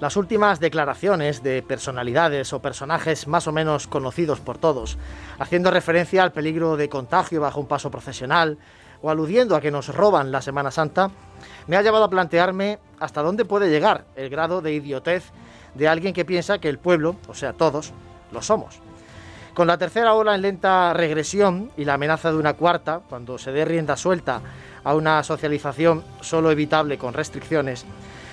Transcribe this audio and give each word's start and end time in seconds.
Las 0.00 0.16
últimas 0.16 0.60
declaraciones 0.60 1.42
de 1.42 1.62
personalidades 1.62 2.54
o 2.54 2.62
personajes 2.62 3.28
más 3.28 3.46
o 3.46 3.52
menos 3.52 3.86
conocidos 3.86 4.40
por 4.40 4.56
todos, 4.56 4.96
haciendo 5.38 5.70
referencia 5.70 6.22
al 6.22 6.32
peligro 6.32 6.78
de 6.78 6.88
contagio 6.88 7.42
bajo 7.42 7.60
un 7.60 7.66
paso 7.66 7.90
profesional 7.90 8.56
o 9.02 9.10
aludiendo 9.10 9.54
a 9.54 9.60
que 9.60 9.70
nos 9.70 9.94
roban 9.94 10.32
la 10.32 10.40
Semana 10.40 10.70
Santa, 10.70 11.10
me 11.66 11.76
ha 11.76 11.82
llevado 11.82 12.04
a 12.04 12.08
plantearme 12.08 12.78
hasta 12.98 13.20
dónde 13.20 13.44
puede 13.44 13.68
llegar 13.68 14.06
el 14.16 14.30
grado 14.30 14.62
de 14.62 14.72
idiotez 14.72 15.32
de 15.74 15.86
alguien 15.86 16.14
que 16.14 16.24
piensa 16.24 16.58
que 16.58 16.70
el 16.70 16.78
pueblo, 16.78 17.16
o 17.28 17.34
sea, 17.34 17.52
todos, 17.52 17.92
lo 18.32 18.40
somos. 18.40 18.80
Con 19.52 19.66
la 19.66 19.76
tercera 19.76 20.14
ola 20.14 20.34
en 20.34 20.40
lenta 20.40 20.94
regresión 20.94 21.72
y 21.76 21.84
la 21.84 21.94
amenaza 21.94 22.32
de 22.32 22.38
una 22.38 22.54
cuarta, 22.54 23.02
cuando 23.06 23.36
se 23.36 23.52
dé 23.52 23.66
rienda 23.66 23.98
suelta 23.98 24.40
a 24.82 24.94
una 24.94 25.22
socialización 25.22 26.02
solo 26.22 26.50
evitable 26.50 26.96
con 26.96 27.12
restricciones, 27.12 27.84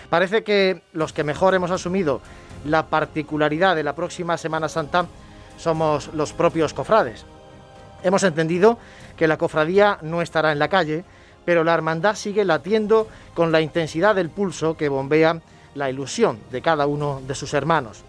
parece 0.10 0.44
que 0.44 0.82
los 0.94 1.14
que 1.14 1.24
mejor 1.24 1.56
hemos 1.56 1.72
asumido 1.72 2.22
la 2.66 2.88
particularidad 2.88 3.76
de 3.76 3.84
la 3.84 3.96
próxima 3.96 4.38
Semana 4.38 4.70
Santa 4.70 5.06
somos 5.58 6.14
los 6.14 6.34
propios 6.34 6.74
cofrades. 6.74 7.26
Hemos 8.04 8.24
entendido 8.24 8.78
que 9.16 9.28
la 9.28 9.38
cofradía 9.38 9.98
no 10.02 10.22
estará 10.22 10.52
en 10.52 10.60
la 10.60 10.68
calle, 10.68 11.04
pero 11.46 11.64
la 11.64 11.74
hermandad 11.74 12.16
sigue 12.16 12.46
latiendo 12.46 13.08
con 13.34 13.52
la 13.52 13.62
intensidad 13.62 14.16
del 14.16 14.30
pulso 14.30 14.78
que 14.78 14.90
bombea 14.90 15.42
la 15.76 15.90
ilusión 15.90 16.40
de 16.52 16.62
cada 16.62 16.88
uno 16.88 17.22
de 17.26 17.36
sus 17.36 17.54
hermanos. 17.54 18.04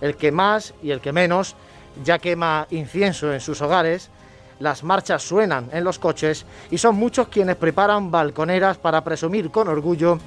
El 0.00 0.16
que 0.16 0.32
más 0.32 0.74
y 0.82 0.90
el 0.90 1.00
que 1.00 1.12
menos 1.12 1.56
ya 2.04 2.18
quema 2.18 2.66
incienso 2.70 3.32
en 3.32 3.40
sus 3.40 3.62
hogares, 3.62 4.10
las 4.58 4.82
marchas 4.82 5.22
suenan 5.22 5.68
en 5.72 5.84
los 5.84 5.98
coches 5.98 6.44
y 6.70 6.78
son 6.78 6.96
muchos 6.96 7.28
quienes 7.28 7.56
preparan 7.56 8.10
balconeras 8.10 8.78
para 8.78 9.04
presumir 9.04 9.50
con 9.50 9.68
orgullo 9.68 10.18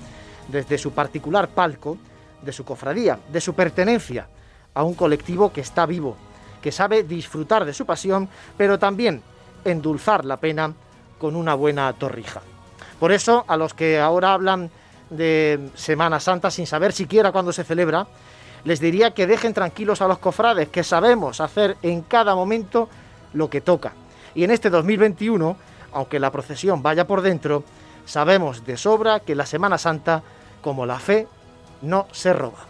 desde 0.52 0.78
su 0.78 0.92
particular 0.92 1.50
palco, 1.50 1.98
de 2.42 2.52
su 2.52 2.64
cofradía, 2.64 3.20
de 3.32 3.42
su 3.42 3.54
pertenencia 3.54 4.28
a 4.74 4.84
un 4.84 4.94
colectivo 4.94 5.52
que 5.52 5.62
está 5.62 5.86
vivo, 5.86 6.16
que 6.62 6.72
sabe 6.72 7.04
disfrutar 7.04 7.66
de 7.66 7.74
su 7.74 7.86
pasión, 7.86 8.30
pero 8.58 8.80
también 8.80 9.22
endulzar 9.66 10.26
la 10.26 10.38
pena 10.38 10.74
con 11.18 11.36
una 11.36 11.54
buena 11.54 11.92
torrija. 11.94 12.42
Por 13.00 13.12
eso, 13.12 13.46
a 13.48 13.58
los 13.58 13.74
que 13.74 14.00
ahora 14.00 14.34
hablan 14.34 14.70
de 15.10 15.70
Semana 15.76 16.20
Santa 16.20 16.52
sin 16.52 16.68
saber 16.68 16.94
siquiera 16.94 17.32
cuándo 17.32 17.52
se 17.52 17.64
celebra, 17.64 18.08
les 18.64 18.80
diría 18.80 19.12
que 19.12 19.28
dejen 19.28 19.54
tranquilos 19.54 20.02
a 20.02 20.08
los 20.08 20.20
cofrades, 20.20 20.70
que 20.70 20.84
sabemos 20.84 21.40
hacer 21.42 21.78
en 21.82 22.02
cada 22.02 22.36
momento 22.36 22.90
lo 23.34 23.50
que 23.50 23.62
toca. 23.62 23.94
Y 24.36 24.44
en 24.44 24.52
este 24.52 24.70
2021, 24.70 25.56
aunque 25.94 26.20
la 26.20 26.32
procesión 26.32 26.84
vaya 26.84 27.08
por 27.08 27.22
dentro, 27.22 27.64
sabemos 28.06 28.66
de 28.66 28.78
sobra 28.78 29.22
que 29.22 29.36
la 29.36 29.46
Semana 29.46 29.78
Santa, 29.78 30.24
como 30.62 30.86
la 30.86 31.00
fe, 31.00 31.28
no 31.82 32.08
se 32.12 32.34
roba. 32.34 32.68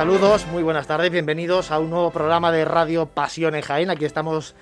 Saludos, 0.00 0.46
muy 0.46 0.62
buenas 0.62 0.86
tardes, 0.86 1.10
bienvenidos 1.10 1.70
a 1.70 1.78
un 1.78 1.90
nuevo 1.90 2.10
programa 2.10 2.50
de 2.50 2.64
Radio 2.64 3.04
Pasión 3.04 3.60
Jaén. 3.60 3.90
Aquí 3.90 4.06
estamos 4.06 4.54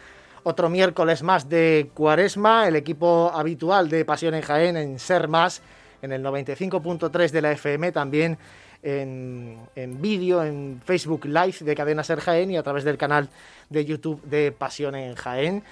otro 0.42 0.68
miércoles 0.68 1.22
más 1.22 1.48
de 1.48 1.91
Cuaresma, 1.94 2.66
el 2.66 2.74
equipo 2.74 3.30
habitual 3.32 3.88
de 3.88 4.04
Pasión 4.04 4.41
Jaén 4.41 4.76
en 4.76 4.98
Ser 4.98 5.28
Más, 5.28 5.62
en 6.02 6.10
el 6.10 6.24
95.3 6.24 7.30
de 7.30 7.41
la 7.41 7.52
FM, 7.52 7.92
también 7.92 8.36
en, 8.83 9.69
vídeo, 10.00 10.43
en 10.43 10.81
Facebook 10.84 11.25
Live 11.25 11.56
de 11.61 11.75
Cadena 11.75 12.05
Ser 12.05 12.21
Jaén 12.21 12.50
y 12.50 12.56
a 12.56 12.62
través 12.62 12.84
del 12.84 12.99
canal 12.99 13.28
de 13.69 13.84
YouTube 13.84 14.22
de 14.22 14.53
Pasión 14.53 14.94
en 14.94 15.15
Jaén. 15.15 15.62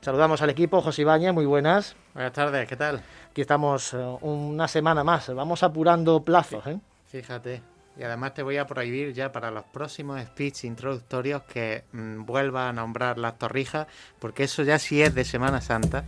Saludamos 0.00 0.42
al 0.42 0.50
equipo, 0.50 0.80
José 0.80 1.02
Ibañez, 1.02 1.32
muy 1.32 1.46
buenas. 1.46 1.94
Buenas 2.14 2.32
tardes, 2.32 2.68
¿qué 2.68 2.76
tal? 2.76 3.02
Aquí 3.30 3.40
estamos 3.40 3.94
eh, 3.94 3.98
una 4.22 4.66
semana 4.66 5.04
más, 5.04 5.32
vamos 5.34 5.62
apurando 5.62 6.22
plazos. 6.24 6.66
¿eh? 6.66 6.78
Fíjate, 7.06 7.62
y 7.96 8.02
además 8.02 8.34
te 8.34 8.42
voy 8.42 8.56
a 8.56 8.66
prohibir 8.66 9.12
ya 9.12 9.30
para 9.32 9.50
los 9.50 9.64
próximos 9.64 10.20
speech 10.22 10.64
introductorios 10.64 11.42
que 11.42 11.84
mm, 11.92 12.24
vuelva 12.24 12.68
a 12.68 12.72
nombrar 12.72 13.18
las 13.18 13.38
torrijas, 13.38 13.86
porque 14.18 14.44
eso 14.44 14.62
ya 14.62 14.78
sí 14.78 15.02
es 15.02 15.14
de 15.14 15.24
Semana 15.24 15.60
Santa 15.60 16.04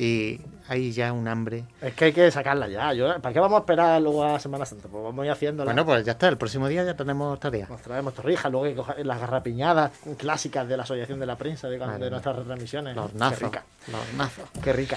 y 0.00 0.40
hay 0.66 0.92
ya 0.92 1.12
un 1.12 1.28
hambre. 1.28 1.64
Es 1.82 1.92
que 1.92 2.06
hay 2.06 2.12
que 2.12 2.30
sacarla 2.30 2.68
ya. 2.68 2.90
¿Para 3.20 3.34
qué 3.34 3.38
vamos 3.38 3.58
a 3.58 3.60
esperar 3.60 4.00
luego 4.00 4.24
a 4.24 4.38
Semana 4.38 4.64
Santa? 4.64 4.88
Pues 4.88 5.04
vamos 5.04 5.22
a 5.22 5.26
ir 5.26 5.32
haciéndola. 5.32 5.66
Bueno, 5.66 5.84
pues 5.84 6.06
ya 6.06 6.12
está. 6.12 6.28
El 6.28 6.38
próximo 6.38 6.68
día 6.68 6.84
ya 6.84 6.94
tenemos 6.94 7.38
tarea. 7.38 7.66
Nos 7.68 7.82
traemos 7.82 8.14
torrijas, 8.14 8.50
luego 8.50 8.64
hay 8.64 8.72
que 8.72 8.78
coger 8.78 9.04
las 9.04 9.20
garrapiñadas 9.20 9.90
clásicas 10.16 10.66
de 10.66 10.76
la 10.78 10.84
Asociación 10.84 11.20
de 11.20 11.26
la 11.26 11.36
Prensa 11.36 11.68
de, 11.68 11.78
nuestras 11.78 12.36
retransmisiones. 12.36 12.96
Los 12.96 13.12
nazos. 13.14 13.52
Los 13.92 14.14
nazos. 14.16 14.48
Qué 14.64 14.72
rica. 14.72 14.96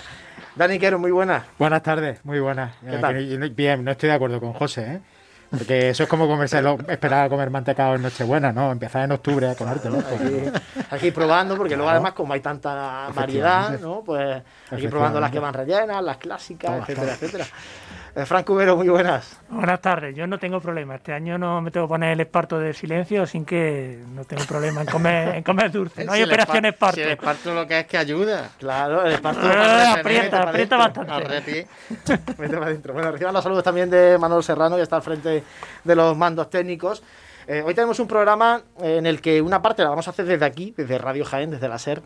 Dani 0.56 0.80
Quero, 0.80 1.00
muy 1.00 1.12
buena. 1.12 1.48
Buenas 1.60 1.84
tardes, 1.84 2.24
muy 2.24 2.40
buenas. 2.40 2.74
Bien, 3.52 3.84
no 3.84 3.92
estoy 3.92 4.08
de 4.08 4.16
acuerdo 4.16 4.40
con 4.40 4.54
José, 4.54 4.94
¿eh? 4.94 5.02
Porque 5.56 5.90
eso 5.90 6.04
es 6.04 6.10
como 6.10 6.28
comerse 6.28 6.64
esperar 6.88 7.26
a 7.26 7.30
comer 7.30 7.52
mantecado 7.52 7.94
en 7.94 8.02
Nochebuena, 8.02 8.52
¿no? 8.52 8.72
Empezar 8.72 9.04
en 9.04 9.12
octubre 9.12 9.48
a 9.48 9.56
comértelo. 9.56 10.00
Aquí, 10.00 10.52
aquí 10.90 11.12
probando, 11.12 11.56
porque 11.56 11.76
luego 11.76 11.92
además 11.92 12.14
como 12.14 12.34
hay 12.34 12.40
tanta 12.40 13.10
variedad, 13.14 13.80
¿no? 13.80 14.02
Pues 14.04 14.42
aquí 14.72 14.88
probando 14.88 15.20
las 15.20 15.30
que 15.30 15.40
van 15.40 15.54
rellenas, 15.54 16.04
las 16.04 16.18
clásicas, 16.18 16.80
etcétera, 16.82 17.14
etcétera. 17.14 17.46
Eh, 18.16 18.28
Frank 18.28 18.46
Cubero, 18.46 18.78
muy 18.78 18.88
buenas. 18.90 19.40
Buenas 19.50 19.82
tardes, 19.82 20.16
yo 20.16 20.28
no 20.28 20.38
tengo 20.38 20.62
problema. 20.62 20.96
Este 20.96 21.14
año 21.14 21.40
no 21.40 21.62
me 21.62 21.72
tengo 21.72 21.88
que 21.88 21.94
poner 21.94 22.12
el 22.12 22.20
esparto 22.20 22.60
del 22.60 22.76
silencio, 22.76 23.26
sin 23.26 23.44
que 23.44 24.04
no 24.14 24.24
tengo 24.24 24.44
problema 24.44 24.82
en 24.82 24.88
comer, 24.88 25.36
en 25.36 25.44
comer 25.44 25.72
dulce. 25.72 26.06
No 26.06 26.12
hay 26.12 26.22
operación 26.22 26.66
esparto. 26.66 26.98
Si 26.98 27.02
el 27.02 27.10
esparto 27.10 27.56
lo 27.56 27.66
que 27.66 27.80
es 27.80 27.88
que 27.88 27.98
ayuda. 27.98 28.52
Claro, 28.60 29.04
el 29.04 29.14
esparto 29.14 29.42
ah, 29.44 29.96
aprieta, 29.98 30.44
aprieta 30.44 30.78
bastante. 30.78 31.68
Mete 32.38 32.38
para 32.38 32.66
adentro. 32.68 32.94
Bueno, 32.94 33.12
reciban 33.12 33.34
los 33.34 33.44
saludos 33.44 33.64
también 33.64 33.90
de 33.90 34.16
Manuel 34.20 34.44
Serrano, 34.44 34.76
que 34.76 34.84
está 34.84 34.98
al 34.98 35.02
frente 35.02 35.44
de 35.84 35.96
los 35.96 36.16
mandos 36.16 36.52
técnicos. 36.52 37.02
Eh, 37.46 37.62
hoy 37.66 37.74
tenemos 37.74 38.00
un 38.00 38.08
programa 38.08 38.62
en 38.80 39.06
el 39.06 39.20
que 39.20 39.42
una 39.42 39.62
parte 39.62 39.84
la 39.84 39.90
vamos 39.90 40.08
a 40.08 40.12
hacer 40.12 40.26
desde 40.26 40.46
aquí, 40.46 40.74
desde 40.78 40.98
Radio 40.98 41.26
Jaén, 41.26 41.52
desde 41.52 41.68
la 41.68 41.78
SER, 41.78 42.02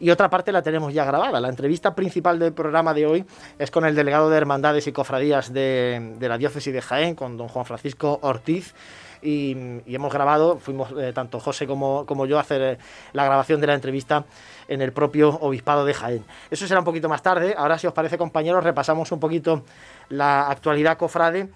y 0.00 0.10
otra 0.10 0.30
parte 0.30 0.50
la 0.50 0.62
tenemos 0.62 0.94
ya 0.94 1.04
grabada. 1.04 1.40
La 1.40 1.48
entrevista 1.48 1.94
principal 1.94 2.38
del 2.38 2.52
programa 2.54 2.94
de 2.94 3.06
hoy 3.06 3.24
es 3.58 3.70
con 3.70 3.84
el 3.84 3.94
delegado 3.94 4.30
de 4.30 4.38
Hermandades 4.38 4.86
y 4.86 4.92
Cofradías 4.92 5.52
de, 5.52 6.16
la 6.20 6.38
Diócesis 6.38 6.72
de 6.72 6.80
Jaén, 6.80 7.14
con 7.14 7.36
don 7.36 7.48
Juan 7.48 7.66
Francisco 7.66 8.18
Ortiz. 8.22 8.74
Y, 9.20 9.82
hemos 9.86 10.12
grabado, 10.12 10.58
fuimos 10.58 10.92
eh, 10.96 11.12
tanto 11.12 11.40
José 11.40 11.66
como, 11.66 12.26
yo 12.26 12.38
a 12.38 12.42
hacer 12.42 12.62
eh, 12.62 12.78
la 13.12 13.24
grabación 13.24 13.60
de 13.60 13.66
la 13.66 13.74
entrevista 13.74 14.24
en 14.68 14.80
el 14.80 14.92
propio 14.92 15.30
Obispado 15.40 15.84
de 15.84 15.92
Jaén. 15.92 16.24
Eso 16.50 16.66
será 16.68 16.80
un 16.80 16.84
poquito 16.84 17.08
más 17.08 17.20
tarde. 17.20 17.54
Ahora, 17.58 17.78
si 17.78 17.88
os 17.88 17.92
parece, 17.92 18.16
compañeros, 18.16 18.62
repasamos 18.62 19.10
un 19.10 19.18
poquito 19.18 19.64
la 20.08 20.48
actualidad 20.48 20.96
cofrade 20.96 21.48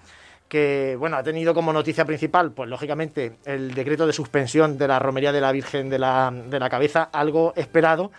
que 0.53 0.95
bueno, 0.99 1.17
ha 1.17 1.23
tenido 1.23 1.51
como 1.55 1.73
noticia 1.73 2.05
principal, 2.05 2.51
pues 2.51 2.69
lógicamente, 2.69 3.37
el 3.43 3.73
decreto 3.73 4.05
de 4.05 4.13
suspensión 4.13 4.77
de 4.77 4.87
la 4.87 4.99
romería 4.99 5.31
de 5.31 5.41
la 5.41 5.51
Virgen 5.51 5.89
de 5.89 5.97
la, 5.97 6.31
de 6.31 6.59
la 6.59 6.69
Cabeza, 6.69 7.09
algo 7.11 7.53
esperado, 7.55 8.11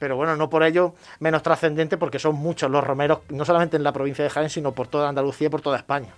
pero 0.00 0.16
bueno, 0.16 0.34
no 0.34 0.50
por 0.50 0.64
ello 0.64 0.96
menos 1.20 1.44
trascendente, 1.44 1.96
porque 1.96 2.18
son 2.18 2.34
muchos 2.34 2.68
los 2.72 2.82
romeros, 2.82 3.20
no 3.28 3.44
solamente 3.44 3.76
en 3.76 3.84
la 3.84 3.92
provincia 3.92 4.24
de 4.24 4.30
Jaén, 4.30 4.50
sino 4.50 4.72
por 4.72 4.88
toda 4.88 5.08
Andalucía 5.08 5.46
y 5.46 5.50
por 5.50 5.60
toda 5.60 5.76
España. 5.76 6.08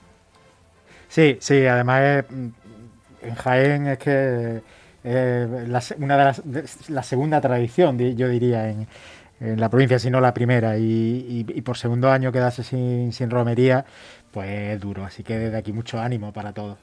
Sí, 1.07 1.37
sí, 1.39 1.67
además 1.67 2.25
en 2.31 3.35
Jaén 3.35 3.89
es 3.89 3.99
que 3.99 4.63
la, 5.05 5.83
una 5.99 6.17
de 6.17 6.25
las, 6.25 6.89
la 6.89 7.03
segunda 7.03 7.43
tradición, 7.43 7.99
yo 7.99 8.27
diría, 8.31 8.71
en, 8.71 8.89
en 9.41 9.61
la 9.61 9.69
provincia, 9.69 9.99
si 9.99 10.11
no 10.11 10.21
la 10.21 10.35
primera, 10.35 10.79
y, 10.79 11.45
y, 11.47 11.63
por 11.63 11.77
segundo 11.77 12.11
año 12.11 12.33
quedarse 12.33 12.65
sin, 12.65 13.13
sin 13.13 13.31
romería, 13.31 13.85
pues 14.31 14.81
duro. 14.81 15.05
Así 15.05 15.23
que 15.23 15.39
desde 15.39 15.57
aquí 15.57 15.73
mucho 15.73 15.99
ánimo 16.01 16.33
para 16.33 16.53
todos. 16.53 16.79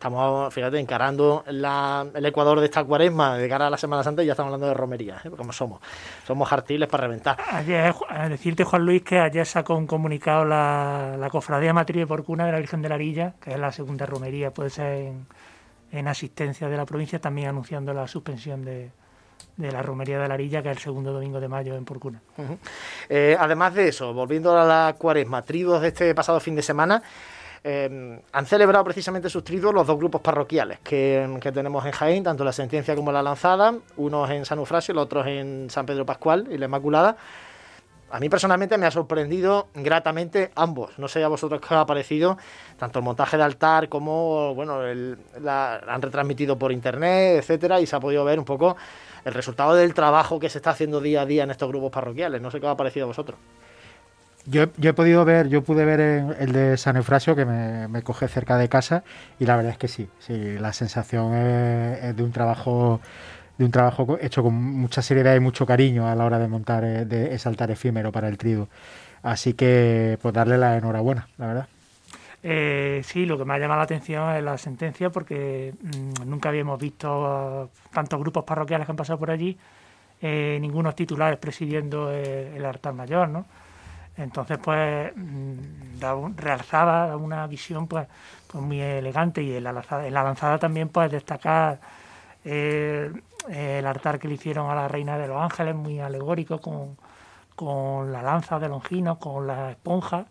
Estamos, 0.00 0.54
fíjate, 0.54 0.78
encarando 0.78 1.44
el 1.46 2.24
Ecuador 2.24 2.58
de 2.58 2.64
esta 2.64 2.82
cuaresma 2.82 3.36
de 3.36 3.46
cara 3.50 3.66
a 3.66 3.70
la 3.70 3.76
Semana 3.76 4.02
Santa 4.02 4.22
y 4.22 4.26
ya 4.26 4.32
estamos 4.32 4.48
hablando 4.48 4.68
de 4.68 4.72
romería, 4.72 5.20
¿eh? 5.22 5.28
como 5.28 5.52
somos. 5.52 5.82
Somos 6.26 6.50
artiles 6.50 6.88
para 6.88 7.02
reventar. 7.02 7.36
Ayer, 7.52 7.94
decirte, 8.30 8.64
Juan 8.64 8.86
Luis, 8.86 9.02
que 9.02 9.18
ayer 9.18 9.44
sacó 9.44 9.76
un 9.76 9.86
comunicado 9.86 10.46
la, 10.46 11.16
la 11.18 11.28
Cofradía 11.28 11.74
Matriz 11.74 11.98
de 11.98 12.06
Porcuna 12.06 12.46
de 12.46 12.52
la 12.52 12.58
Virgen 12.60 12.80
de 12.80 12.88
la 12.88 12.94
Arilla, 12.94 13.34
que 13.42 13.52
es 13.52 13.58
la 13.58 13.72
segunda 13.72 14.06
romería, 14.06 14.54
puede 14.54 14.70
ser 14.70 15.12
en, 15.92 16.08
asistencia 16.08 16.70
de 16.70 16.78
la 16.78 16.86
provincia, 16.86 17.20
también 17.20 17.48
anunciando 17.48 17.92
la 17.92 18.08
suspensión 18.08 18.64
de, 18.64 18.92
de 19.60 19.72
la 19.72 19.82
romería 19.82 20.18
de 20.18 20.28
la 20.28 20.34
Arilla, 20.34 20.62
que 20.62 20.70
es 20.70 20.76
el 20.76 20.82
segundo 20.82 21.12
domingo 21.12 21.40
de 21.40 21.48
mayo 21.48 21.76
en 21.76 21.84
Porcuna. 21.84 22.20
Eh, 23.08 23.36
además 23.38 23.74
de 23.74 23.88
eso, 23.88 24.12
volviendo 24.12 24.56
a 24.58 24.64
la 24.64 24.94
cuaresma, 24.98 25.42
tridos 25.42 25.82
de 25.82 25.88
este 25.88 26.14
pasado 26.14 26.40
fin 26.40 26.54
de 26.56 26.62
semana, 26.62 27.02
eh, 27.62 28.20
han 28.32 28.46
celebrado 28.46 28.84
precisamente 28.84 29.28
sus 29.28 29.44
tridos 29.44 29.74
los 29.74 29.86
dos 29.86 29.98
grupos 29.98 30.22
parroquiales 30.22 30.78
que, 30.80 31.38
tenemos 31.52 31.84
en 31.84 31.92
Jaén, 31.92 32.24
tanto 32.24 32.42
la 32.42 32.52
sentencia 32.52 32.96
como 32.96 33.12
la 33.12 33.22
lanzada, 33.22 33.74
unos 33.98 34.30
en 34.30 34.46
San 34.46 34.58
Eufrasio, 34.58 34.94
los 34.94 35.04
otros 35.04 35.26
en 35.26 35.68
San 35.68 35.84
Pedro 35.84 36.06
Pascual 36.06 36.48
y 36.50 36.56
la 36.56 36.66
Inmaculada. 36.66 37.16
A 38.10 38.20
mí 38.20 38.28
personalmente 38.28 38.76
me 38.78 38.86
ha 38.86 38.90
sorprendido 38.90 39.68
gratamente 39.74 40.50
ambos. 40.54 40.98
No 40.98 41.08
sé 41.08 41.22
a 41.22 41.28
vosotros 41.28 41.60
qué 41.60 41.74
os 41.74 41.80
ha 41.80 41.86
parecido, 41.86 42.38
tanto 42.78 42.98
el 42.98 43.04
montaje 43.04 43.36
de 43.36 43.42
altar 43.42 43.88
como, 43.88 44.54
bueno, 44.54 44.84
el, 44.84 45.18
la, 45.40 45.76
han 45.86 46.02
retransmitido 46.02 46.58
por 46.58 46.72
internet, 46.72 47.38
etcétera, 47.38 47.80
y 47.80 47.86
se 47.86 47.96
ha 47.96 48.00
podido 48.00 48.24
ver 48.24 48.38
un 48.38 48.44
poco 48.44 48.76
el 49.24 49.34
resultado 49.34 49.74
del 49.74 49.94
trabajo 49.94 50.40
que 50.40 50.48
se 50.48 50.58
está 50.58 50.70
haciendo 50.70 51.00
día 51.00 51.22
a 51.22 51.26
día 51.26 51.44
en 51.44 51.50
estos 51.50 51.68
grupos 51.68 51.92
parroquiales. 51.92 52.40
No 52.40 52.50
sé 52.50 52.60
qué 52.60 52.66
os 52.66 52.72
ha 52.72 52.76
parecido 52.76 53.04
a 53.04 53.08
vosotros. 53.08 53.38
Yo, 54.46 54.62
he 54.62 54.92
podido 54.94 55.24
ver, 55.24 55.48
yo 55.48 55.62
pude 55.62 55.84
ver 55.84 56.00
el 56.00 56.52
de 56.52 56.76
San 56.78 56.96
Eufrasio 56.96 57.36
que 57.36 57.44
me, 57.44 58.02
coge 58.02 58.26
cerca 58.26 58.56
de 58.56 58.68
casa 58.68 59.04
y 59.38 59.44
la 59.44 59.56
verdad 59.56 59.72
es 59.72 59.78
que 59.78 59.86
sí, 59.86 60.08
sí, 60.18 60.58
la 60.58 60.72
sensación 60.72 61.34
es 61.34 62.16
de 62.16 62.22
un 62.22 62.32
trabajo 62.32 63.00
de 63.60 63.66
un 63.66 63.70
trabajo 63.70 64.16
hecho 64.22 64.42
con 64.42 64.54
mucha 64.54 65.02
seriedad 65.02 65.36
y 65.36 65.40
mucho 65.40 65.66
cariño 65.66 66.08
a 66.08 66.14
la 66.14 66.24
hora 66.24 66.38
de 66.38 66.48
montar 66.48 66.82
eh, 66.82 67.04
de 67.04 67.34
ese 67.34 67.46
altar 67.46 67.70
efímero 67.70 68.10
para 68.10 68.26
el 68.26 68.38
trido. 68.38 68.68
Así 69.22 69.52
que, 69.52 70.18
pues 70.22 70.32
darle 70.32 70.56
la 70.56 70.78
enhorabuena, 70.78 71.28
la 71.36 71.46
verdad. 71.46 71.68
Eh, 72.42 73.02
sí, 73.04 73.26
lo 73.26 73.36
que 73.36 73.44
me 73.44 73.52
ha 73.52 73.58
llamado 73.58 73.80
la 73.80 73.84
atención 73.84 74.34
es 74.34 74.42
la 74.42 74.56
sentencia 74.56 75.10
porque 75.10 75.74
mm, 75.78 76.26
nunca 76.26 76.48
habíamos 76.48 76.80
visto 76.80 77.68
tantos 77.92 78.18
grupos 78.18 78.44
parroquiales 78.44 78.86
que 78.86 78.92
han 78.92 78.96
pasado 78.96 79.18
por 79.18 79.30
allí, 79.30 79.58
eh, 80.22 80.56
ningunos 80.58 80.94
titulares 80.94 81.38
presidiendo 81.38 82.10
el, 82.10 82.64
altar 82.64 82.94
mayor, 82.94 83.28
¿no? 83.28 83.44
Entonces, 84.16 84.56
pues, 84.56 85.12
mm, 85.14 86.34
realzaba 86.36 87.14
una 87.14 87.46
visión 87.46 87.86
pues, 87.86 88.06
pues 88.50 88.64
muy 88.64 88.80
elegante 88.80 89.42
y 89.42 89.54
en 89.54 89.64
la, 89.64 89.72
lanzada, 89.74 90.06
en 90.06 90.14
la 90.14 90.22
lanzada 90.24 90.58
también 90.58 90.88
pues 90.88 91.12
destacar 91.12 91.78
eh, 92.44 93.12
el 93.48 93.86
altar 93.86 94.18
que 94.18 94.28
le 94.28 94.34
hicieron 94.34 94.70
a 94.70 94.74
la 94.74 94.88
Reina 94.88 95.18
de 95.18 95.28
los 95.28 95.40
Ángeles, 95.40 95.74
muy 95.74 96.00
alegórico, 96.00 96.60
con, 96.60 96.96
con 97.54 98.12
la 98.12 98.22
lanza 98.22 98.58
de 98.58 98.68
Longino, 98.68 99.18
con 99.18 99.46
la 99.46 99.70
esponja 99.70 100.26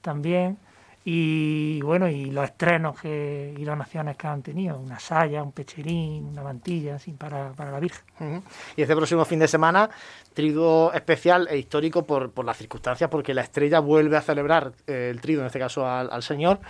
también. 0.00 0.58
Y 1.04 1.80
bueno, 1.80 2.06
y 2.08 2.26
los 2.26 2.44
estrenos 2.44 3.00
que, 3.00 3.54
y 3.56 3.64
donaciones 3.64 4.16
que 4.16 4.26
han 4.26 4.42
tenido, 4.42 4.78
una 4.78 4.98
saya, 4.98 5.42
un 5.42 5.52
pecherín, 5.52 6.26
una 6.26 6.42
mantilla, 6.42 6.98
para, 7.16 7.52
para 7.52 7.70
la 7.70 7.80
Virgen. 7.80 8.42
Y 8.76 8.82
este 8.82 8.94
próximo 8.94 9.24
fin 9.24 9.38
de 9.38 9.48
semana, 9.48 9.88
triduo 10.34 10.92
especial 10.92 11.48
e 11.50 11.56
histórico 11.56 12.04
por, 12.04 12.32
por 12.32 12.44
las 12.44 12.58
circunstancias, 12.58 13.08
porque 13.08 13.32
la 13.32 13.40
estrella 13.40 13.80
vuelve 13.80 14.18
a 14.18 14.20
celebrar 14.20 14.72
eh, 14.86 15.08
el 15.10 15.20
trido, 15.22 15.40
en 15.40 15.46
este 15.46 15.58
caso 15.58 15.86
al 15.86 16.22
Señor, 16.22 16.60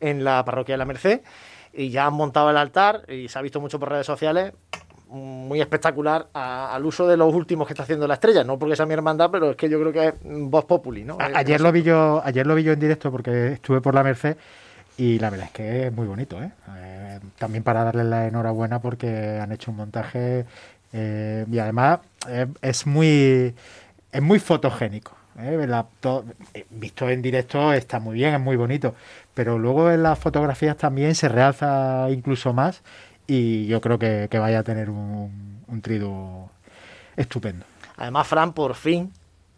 en 0.00 0.24
la 0.24 0.44
parroquia 0.44 0.72
de 0.72 0.78
la 0.78 0.86
Merced 0.86 1.20
y 1.76 1.90
ya 1.90 2.06
han 2.06 2.14
montado 2.14 2.50
el 2.50 2.56
altar 2.56 3.04
y 3.08 3.28
se 3.28 3.38
ha 3.38 3.42
visto 3.42 3.60
mucho 3.60 3.78
por 3.78 3.90
redes 3.90 4.06
sociales 4.06 4.52
muy 5.14 5.60
espectacular 5.60 6.28
al 6.32 6.84
uso 6.84 7.06
de 7.06 7.16
los 7.16 7.32
últimos 7.32 7.66
que 7.66 7.72
está 7.72 7.84
haciendo 7.84 8.06
la 8.06 8.14
estrella, 8.14 8.44
no 8.44 8.58
porque 8.58 8.76
sea 8.76 8.86
mi 8.86 8.94
hermandad, 8.94 9.30
pero 9.30 9.50
es 9.50 9.56
que 9.56 9.68
yo 9.68 9.80
creo 9.80 9.92
que 9.92 10.08
es 10.08 10.14
voz 10.22 10.64
populi, 10.64 11.04
¿no? 11.04 11.18
ayer 11.18 11.60
lo 11.60 11.72
vi 11.72 11.82
yo, 11.82 12.20
ayer 12.24 12.46
lo 12.46 12.54
vi 12.54 12.64
yo 12.64 12.72
en 12.72 12.80
directo 12.80 13.10
porque 13.10 13.52
estuve 13.52 13.80
por 13.80 13.94
la 13.94 14.02
Merced 14.02 14.36
y 14.96 15.18
la 15.18 15.30
verdad 15.30 15.46
es 15.46 15.52
que 15.52 15.86
es 15.86 15.92
muy 15.92 16.06
bonito, 16.06 16.40
¿eh? 16.42 16.50
eh 16.76 17.20
también 17.38 17.64
para 17.64 17.84
darles 17.84 18.06
la 18.06 18.26
enhorabuena 18.26 18.80
porque 18.80 19.38
han 19.40 19.52
hecho 19.52 19.70
un 19.70 19.78
montaje 19.78 20.44
eh, 20.92 21.46
y 21.50 21.58
además 21.58 22.00
eh, 22.28 22.46
es 22.62 22.86
muy 22.86 23.54
es 24.12 24.22
muy 24.22 24.38
fotogénico. 24.38 25.12
visto 26.70 27.10
en 27.10 27.22
directo 27.22 27.72
está 27.72 27.98
muy 27.98 28.14
bien, 28.14 28.34
es 28.34 28.40
muy 28.40 28.56
bonito, 28.56 28.94
pero 29.34 29.58
luego 29.58 29.90
en 29.90 30.02
las 30.02 30.18
fotografías 30.18 30.76
también 30.76 31.14
se 31.14 31.28
realza 31.28 32.08
incluso 32.10 32.52
más 32.52 32.82
y 33.26 33.66
yo 33.66 33.80
creo 33.80 33.98
que, 33.98 34.28
vaya 34.32 34.60
a 34.60 34.62
tener 34.62 34.90
un, 34.90 35.62
un 35.66 35.82
trido 35.82 36.50
estupendo. 37.16 37.64
Además, 37.96 38.26
Fran, 38.26 38.52
por 38.52 38.74
fin, 38.74 39.12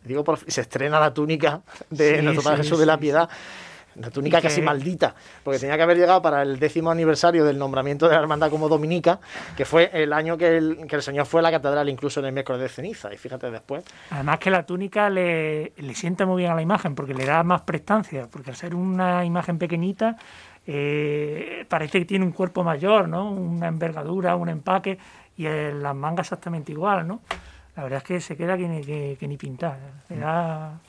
digo 0.04 0.24
por 0.24 0.38
fin, 0.38 0.50
se 0.50 0.60
estrena 0.60 1.00
la 1.00 1.12
túnica 1.12 1.62
de 1.90 2.22
nuestro 2.22 2.42
Padre 2.42 2.58
Jesús 2.58 2.78
de 2.78 2.86
la 2.86 2.98
Piedad. 2.98 3.28
Una 3.96 4.10
túnica 4.10 4.42
casi 4.42 4.60
maldita, 4.60 5.14
porque 5.42 5.58
tenía 5.58 5.74
que 5.76 5.82
haber 5.82 5.96
llegado 5.96 6.20
para 6.20 6.42
el 6.42 6.58
décimo 6.58 6.90
aniversario 6.90 7.46
del 7.46 7.58
nombramiento 7.58 8.06
de 8.06 8.14
la 8.14 8.20
hermandad 8.20 8.50
como 8.50 8.68
dominica, 8.68 9.20
que 9.56 9.64
fue 9.64 9.90
el 9.90 10.12
año 10.12 10.36
que 10.36 10.58
el, 10.58 10.86
que 10.86 10.96
el 10.96 11.02
Señor 11.02 11.24
fue 11.24 11.40
a 11.40 11.42
la 11.42 11.50
catedral, 11.50 11.88
incluso 11.88 12.20
en 12.20 12.26
el 12.26 12.32
miércoles 12.32 12.60
de 12.60 12.68
ceniza. 12.68 13.10
Y 13.14 13.16
fíjate 13.16 13.50
después. 13.50 13.84
Además, 14.10 14.38
que 14.38 14.50
la 14.50 14.66
túnica 14.66 15.08
le, 15.08 15.72
le 15.78 15.94
sienta 15.94 16.26
muy 16.26 16.42
bien 16.42 16.52
a 16.52 16.54
la 16.54 16.60
imagen, 16.60 16.94
porque 16.94 17.14
le 17.14 17.24
da 17.24 17.42
más 17.42 17.62
prestancia, 17.62 18.28
porque 18.30 18.50
al 18.50 18.56
ser 18.56 18.74
una 18.74 19.24
imagen 19.24 19.58
pequeñita, 19.58 20.18
eh, 20.66 21.64
parece 21.68 22.00
que 22.00 22.04
tiene 22.04 22.24
un 22.24 22.32
cuerpo 22.32 22.64
mayor, 22.64 23.08
¿no? 23.08 23.30
Una 23.30 23.68
envergadura, 23.68 24.36
un 24.36 24.48
empaque 24.48 24.98
y 25.36 25.44
las 25.44 25.94
mangas 25.94 26.26
exactamente 26.26 26.72
igual, 26.72 27.06
¿no? 27.06 27.20
La 27.76 27.82
verdad 27.82 27.98
es 27.98 28.04
que 28.04 28.20
se 28.20 28.36
queda 28.36 28.56
que 28.56 28.68
ni, 28.68 28.80
que, 28.82 29.28
ni 29.28 29.36
pintar, 29.36 29.78
le 30.08 30.16
da 30.16 30.80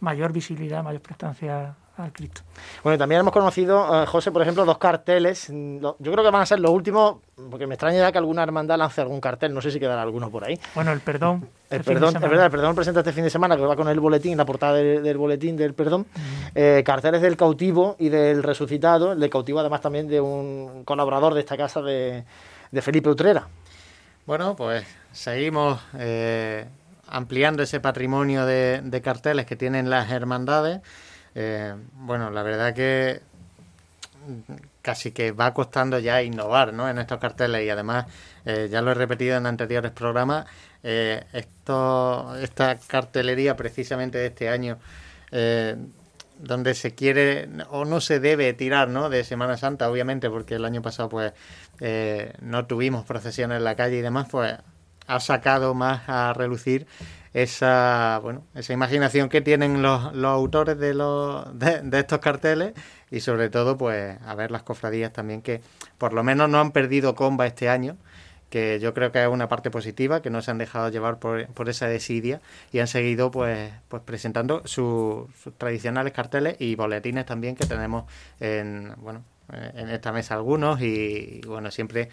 mayor 0.00 0.32
visibilidad, 0.32 0.82
mayor 0.82 1.00
prestancia 1.00 1.74
al 1.96 2.12
Cristo. 2.12 2.42
Bueno, 2.84 2.98
también 2.98 3.20
hemos 3.20 3.32
conocido, 3.32 4.02
eh, 4.02 4.06
José, 4.06 4.30
por 4.30 4.42
ejemplo, 4.42 4.64
dos 4.64 4.78
carteles. 4.78 5.48
Yo 5.48 5.96
creo 5.98 6.22
que 6.22 6.30
van 6.30 6.42
a 6.42 6.46
ser 6.46 6.60
los 6.60 6.70
últimos, 6.70 7.16
porque 7.50 7.66
me 7.66 7.74
extraña 7.74 7.98
ya 7.98 8.12
que 8.12 8.18
alguna 8.18 8.42
hermandad 8.42 8.78
lance 8.78 9.00
algún 9.00 9.20
cartel. 9.20 9.52
No 9.52 9.60
sé 9.60 9.70
si 9.70 9.80
quedará 9.80 10.02
alguno 10.02 10.30
por 10.30 10.44
ahí. 10.44 10.58
Bueno, 10.74 10.92
el 10.92 11.00
perdón. 11.00 11.48
El 11.68 11.80
este 11.80 11.92
perdón, 11.92 12.14
es 12.14 12.22
verdad, 12.22 12.44
el 12.46 12.50
perdón 12.50 12.74
presenta 12.76 13.00
este 13.00 13.12
fin 13.12 13.24
de 13.24 13.30
semana, 13.30 13.56
que 13.56 13.62
va 13.62 13.74
con 13.74 13.88
el 13.88 13.98
boletín, 13.98 14.36
la 14.36 14.46
portada 14.46 14.74
del 14.74 15.16
boletín 15.16 15.56
del 15.56 15.74
perdón. 15.74 16.06
Eh, 16.54 16.82
carteles 16.84 17.20
del 17.22 17.36
cautivo 17.36 17.96
y 17.98 18.08
del 18.08 18.42
resucitado. 18.42 19.12
El 19.12 19.20
del 19.20 19.30
cautivo, 19.30 19.58
además, 19.60 19.80
también 19.80 20.06
de 20.06 20.20
un 20.20 20.84
colaborador 20.84 21.34
de 21.34 21.40
esta 21.40 21.56
casa 21.56 21.82
de, 21.82 22.24
Felipe 22.80 23.08
Utrera. 23.08 23.48
Bueno, 24.26 24.54
pues 24.54 24.84
seguimos. 25.12 25.80
Eh, 25.98 26.66
ampliando 27.08 27.62
ese 27.62 27.80
patrimonio 27.80 28.46
de, 28.46 28.80
de 28.82 29.02
carteles 29.02 29.46
que 29.46 29.56
tienen 29.56 29.90
las 29.90 30.10
hermandades. 30.10 30.80
Eh, 31.34 31.74
bueno, 31.92 32.30
la 32.30 32.42
verdad 32.42 32.74
que 32.74 33.20
casi 34.82 35.12
que 35.12 35.32
va 35.32 35.54
costando 35.54 35.98
ya 35.98 36.22
innovar 36.22 36.72
¿no? 36.72 36.88
en 36.88 36.98
estos 36.98 37.18
carteles 37.18 37.64
y 37.64 37.70
además, 37.70 38.06
eh, 38.44 38.68
ya 38.70 38.82
lo 38.82 38.90
he 38.90 38.94
repetido 38.94 39.36
en 39.36 39.46
anteriores 39.46 39.92
programas, 39.92 40.46
eh, 40.88 41.24
esto, 41.32 42.36
esta 42.40 42.78
cartelería 42.86 43.56
precisamente 43.56 44.18
de 44.18 44.26
este 44.26 44.48
año, 44.48 44.78
donde 46.38 46.74
se 46.74 46.94
quiere 46.94 47.48
o 47.70 47.84
no 47.84 48.00
se 48.00 48.20
debe 48.20 48.52
tirar 48.52 48.88
¿no? 48.88 49.10
de 49.10 49.24
Semana 49.24 49.56
Santa, 49.56 49.90
obviamente, 49.90 50.30
porque 50.30 50.54
el 50.54 50.64
año 50.64 50.80
pasado 50.80 51.08
pues 51.08 51.32
no 52.40 52.66
tuvimos 52.66 53.04
procesiones 53.04 53.58
en 53.58 53.64
la 53.64 53.74
calle 53.74 53.98
y 53.98 54.02
demás, 54.02 54.28
pues 54.30 54.54
ha 55.06 55.20
sacado 55.20 55.74
más 55.74 56.08
a 56.08 56.32
relucir 56.32 56.86
esa 57.32 58.18
bueno 58.22 58.44
esa 58.54 58.72
imaginación 58.72 59.28
que 59.28 59.42
tienen 59.42 59.82
los, 59.82 60.14
los 60.14 60.30
autores 60.30 60.78
de, 60.78 60.94
los, 60.94 61.46
de, 61.58 61.98
estos 61.98 62.18
carteles 62.18 62.72
y 63.10 63.20
sobre 63.20 63.50
todo 63.50 63.76
pues 63.76 64.16
a 64.24 64.34
ver 64.34 64.50
las 64.50 64.62
cofradías 64.62 65.12
también 65.12 65.42
que 65.42 65.60
por 65.98 66.14
lo 66.14 66.24
menos 66.24 66.48
no 66.48 66.58
han 66.58 66.72
perdido 66.72 67.14
comba 67.14 67.46
este 67.46 67.68
año 67.68 67.98
que 68.50 68.78
yo 68.80 68.94
creo 68.94 69.12
que 69.12 69.22
es 69.22 69.28
una 69.28 69.48
parte 69.48 69.70
positiva 69.70 70.22
que 70.22 70.30
no 70.30 70.42
se 70.42 70.50
han 70.50 70.58
dejado 70.58 70.88
llevar 70.88 71.18
por, 71.18 71.46
por 71.48 71.68
esa 71.68 71.88
desidia 71.88 72.40
y 72.72 72.78
han 72.78 72.86
seguido 72.86 73.30
pues 73.30 73.72
pues 73.88 74.02
presentando 74.02 74.62
sus 74.66 75.28
tradicionales 75.58 76.12
carteles 76.12 76.56
y 76.60 76.74
boletines 76.74 77.26
también 77.26 77.56
que 77.56 77.66
tenemos 77.66 78.04
en 78.40 78.94
bueno 78.98 79.24
en 79.74 79.90
esta 79.90 80.12
mesa 80.12 80.34
algunos 80.34 80.80
y 80.80 81.40
bueno 81.46 81.70
siempre 81.70 82.08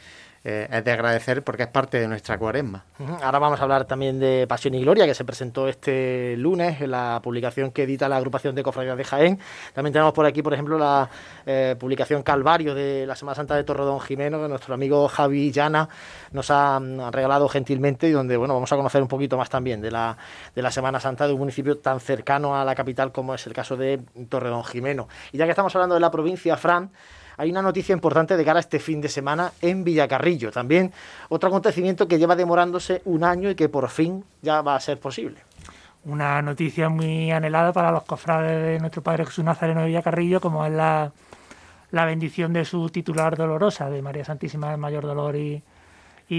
eh, 0.46 0.68
es 0.70 0.84
de 0.84 0.92
agradecer 0.92 1.42
porque 1.42 1.64
es 1.64 1.70
parte 1.70 2.00
de 2.00 2.08
nuestra 2.08 2.38
cuaresma. 2.38 2.84
Ahora 3.22 3.40
vamos 3.40 3.62
a 3.62 3.64
hablar 3.64 3.86
también 3.86 4.20
de 4.20 4.46
Pasión 4.46 4.74
y 4.74 4.82
Gloria, 4.82 5.06
que 5.06 5.14
se 5.14 5.24
presentó 5.24 5.70
este 5.70 6.36
lunes 6.38 6.82
en 6.82 6.92
la 6.92 7.22
publicación 7.24 7.72
que 7.72 7.84
edita 7.84 8.10
la 8.10 8.18
agrupación 8.18 8.54
de 8.54 8.62
cofradías 8.62 8.98
de 8.98 9.06
Jaén. 9.06 9.40
También 9.74 9.94
tenemos 9.94 10.12
por 10.12 10.26
aquí, 10.26 10.42
por 10.42 10.54
ejemplo, 10.54 10.78
la 10.78 11.10
eh, 11.46 11.78
publicación 11.80 12.24
Calvario 12.24 12.76
de 12.76 13.06
la 13.08 13.16
Semana 13.16 13.36
Santa 13.36 13.56
de 13.56 13.64
Torredón 13.64 14.02
Jimeno, 14.02 14.42
que 14.42 14.50
nuestro 14.50 14.74
amigo 14.74 15.08
Javi 15.08 15.50
Llana 15.52 15.88
nos 16.32 16.52
ha, 16.52 16.80
regalado 17.12 17.48
gentilmente 17.48 18.10
y 18.10 18.12
donde 18.12 18.36
bueno 18.36 18.54
vamos 18.54 18.72
a 18.72 18.76
conocer 18.76 19.02
un 19.02 19.08
poquito 19.08 19.38
más 19.38 19.50
también 19.50 19.80
de 19.80 19.92
la, 19.92 20.18
de 20.54 20.62
la 20.62 20.72
Semana 20.72 21.00
Santa 21.00 21.26
de 21.26 21.34
un 21.34 21.40
municipio 21.40 21.78
tan 21.78 22.02
cercano 22.02 22.60
a 22.60 22.66
la 22.66 22.76
capital 22.76 23.14
como 23.14 23.34
es 23.34 23.48
el 23.48 23.54
caso 23.54 23.78
de 23.78 24.02
Torredón 24.28 24.66
Jimeno. 24.66 25.08
Y 25.32 25.38
ya 25.38 25.46
que 25.46 25.52
estamos 25.52 25.74
hablando 25.76 25.96
de 25.96 26.02
la 26.02 26.12
provincia, 26.12 26.58
Fran, 26.58 26.92
hay 27.38 27.50
una 27.50 27.62
noticia 27.62 27.94
importante 27.94 28.38
de 28.38 28.46
cara 28.46 28.60
a 28.60 28.62
este 28.62 28.80
fin 28.80 29.02
de 29.02 29.10
semana 29.10 29.52
en 29.62 29.84
Villacarrillo. 29.84 30.52
También 30.52 30.92
otro 31.30 31.50
acontecimiento 31.50 32.08
que 32.08 32.20
lleva 32.20 32.36
demorándose 32.36 33.02
un 33.06 33.24
año 33.24 33.50
y 33.50 33.56
que 33.56 33.70
por 33.70 33.90
fin 33.90 34.24
ya 34.42 34.62
va 34.62 34.76
a 34.76 34.80
ser 34.80 35.00
posible. 35.00 35.40
Una 36.06 36.42
noticia 36.42 36.90
muy 36.90 37.32
anhelada 37.32 37.72
para 37.72 37.92
los 37.92 38.04
cofrades 38.04 38.62
de 38.62 38.80
nuestro 38.80 39.02
Padre 39.02 39.26
Jesús 39.26 39.44
Nazareno 39.44 39.82
de 39.82 39.88
Villacarrillo, 39.88 40.42
como 40.42 40.66
es 40.66 40.74
la, 40.74 41.12
bendición 41.92 42.52
de 42.54 42.66
su 42.66 42.90
titular 42.90 43.38
dolorosa, 43.38 43.90
de 43.90 44.02
María 44.02 44.26
Santísima 44.26 44.70
del 44.70 44.80
Mayor 44.80 45.06
Dolor 45.06 45.36
y, 45.36 45.64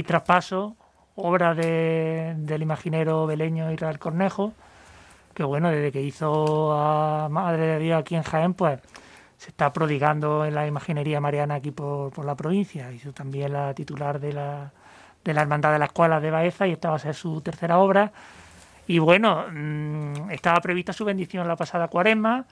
Traspaso, 0.03 0.77
obra 1.15 1.55
del 1.55 2.63
imaginero 2.63 3.27
beleño 3.27 3.71
Israel 3.73 3.99
Cornejo, 3.99 4.53
que 5.33 5.45
bueno, 5.45 5.71
desde 5.71 5.93
que 5.93 6.03
hizo 6.03 6.73
a 6.73 7.29
Madre 7.31 7.67
de 7.67 7.79
Dios 7.79 8.01
aquí 8.01 8.17
en 8.17 8.23
Jaén, 8.23 8.55
pues 8.55 8.81
se 9.37 9.51
está 9.51 9.73
prodigando 9.73 10.45
en 10.45 10.55
la 10.55 10.67
imaginería 10.67 11.21
mariana 11.21 11.57
aquí 11.57 11.71
por, 11.71 12.25
la 12.25 12.35
provincia. 12.35 12.91
Hizo 12.93 13.13
también 13.13 13.53
la 13.53 13.75
titular 13.75 14.21
de 14.21 14.33
la, 14.33 14.73
de 15.25 15.35
la 15.35 15.43
Hermandad 15.43 15.73
de 15.73 15.79
la 15.79 15.87
Escuela 15.87 16.21
de 16.21 16.31
Baeza 16.31 16.67
y 16.67 16.73
esta 16.73 16.91
va 16.91 16.97
a 16.97 17.01
ser 17.01 17.15
su 17.15 17.41
tercera 17.41 17.79
obra. 17.79 18.13
Y 18.87 18.99
bueno, 18.99 19.45
mm, 19.51 20.31
estaba 20.31 20.61
prevista 20.61 20.93
su 20.93 21.05
bendición 21.05 21.49
la 21.49 21.57
pasada 21.57 21.89
cuaresma, 21.89 22.45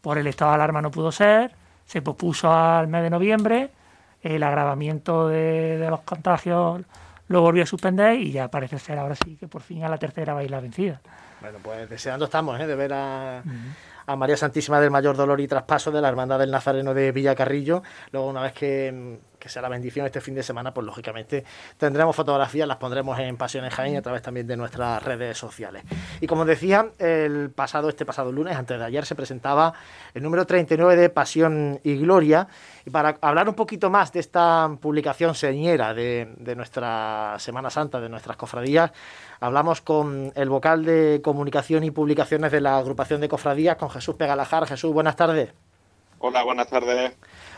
por 0.00 0.18
el 0.18 0.26
estado 0.26 0.52
de 0.52 0.54
alarma 0.56 0.80
no 0.82 0.90
pudo 0.90 1.10
ser, 1.10 1.52
se 1.84 2.02
pospuso 2.02 2.52
al 2.52 2.88
mes 2.88 3.02
de 3.02 3.10
noviembre, 3.10 3.70
el 4.22 4.42
agravamiento 4.42 5.28
de, 5.28 5.84
los 5.88 6.00
contagios 6.00 6.82
lo 7.28 7.40
volvió 7.40 7.64
a 7.64 7.66
suspender 7.66 8.18
y 8.18 8.32
ya 8.32 8.48
parece 8.48 8.78
ser 8.78 8.98
ahora 8.98 9.16
sí 9.16 9.36
que 9.36 9.48
por 9.48 9.62
fin 9.62 9.84
a 9.84 9.88
la 9.88 9.98
tercera 9.98 10.34
va 10.34 10.40
a 10.40 10.44
ir 10.44 10.50
la 10.50 10.60
vencida. 10.60 11.00
Bueno, 11.40 11.58
pues 11.62 11.88
deseando 11.88 12.24
estamos 12.24 12.58
¿eh? 12.60 12.66
de 12.66 12.74
ver 12.74 12.92
a, 12.92 13.42
a 14.06 14.16
María 14.16 14.36
Santísima 14.36 14.80
del 14.80 14.90
Mayor 14.90 15.16
Dolor 15.16 15.40
y 15.40 15.48
Traspaso 15.48 15.90
de 15.90 16.00
la 16.00 16.08
Hermandad 16.08 16.38
del 16.38 16.50
Nazareno 16.50 16.94
de 16.94 17.12
Villacarrillo. 17.12 17.82
Luego, 18.12 18.28
una 18.28 18.42
vez 18.42 18.52
que, 18.52 19.18
sea 19.48 19.62
la 19.62 19.68
bendición 19.68 20.06
este 20.06 20.20
fin 20.20 20.34
de 20.34 20.42
semana, 20.42 20.72
pues 20.72 20.86
lógicamente 20.86 21.44
tendremos 21.76 22.14
fotografías, 22.14 22.66
las 22.66 22.76
pondremos 22.76 23.18
en 23.18 23.36
Pasiones 23.36 23.74
Jaén 23.74 23.96
a 23.96 24.02
través 24.02 24.22
también 24.22 24.46
de 24.46 24.56
nuestras 24.56 25.02
redes 25.02 25.36
sociales. 25.38 25.84
Y 26.20 26.26
como 26.26 26.44
decía, 26.44 26.90
el 26.98 27.50
pasado, 27.50 27.88
este 27.88 28.04
pasado 28.04 28.32
lunes, 28.32 28.56
antes 28.56 28.78
de 28.78 28.84
ayer, 28.84 29.04
se 29.06 29.14
presentaba 29.14 29.72
el 30.14 30.22
número 30.22 30.46
39 30.46 30.96
de 30.96 31.10
Pasión 31.10 31.80
y 31.82 31.96
Gloria. 31.96 32.48
Y 32.84 32.90
para 32.90 33.16
hablar 33.20 33.48
un 33.48 33.54
poquito 33.54 33.90
más 33.90 34.12
de 34.12 34.20
esta 34.20 34.70
publicación 34.80 35.34
señera 35.34 35.94
de, 35.94 36.34
de 36.38 36.56
nuestra 36.56 37.36
Semana 37.38 37.70
Santa, 37.70 38.00
de 38.00 38.08
nuestras 38.08 38.36
cofradías, 38.36 38.92
Hablamos 39.40 39.82
con 39.82 40.32
el 40.34 40.48
vocal 40.48 40.84
de 40.84 41.20
comunicación 41.22 41.84
y 41.84 41.90
publicaciones 41.90 42.52
de 42.52 42.60
la 42.60 42.78
agrupación 42.78 43.20
de 43.20 43.28
cofradías, 43.28 43.76
con 43.76 43.90
Jesús 43.90 44.14
Pegalajar. 44.16 44.66
Jesús, 44.66 44.92
buenas 44.92 45.16
tardes. 45.16 45.65
Hola, 46.18 46.42
buenas 46.44 46.68
tardes. 46.68 47.12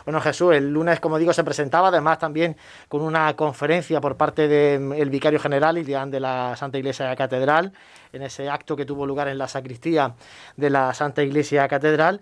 Bueno, 0.05 0.21
Jesús, 0.21 0.53
el 0.53 0.69
lunes, 0.71 0.99
como 0.99 1.17
digo, 1.17 1.33
se 1.33 1.43
presentaba, 1.43 1.89
además 1.89 2.19
también 2.19 2.57
con 2.87 3.01
una 3.01 3.35
conferencia 3.35 4.01
por 4.01 4.17
parte 4.17 4.47
del 4.47 5.09
vicario 5.09 5.39
general 5.39 5.77
y 5.77 5.83
de 5.83 6.19
la 6.19 6.55
Santa 6.55 6.77
Iglesia 6.77 7.15
Catedral, 7.15 7.71
en 8.11 8.23
ese 8.23 8.49
acto 8.49 8.75
que 8.75 8.85
tuvo 8.85 9.05
lugar 9.05 9.27
en 9.27 9.37
la 9.37 9.47
sacristía 9.47 10.15
de 10.57 10.69
la 10.69 10.93
Santa 10.93 11.23
Iglesia 11.23 11.67
Catedral. 11.67 12.21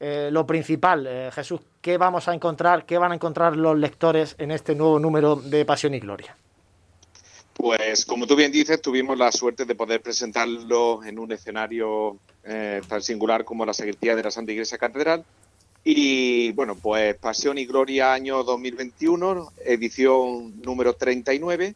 Eh, 0.00 0.28
lo 0.30 0.46
principal, 0.46 1.06
eh, 1.08 1.30
Jesús, 1.32 1.60
¿qué 1.80 1.98
vamos 1.98 2.28
a 2.28 2.34
encontrar, 2.34 2.86
qué 2.86 2.98
van 2.98 3.12
a 3.12 3.14
encontrar 3.16 3.56
los 3.56 3.76
lectores 3.76 4.36
en 4.38 4.52
este 4.52 4.74
nuevo 4.74 5.00
número 5.00 5.36
de 5.36 5.64
Pasión 5.64 5.94
y 5.94 6.00
Gloria? 6.00 6.36
Pues 7.54 8.06
como 8.06 8.26
tú 8.28 8.36
bien 8.36 8.52
dices, 8.52 8.80
tuvimos 8.80 9.18
la 9.18 9.32
suerte 9.32 9.64
de 9.64 9.74
poder 9.74 10.00
presentarlo 10.00 11.02
en 11.02 11.18
un 11.18 11.32
escenario 11.32 12.16
eh, 12.44 12.80
tan 12.88 13.02
singular 13.02 13.44
como 13.44 13.66
la 13.66 13.72
Secretaría 13.72 14.14
de 14.14 14.22
la 14.22 14.30
Santa 14.30 14.52
Iglesia 14.52 14.78
Catedral. 14.78 15.24
Y 15.90 16.52
bueno, 16.52 16.74
pues 16.74 17.16
Pasión 17.16 17.56
y 17.56 17.64
Gloria 17.64 18.12
año 18.12 18.44
2021, 18.44 19.52
edición 19.64 20.60
número 20.60 20.92
39. 20.92 21.74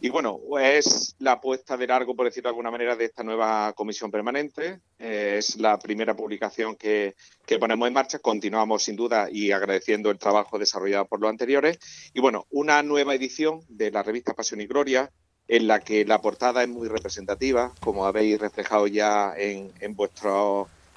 Y 0.00 0.08
bueno, 0.08 0.40
es 0.60 1.14
la 1.20 1.40
puesta 1.40 1.76
de 1.76 1.86
largo, 1.86 2.16
por 2.16 2.26
decirlo 2.26 2.48
de 2.48 2.54
alguna 2.54 2.72
manera, 2.72 2.96
de 2.96 3.04
esta 3.04 3.22
nueva 3.22 3.72
comisión 3.74 4.10
permanente. 4.10 4.80
Eh, 4.98 5.36
es 5.38 5.60
la 5.60 5.78
primera 5.78 6.16
publicación 6.16 6.74
que, 6.74 7.14
que, 7.46 7.60
ponemos 7.60 7.86
en 7.86 7.94
marcha. 7.94 8.18
Continuamos 8.18 8.82
sin 8.82 8.96
duda 8.96 9.28
y 9.30 9.52
agradeciendo 9.52 10.10
el 10.10 10.18
trabajo 10.18 10.58
desarrollado 10.58 11.04
por 11.04 11.20
los 11.20 11.30
anteriores. 11.30 11.78
Y 12.14 12.20
bueno, 12.20 12.46
una 12.50 12.82
nueva 12.82 13.14
edición 13.14 13.60
de 13.68 13.92
la 13.92 14.02
revista 14.02 14.34
Pasión 14.34 14.60
y 14.60 14.66
Gloria, 14.66 15.08
en 15.46 15.68
la 15.68 15.78
que 15.78 16.04
la 16.04 16.20
portada 16.20 16.64
es 16.64 16.68
muy 16.68 16.88
representativa, 16.88 17.72
como 17.78 18.06
habéis 18.06 18.40
reflejado 18.40 18.88
ya 18.88 19.34
en, 19.36 19.70
en 19.78 19.94
vuestra 19.94 20.32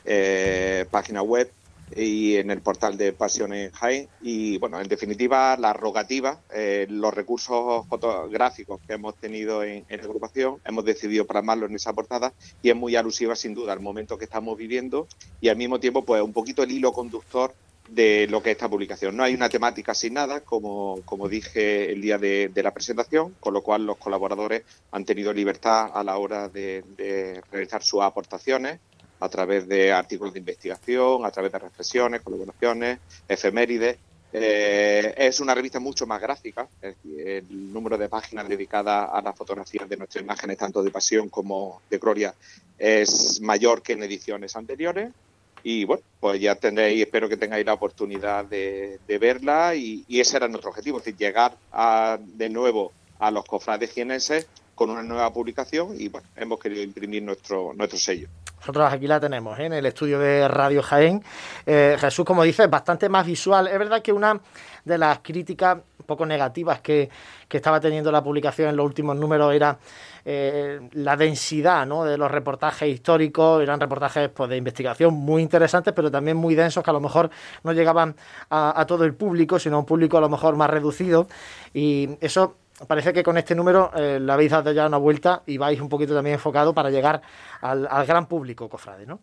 eh, 0.03 0.87
página 0.89 1.21
web 1.21 1.51
y 1.95 2.35
en 2.37 2.51
el 2.51 2.61
portal 2.61 2.97
de 2.97 3.13
Pasiones 3.13 3.71
Jaén. 3.73 4.07
Y 4.21 4.57
bueno, 4.57 4.79
en 4.79 4.87
definitiva, 4.87 5.57
la 5.57 5.73
rogativa, 5.73 6.39
eh, 6.53 6.87
los 6.89 7.13
recursos 7.13 7.85
fotográficos 7.87 8.79
que 8.87 8.93
hemos 8.93 9.15
tenido 9.15 9.63
en, 9.63 9.85
en, 9.89 9.97
la 9.97 10.05
agrupación, 10.05 10.59
hemos 10.65 10.85
decidido 10.85 11.25
plasmarlo 11.25 11.65
en 11.65 11.75
esa 11.75 11.93
portada 11.93 12.33
y 12.61 12.69
es 12.69 12.75
muy 12.75 12.95
alusiva 12.95 13.35
sin 13.35 13.53
duda 13.53 13.73
al 13.73 13.79
momento 13.79 14.17
que 14.17 14.25
estamos 14.25 14.57
viviendo 14.57 15.07
y 15.41 15.49
al 15.49 15.57
mismo 15.57 15.79
tiempo, 15.79 16.03
pues 16.03 16.21
un 16.21 16.33
poquito 16.33 16.63
el 16.63 16.71
hilo 16.71 16.93
conductor 16.93 17.53
de 17.89 18.27
lo 18.29 18.41
que 18.41 18.51
es 18.51 18.55
esta 18.55 18.69
publicación. 18.69 19.15
No 19.15 19.23
hay 19.23 19.33
una 19.33 19.49
temática 19.49 19.91
asignada, 19.91 20.41
como, 20.41 21.01
como 21.05 21.27
dije 21.27 21.91
el 21.91 22.01
día 22.01 22.17
de, 22.17 22.51
la 22.55 22.73
presentación, 22.73 23.35
con 23.39 23.53
lo 23.53 23.61
cual 23.61 23.85
los 23.85 23.97
colaboradores 23.97 24.63
han 24.91 25.05
tenido 25.05 25.33
libertad 25.33 25.91
a 25.93 26.03
la 26.03 26.17
hora 26.17 26.49
de, 26.49 27.41
realizar 27.51 27.83
sus 27.83 28.01
aportaciones 28.01 28.79
a 29.19 29.29
través 29.29 29.67
de 29.67 29.91
artículos 29.91 30.33
de 30.33 30.39
investigación, 30.39 31.25
a 31.25 31.31
través 31.31 31.51
de 31.51 31.59
reflexiones, 31.59 32.21
colaboraciones, 32.21 32.99
efemérides. 33.27 33.97
Eh, 34.33 35.13
es 35.17 35.39
una 35.39 35.55
revista 35.55 35.79
mucho 35.79 36.05
más 36.05 36.21
gráfica. 36.21 36.67
el 36.81 37.71
número 37.71 37.97
de 37.97 38.09
páginas 38.09 38.49
dedicadas 38.49 39.09
a 39.11 39.21
las 39.21 39.35
fotografías 39.35 39.87
de 39.87 39.97
nuestras 39.97 40.23
imágenes, 40.23 40.57
tanto 40.57 40.83
de 40.83 40.91
pasión 40.91 41.29
como 41.29 41.81
de 41.89 41.97
gloria, 41.97 42.35
es 42.77 43.39
mayor 43.41 43.81
que 43.81 43.93
en 43.93 44.03
ediciones 44.03 44.55
anteriores. 44.55 45.11
Y 45.63 45.85
bueno, 45.85 46.03
pues 46.19 46.39
ya 46.39 46.55
tendréis, 46.55 47.01
espero 47.01 47.27
que 47.27 47.37
tengáis 47.37 47.65
la 47.65 47.73
oportunidad 47.73 48.45
de, 48.45 48.99
verla 49.07 49.73
y, 49.73 50.05
ese 50.09 50.37
era 50.37 50.47
nuestro 50.47 50.69
objetivo, 50.69 50.99
es 50.99 51.05
decir, 51.05 51.17
llegar 51.17 51.57
de 52.19 52.49
nuevo 52.49 52.91
a 53.17 53.31
los 53.31 53.45
cofrades 53.45 53.91
jienenses 53.91 54.47
con 54.75 54.89
una 54.89 55.01
nueva 55.01 55.31
publicación 55.33 55.95
y 55.97 56.09
bueno, 56.09 56.27
hemos 56.35 56.59
querido 56.59 56.83
imprimir 56.83 57.23
nuestro, 57.23 57.73
nuestro 57.73 57.97
sello. 57.97 58.27
Nosotros 58.59 58.91
aquí 58.91 59.07
la 59.07 59.19
tenemos 59.19 59.57
¿eh? 59.59 59.65
en 59.65 59.73
el 59.73 59.85
estudio 59.85 60.19
de 60.19 60.47
Radio 60.47 60.81
Jaén. 60.81 61.23
Eh, 61.65 61.97
Jesús, 61.99 62.25
como 62.25 62.43
dices, 62.43 62.69
bastante 62.69 63.09
más 63.09 63.25
visual. 63.25 63.67
Es 63.67 63.77
verdad 63.77 64.01
que 64.01 64.11
una 64.11 64.39
de 64.83 64.97
las 64.97 65.19
críticas 65.19 65.77
un 65.99 66.05
poco 66.05 66.25
negativas 66.25 66.81
que, 66.81 67.09
que 67.47 67.57
estaba 67.57 67.79
teniendo 67.79 68.11
la 68.11 68.23
publicación 68.23 68.69
en 68.69 68.75
los 68.75 68.85
últimos 68.85 69.15
números 69.17 69.53
era 69.53 69.77
eh, 70.27 70.79
la 70.93 71.15
densidad 71.15 71.85
¿no? 71.85 72.03
de 72.03 72.17
los 72.17 72.31
reportajes 72.31 72.89
históricos, 72.89 73.61
eran 73.61 73.79
reportajes 73.79 74.29
pues, 74.29 74.49
de 74.49 74.57
investigación 74.57 75.13
muy 75.13 75.43
interesantes, 75.43 75.93
pero 75.95 76.09
también 76.09 76.35
muy 76.35 76.55
densos 76.55 76.83
que 76.83 76.89
a 76.89 76.93
lo 76.93 76.99
mejor 76.99 77.29
no 77.63 77.73
llegaban 77.73 78.15
a, 78.49 78.83
todo 78.87 79.03
el 79.05 79.13
público, 79.13 79.59
sino 79.59 79.75
a 79.75 79.79
un 79.79 79.85
público 79.85 80.17
a 80.17 80.21
lo 80.21 80.29
mejor 80.29 80.55
más 80.55 80.71
reducido. 80.71 81.27
Y 81.73 82.17
eso 82.21 82.55
parece 82.87 83.13
que 83.13 83.23
con 83.23 83.37
este 83.37 83.55
número 83.55 83.91
eh, 83.95 84.19
le 84.19 84.31
habéis 84.31 84.51
dado 84.51 84.71
ya 84.71 84.85
una 84.85 84.97
vuelta 84.97 85.43
y 85.45 85.57
vais 85.57 85.79
un 85.79 85.89
poquito 85.89 86.13
también 86.13 86.35
enfocado 86.35 86.73
para 86.73 86.89
llegar 86.89 87.21
al, 87.61 87.87
gran 88.05 88.27
público, 88.27 88.69
cofrade, 88.69 89.05
¿no? 89.05 89.19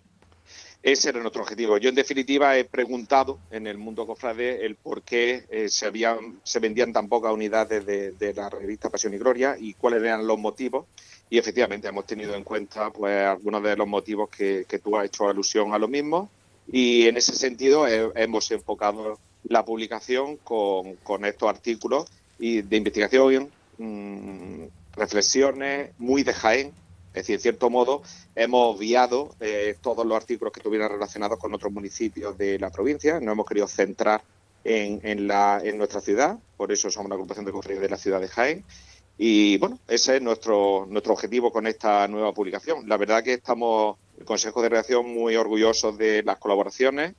Ese 0.82 1.10
era 1.10 1.20
nuestro 1.20 1.42
objetivo. 1.42 1.78
Yo, 1.78 1.90
en 1.90 1.94
definitiva, 1.94 2.58
he 2.58 2.64
preguntado 2.64 3.38
en 3.52 3.68
el 3.68 3.78
mundo 3.78 4.04
cofrade 4.04 4.66
el 4.66 4.74
por 4.74 5.02
qué 5.02 5.44
eh, 5.48 5.68
se, 5.68 5.86
habían, 5.86 6.40
se 6.42 6.58
vendían 6.58 6.92
tan 6.92 7.08
pocas 7.08 7.32
unidades 7.32 7.86
de, 7.86 8.34
la 8.34 8.50
revista 8.50 8.90
Pasión 8.90 9.14
y 9.14 9.18
Gloria 9.18 9.56
y 9.56 9.74
cuáles 9.74 10.02
eran 10.02 10.26
los 10.26 10.38
motivos. 10.38 10.86
Y 11.30 11.38
efectivamente 11.38 11.86
hemos 11.86 12.04
tenido 12.04 12.34
en 12.34 12.42
cuenta 12.42 12.90
pues 12.90 13.24
algunos 13.24 13.62
de 13.62 13.76
los 13.76 13.86
motivos 13.86 14.28
que, 14.28 14.66
tú 14.82 14.96
has 14.96 15.06
hecho 15.06 15.28
alusión 15.28 15.72
a 15.72 15.78
lo 15.78 15.86
mismo. 15.86 16.30
Y 16.66 17.06
en 17.06 17.16
ese 17.16 17.36
sentido 17.36 17.86
hemos 17.86 18.50
enfocado 18.50 19.18
la 19.44 19.64
publicación 19.64 20.36
con, 20.38 20.96
con 20.96 21.24
estos 21.24 21.48
artículos 21.48 22.06
y 22.42 22.60
de 22.62 22.76
investigación, 22.76 23.52
mmm, 23.78 24.64
reflexiones 24.96 25.92
muy 25.98 26.24
de 26.24 26.34
Jaén, 26.34 26.72
es 27.14 27.22
decir, 27.22 27.36
en 27.36 27.40
cierto 27.40 27.70
modo, 27.70 28.02
hemos 28.34 28.76
obviado 28.76 29.36
eh, 29.38 29.76
todos 29.80 30.04
los 30.04 30.16
artículos 30.16 30.52
que 30.52 30.58
estuvieran 30.58 30.90
relacionados 30.90 31.38
con 31.38 31.54
otros 31.54 31.72
municipios 31.72 32.36
de 32.36 32.58
la 32.58 32.70
provincia. 32.70 33.20
No 33.20 33.30
hemos 33.30 33.46
querido 33.46 33.68
centrar 33.68 34.22
en, 34.64 34.98
en, 35.04 35.28
la, 35.28 35.60
en 35.62 35.78
nuestra 35.78 36.00
ciudad, 36.00 36.36
por 36.56 36.72
eso 36.72 36.90
somos 36.90 37.06
una 37.06 37.14
agrupación 37.14 37.46
de 37.46 37.52
cofradías 37.52 37.82
de 37.82 37.90
la 37.90 37.96
ciudad 37.96 38.20
de 38.20 38.26
Jaén. 38.26 38.64
Y 39.18 39.56
bueno, 39.58 39.78
ese 39.86 40.16
es 40.16 40.22
nuestro, 40.22 40.86
nuestro 40.90 41.12
objetivo 41.12 41.52
con 41.52 41.68
esta 41.68 42.08
nueva 42.08 42.32
publicación. 42.32 42.88
La 42.88 42.96
verdad 42.96 43.22
que 43.22 43.34
estamos, 43.34 43.98
el 44.18 44.24
Consejo 44.24 44.62
de 44.62 44.70
Redacción, 44.70 45.06
muy 45.06 45.36
orgullosos 45.36 45.96
de 45.96 46.24
las 46.24 46.38
colaboraciones, 46.38 47.14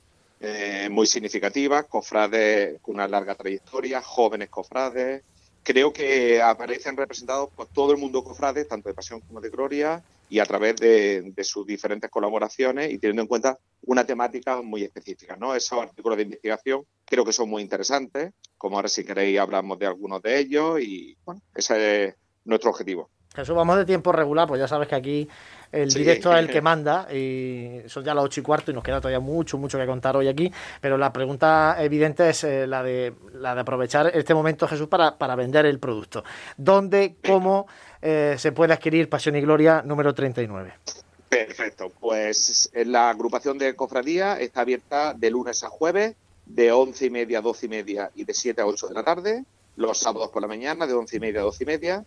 eh, 0.46 0.88
muy 0.90 1.06
significativas, 1.06 1.86
cofrades 1.86 2.80
con 2.82 2.96
una 2.96 3.08
larga 3.08 3.34
trayectoria, 3.34 4.02
jóvenes 4.02 4.50
cofrades, 4.50 5.22
creo 5.62 5.92
que 5.92 6.42
aparecen 6.42 6.96
representados 6.96 7.50
por 7.50 7.66
todo 7.68 7.92
el 7.92 7.98
mundo 7.98 8.22
cofrade, 8.22 8.66
tanto 8.66 8.90
de 8.90 8.94
Pasión 8.94 9.20
como 9.20 9.40
de 9.40 9.48
Gloria, 9.48 10.04
y 10.28 10.38
a 10.38 10.46
través 10.46 10.76
de, 10.76 11.32
sus 11.42 11.66
diferentes 11.66 12.10
colaboraciones 12.10 12.92
y 12.92 12.98
teniendo 12.98 13.22
en 13.22 13.28
cuenta 13.28 13.58
una 13.82 14.04
temática 14.04 14.60
muy 14.62 14.82
específica. 14.82 15.36
¿no? 15.36 15.54
Esos 15.54 15.80
artículos 15.80 16.16
de 16.16 16.24
investigación 16.24 16.84
creo 17.04 17.24
que 17.24 17.32
son 17.32 17.48
muy 17.48 17.62
interesantes, 17.62 18.32
como 18.58 18.76
ahora 18.76 18.88
si 18.88 19.04
queréis 19.04 19.38
hablamos 19.38 19.78
de 19.78 19.86
algunos 19.86 20.22
de 20.22 20.38
ellos 20.38 20.80
y 20.80 21.16
bueno, 21.24 21.40
ese 21.54 22.04
es 22.04 22.14
nuestro 22.44 22.70
objetivo. 22.70 23.10
Jesús, 23.34 23.56
vamos 23.56 23.76
de 23.76 23.84
tiempo 23.84 24.12
regular, 24.12 24.46
pues 24.46 24.60
ya 24.60 24.68
sabes 24.68 24.86
que 24.86 24.94
aquí 24.94 25.28
el 25.72 25.92
directo 25.92 26.32
es 26.32 26.38
el 26.38 26.48
que 26.48 26.60
manda 26.62 27.12
y 27.12 27.80
son 27.88 28.04
ya 28.04 28.14
las 28.14 28.24
ocho 28.24 28.40
y 28.40 28.42
cuarto 28.44 28.70
y 28.70 28.74
nos 28.74 28.84
queda 28.84 29.00
todavía 29.00 29.18
mucho, 29.18 29.58
mucho 29.58 29.76
que 29.76 29.86
contar 29.86 30.16
hoy 30.16 30.28
aquí, 30.28 30.52
pero 30.80 30.96
la 30.96 31.12
pregunta 31.12 31.76
evidente 31.80 32.30
es 32.30 32.44
eh, 32.44 32.66
la, 32.68 32.84
de, 32.84 33.12
la 33.32 33.56
de 33.56 33.60
aprovechar 33.62 34.12
este 34.14 34.34
momento, 34.34 34.68
Jesús, 34.68 34.86
para, 34.86 35.18
para 35.18 35.34
vender 35.34 35.66
el 35.66 35.80
producto. 35.80 36.22
¿Dónde, 36.56 37.16
cómo 37.26 37.66
eh, 38.00 38.36
se 38.38 38.52
puede 38.52 38.72
adquirir 38.72 39.08
Pasión 39.08 39.34
y 39.34 39.40
Gloria 39.40 39.82
número 39.84 40.14
39? 40.14 40.72
Perfecto, 41.28 41.90
pues 41.98 42.70
la 42.72 43.10
agrupación 43.10 43.58
de 43.58 43.74
cofradía 43.74 44.38
está 44.38 44.60
abierta 44.60 45.12
de 45.12 45.30
lunes 45.30 45.64
a 45.64 45.68
jueves, 45.68 46.14
de 46.46 46.70
once 46.70 47.06
y 47.06 47.10
media 47.10 47.38
a 47.38 47.42
doce 47.42 47.66
y 47.66 47.68
media 47.68 48.12
y 48.14 48.24
de 48.24 48.32
siete 48.32 48.62
a 48.62 48.66
ocho 48.66 48.86
de 48.86 48.94
la 48.94 49.02
tarde, 49.02 49.44
los 49.74 49.98
sábados 49.98 50.28
por 50.28 50.40
la 50.40 50.46
mañana 50.46 50.86
de 50.86 50.92
once 50.92 51.16
y 51.16 51.20
media 51.20 51.40
a 51.40 51.44
doce 51.44 51.64
y 51.64 51.66
media 51.66 52.04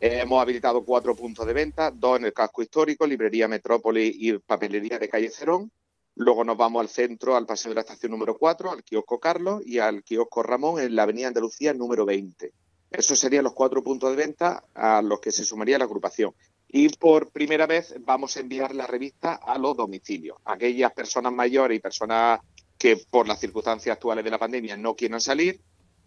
hemos 0.00 0.40
habilitado 0.40 0.84
cuatro 0.84 1.14
puntos 1.14 1.46
de 1.46 1.52
venta, 1.52 1.90
dos 1.90 2.18
en 2.18 2.24
el 2.24 2.32
casco 2.32 2.62
histórico, 2.62 3.06
Librería 3.06 3.48
Metrópoli 3.48 4.16
y 4.18 4.38
Papelería 4.38 4.98
de 4.98 5.08
Calle 5.08 5.28
Cerón. 5.28 5.70
Luego 6.16 6.42
nos 6.42 6.56
vamos 6.56 6.80
al 6.80 6.88
centro, 6.88 7.36
al 7.36 7.46
paseo 7.46 7.70
de 7.70 7.76
la 7.76 7.80
estación 7.82 8.12
número 8.12 8.36
4, 8.36 8.70
al 8.72 8.82
kiosco 8.82 9.20
Carlos 9.20 9.62
y 9.64 9.78
al 9.78 10.02
kiosco 10.02 10.42
Ramón 10.42 10.80
en 10.80 10.96
la 10.96 11.04
avenida 11.04 11.28
Andalucía 11.28 11.74
número 11.74 12.04
20. 12.04 12.52
Esos 12.90 13.18
serían 13.18 13.44
los 13.44 13.52
cuatro 13.52 13.84
puntos 13.84 14.10
de 14.10 14.16
venta 14.16 14.64
a 14.74 15.00
los 15.02 15.20
que 15.20 15.30
se 15.30 15.44
sumaría 15.44 15.78
la 15.78 15.84
agrupación. 15.84 16.34
Y 16.66 16.88
por 16.88 17.30
primera 17.30 17.66
vez 17.66 17.94
vamos 18.00 18.36
a 18.36 18.40
enviar 18.40 18.74
la 18.74 18.86
revista 18.86 19.34
a 19.34 19.58
los 19.58 19.76
domicilios. 19.76 20.38
Aquellas 20.44 20.92
personas 20.92 21.32
mayores 21.32 21.76
y 21.76 21.80
personas 21.80 22.40
que 22.78 22.96
por 22.96 23.28
las 23.28 23.38
circunstancias 23.38 23.94
actuales 23.94 24.24
de 24.24 24.30
la 24.30 24.38
pandemia 24.38 24.76
no 24.76 24.96
quieran 24.96 25.20
salir, 25.20 25.60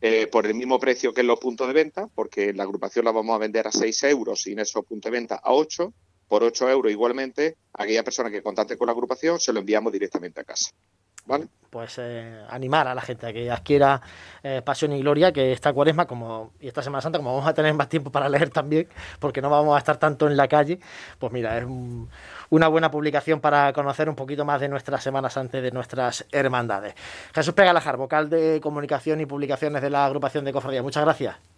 eh, 0.06 0.28
por 0.28 0.46
el 0.46 0.54
mismo 0.54 0.82
precio 0.82 1.14
que 1.14 1.22
en 1.22 1.28
los 1.28 1.40
puntos 1.40 1.66
de 1.66 1.72
venta, 1.72 2.10
porque 2.14 2.52
la 2.52 2.64
agrupación 2.64 3.06
la 3.06 3.14
vamos 3.14 3.34
a 3.34 3.38
vender 3.38 3.68
a 3.68 3.72
6 3.72 4.04
euros 4.04 4.46
y 4.48 4.52
en 4.52 4.60
esos 4.60 4.84
puntos 4.84 5.10
de 5.10 5.18
venta 5.18 5.36
a 5.36 5.54
8, 5.54 5.94
por 6.28 6.44
8 6.44 6.70
euros 6.70 6.92
igualmente, 6.92 7.56
aquella 7.72 8.04
persona 8.04 8.30
que 8.30 8.44
contacte 8.44 8.78
con 8.78 8.88
la 8.88 8.92
agrupación 8.92 9.40
se 9.40 9.54
lo 9.54 9.62
enviamos 9.62 9.94
directamente 9.94 10.42
a 10.42 10.44
casa. 10.44 10.72
Pues 11.70 11.98
eh, 11.98 12.46
animar 12.50 12.88
a 12.88 12.94
la 12.94 13.02
gente 13.02 13.26
a 13.26 13.34
que 13.34 13.50
adquiera 13.50 14.00
eh, 14.44 14.62
Pasión 14.64 14.94
y 14.94 15.00
Gloria, 15.00 15.32
que 15.32 15.52
esta 15.52 15.74
cuaresma 15.74 16.06
como, 16.06 16.52
y 16.60 16.68
esta 16.68 16.84
Semana 16.84 17.02
Santa, 17.02 17.18
como 17.18 17.34
vamos 17.34 17.50
a 17.50 17.54
tener 17.56 17.74
más 17.74 17.90
tiempo 17.90 18.12
para 18.12 18.30
leer 18.30 18.52
también, 18.52 18.88
porque 19.20 19.42
no 19.42 19.50
vamos 19.50 19.76
a 19.76 19.80
estar 19.80 19.98
tanto 19.98 20.28
en 20.28 20.38
la 20.38 20.48
calle, 20.48 20.80
pues 21.18 21.34
mira, 21.34 21.58
es 21.58 21.66
una 22.50 22.68
buena 22.68 22.92
publicación 22.92 23.40
para 23.40 23.74
conocer 23.74 24.08
un 24.08 24.16
poquito 24.16 24.46
más 24.46 24.62
de 24.62 24.70
nuestras 24.70 25.02
Semanas 25.02 25.36
antes 25.36 25.64
de 25.64 25.72
nuestras 25.72 26.28
hermandades. 26.32 26.94
Jesús 27.34 27.56
Pegalajar, 27.56 27.98
vocal 27.98 28.30
de 28.30 28.60
comunicación 28.62 29.20
y 29.22 29.26
publicaciones 29.26 29.82
de 29.82 29.90
la 29.90 30.06
agrupación 30.06 30.46
de 30.46 30.54
Cofradía, 30.54 30.84
muchas 30.84 31.04
gracias. 31.04 31.53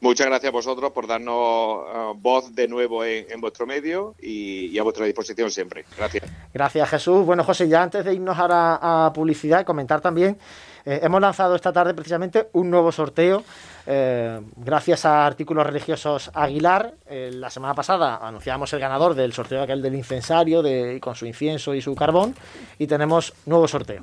Muchas 0.00 0.26
gracias 0.26 0.48
a 0.48 0.52
vosotros 0.52 0.92
por 0.92 1.06
darnos 1.06 1.34
uh, 1.34 2.14
voz 2.14 2.54
de 2.54 2.66
nuevo 2.68 3.04
en, 3.04 3.26
en 3.30 3.40
vuestro 3.40 3.66
medio 3.66 4.14
y, 4.20 4.66
y, 4.66 4.78
a 4.78 4.82
vuestra 4.82 5.04
disposición 5.04 5.50
siempre. 5.50 5.84
Gracias. 5.96 6.24
Gracias, 6.54 6.88
Jesús. 6.88 7.26
Bueno, 7.26 7.44
José, 7.44 7.68
ya 7.68 7.82
antes 7.82 8.04
de 8.04 8.14
irnos 8.14 8.38
ahora 8.38 8.78
a 8.80 9.12
publicidad, 9.12 9.64
comentar 9.64 10.00
también, 10.00 10.38
eh, 10.84 11.00
hemos 11.02 11.20
lanzado 11.20 11.54
esta 11.54 11.72
tarde 11.72 11.94
precisamente 11.94 12.48
un 12.52 12.70
nuevo 12.70 12.90
sorteo. 12.92 13.44
Eh, 13.86 14.40
gracias 14.56 15.04
a 15.04 15.26
Artículos 15.26 15.66
Religiosos 15.66 16.30
Aguilar, 16.34 16.94
eh, 17.06 17.30
la 17.32 17.50
semana 17.50 17.74
pasada 17.74 18.18
anunciamos 18.22 18.72
el 18.72 18.80
ganador 18.80 19.14
del 19.14 19.32
sorteo 19.32 19.62
aquel 19.62 19.82
del 19.82 19.94
incensario 19.94 20.62
de, 20.62 21.00
con 21.00 21.14
su 21.14 21.26
incienso 21.26 21.74
y 21.74 21.82
su 21.82 21.94
carbón 21.94 22.34
y 22.78 22.86
tenemos 22.86 23.32
nuevo 23.46 23.66
sorteo. 23.66 24.02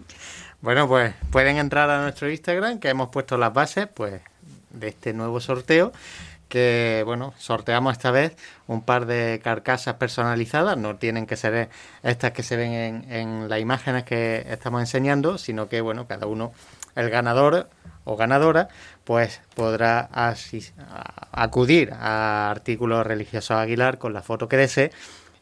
Bueno, 0.61 0.87
pues 0.87 1.13
pueden 1.31 1.57
entrar 1.57 1.89
a 1.89 2.01
nuestro 2.01 2.29
Instagram 2.29 2.79
que 2.79 2.89
hemos 2.89 3.09
puesto 3.09 3.37
las 3.37 3.53
bases, 3.53 3.87
pues 3.93 4.21
de 4.79 4.89
este 4.89 5.13
nuevo 5.13 5.39
sorteo 5.39 5.91
que 6.49 7.03
bueno, 7.05 7.33
sorteamos 7.37 7.93
esta 7.93 8.11
vez 8.11 8.37
un 8.67 8.81
par 8.81 9.05
de 9.05 9.41
carcasas 9.43 9.95
personalizadas, 9.95 10.77
no 10.77 10.95
tienen 10.95 11.25
que 11.25 11.35
ser 11.35 11.69
estas 12.03 12.31
que 12.31 12.43
se 12.43 12.55
ven 12.55 12.71
en, 12.71 13.11
en, 13.11 13.49
las 13.49 13.59
imágenes 13.59 14.03
que 14.03 14.45
estamos 14.49 14.79
enseñando, 14.81 15.37
sino 15.37 15.67
que 15.67 15.81
bueno, 15.81 16.07
cada 16.07 16.25
uno, 16.25 16.53
el 16.95 17.09
ganador 17.09 17.69
o 18.05 18.15
ganadora, 18.15 18.69
pues 19.03 19.41
podrá 19.53 20.09
acudir 21.31 21.91
a 21.93 22.49
artículos 22.49 23.05
religiosos 23.05 23.57
Aguilar 23.57 23.97
con 23.97 24.13
la 24.13 24.21
foto 24.21 24.47
que 24.47 24.55
desee 24.55 24.91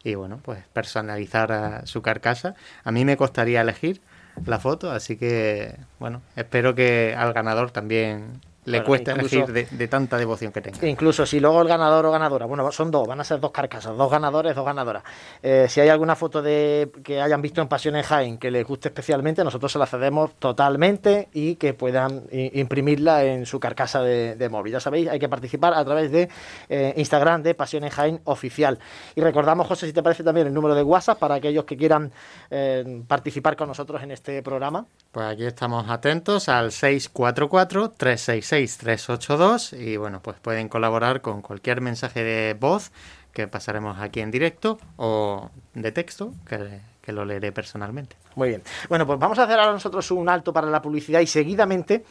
y 0.03 0.15
bueno, 0.15 0.39
pues 0.41 0.63
personalizar 0.73 1.81
su 1.85 2.01
carcasa. 2.01 2.55
A 2.83 2.91
mí 2.91 3.05
me 3.05 3.17
costaría 3.17 3.61
elegir 3.61 4.01
la 4.45 4.59
foto, 4.59 4.91
así 4.91 5.15
que 5.17 5.77
bueno, 5.99 6.21
espero 6.35 6.75
que 6.75 7.15
al 7.17 7.33
ganador 7.33 7.71
también 7.71 8.41
le 8.65 8.79
bueno, 8.79 8.85
cuesta 8.85 9.11
incluso, 9.11 9.35
elegir 9.37 9.53
de, 9.53 9.77
de, 9.77 9.87
tanta 9.87 10.17
devoción 10.17 10.51
que 10.51 10.61
tenga. 10.61 10.87
Incluso 10.87 11.25
si 11.25 11.39
luego 11.39 11.61
el 11.61 11.67
ganador 11.67 12.05
o 12.05 12.11
ganadora, 12.11 12.45
bueno, 12.45 12.71
son 12.71 12.91
dos, 12.91 13.07
van 13.07 13.19
a 13.19 13.23
ser 13.23 13.39
dos 13.39 13.51
carcasas, 13.51 13.95
dos 13.95 14.11
ganadores, 14.11 14.55
dos 14.55 14.65
ganadoras. 14.65 15.03
Eh, 15.41 15.67
si 15.69 15.81
hay 15.81 15.89
alguna 15.89 16.15
foto 16.15 16.41
de 16.41 16.91
que 17.03 17.21
hayan 17.21 17.41
visto 17.41 17.61
en 17.61 17.67
Pasión 17.67 17.95
en 17.95 18.03
Jaén 18.03 18.37
que 18.37 18.51
les 18.51 18.65
guste 18.65 18.89
especialmente, 18.89 19.43
nosotros 19.43 19.71
se 19.71 19.79
la 19.79 19.85
cedemos 19.85 20.33
totalmente 20.39 21.29
y 21.33 21.55
que 21.55 21.73
puedan 21.73 22.23
imprimirla 22.31 23.23
en 23.23 23.45
su 23.45 23.59
carcasa 23.59 24.01
de, 24.01 24.35
de, 24.35 24.49
móvil. 24.49 24.73
Ya 24.73 24.79
sabéis, 24.79 25.09
hay 25.09 25.19
que 25.19 25.29
participar 25.29 25.73
a 25.73 25.83
través 25.85 26.11
de 26.11 26.29
eh, 26.69 26.93
Instagram 26.97 27.43
de 27.43 27.53
Pasión 27.53 27.83
en 27.83 27.89
Jaén 27.89 28.21
oficial. 28.25 28.79
Y 29.15 29.21
recordamos, 29.21 29.67
José, 29.67 29.87
si 29.87 29.93
te 29.93 30.03
parece 30.03 30.23
también 30.23 30.47
el 30.47 30.53
número 30.53 30.75
de 30.75 30.83
WhatsApp 30.83 31.19
para 31.19 31.35
aquellos 31.35 31.65
que 31.65 31.77
quieran 31.77 32.11
eh, 32.49 33.03
participar 33.07 33.55
con 33.55 33.67
nosotros 33.67 34.01
en 34.01 34.11
este 34.11 34.41
programa. 34.41 34.85
Pues 35.15 35.27
aquí 35.27 35.45
estamos 35.45 35.89
atentos 35.89 36.49
al 36.49 36.73
644 36.73 37.91
366 37.91 38.69
6382 38.69 39.71
y 39.71 39.95
bueno, 39.95 40.19
pues 40.21 40.35
pueden 40.41 40.67
colaborar 40.67 41.21
con 41.21 41.41
cualquier 41.41 41.79
mensaje 41.79 42.21
de 42.21 42.53
voz 42.53 42.91
que 43.31 43.47
pasaremos 43.47 43.97
aquí 44.01 44.19
en 44.19 44.29
directo 44.29 44.77
o 44.97 45.51
de 45.73 45.93
texto 45.93 46.33
que, 46.45 46.81
que 47.01 47.13
lo 47.13 47.23
leeré 47.23 47.53
personalmente. 47.53 48.17
Muy 48.35 48.49
bien. 48.49 48.63
Bueno, 48.89 49.07
pues 49.07 49.17
vamos 49.17 49.39
a 49.39 49.43
hacer 49.43 49.57
ahora 49.57 49.71
nosotros 49.71 50.11
un 50.11 50.27
alto 50.27 50.51
para 50.51 50.67
la 50.67 50.81
publicidad 50.81 51.21
y 51.21 51.27
seguidamente 51.27 52.03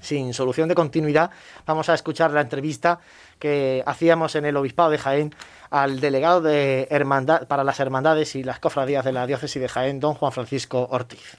sin 0.00 0.34
solución 0.34 0.68
de 0.68 0.74
continuidad, 0.74 1.30
vamos 1.64 1.88
a 1.90 1.94
escuchar 1.94 2.32
la 2.32 2.40
entrevista 2.40 2.98
que 3.38 3.84
hacíamos 3.86 4.34
en 4.34 4.46
el 4.46 4.56
Obispado 4.56 4.90
de 4.90 4.98
Jaén 4.98 5.32
al 5.70 6.00
delegado 6.00 6.40
de 6.40 6.88
hermandad, 6.90 7.46
para 7.46 7.62
las 7.62 7.78
hermandades 7.78 8.34
y 8.34 8.42
las 8.42 8.58
cofradías 8.58 9.04
de 9.04 9.12
la 9.12 9.28
diócesis 9.28 9.62
de 9.62 9.68
Jaén, 9.68 10.00
don 10.00 10.14
Juan 10.14 10.32
Francisco 10.32 10.88
Ortiz. 10.90 11.38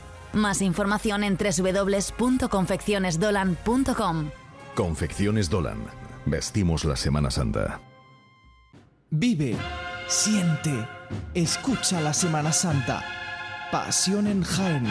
Más 0.33 0.61
información 0.61 1.23
en 1.23 1.37
www.confeccionesdolan.com. 1.37 4.31
Confecciones 4.75 5.49
Dolan. 5.49 5.79
Vestimos 6.25 6.83
la 6.85 6.95
Semana 6.95 7.29
Santa. 7.31 7.81
Vive, 9.09 9.57
siente, 10.07 10.87
escucha 11.33 11.99
la 11.99 12.13
Semana 12.13 12.53
Santa. 12.53 13.03
Pasión 13.71 14.27
en 14.27 14.43
Jaén. 14.43 14.85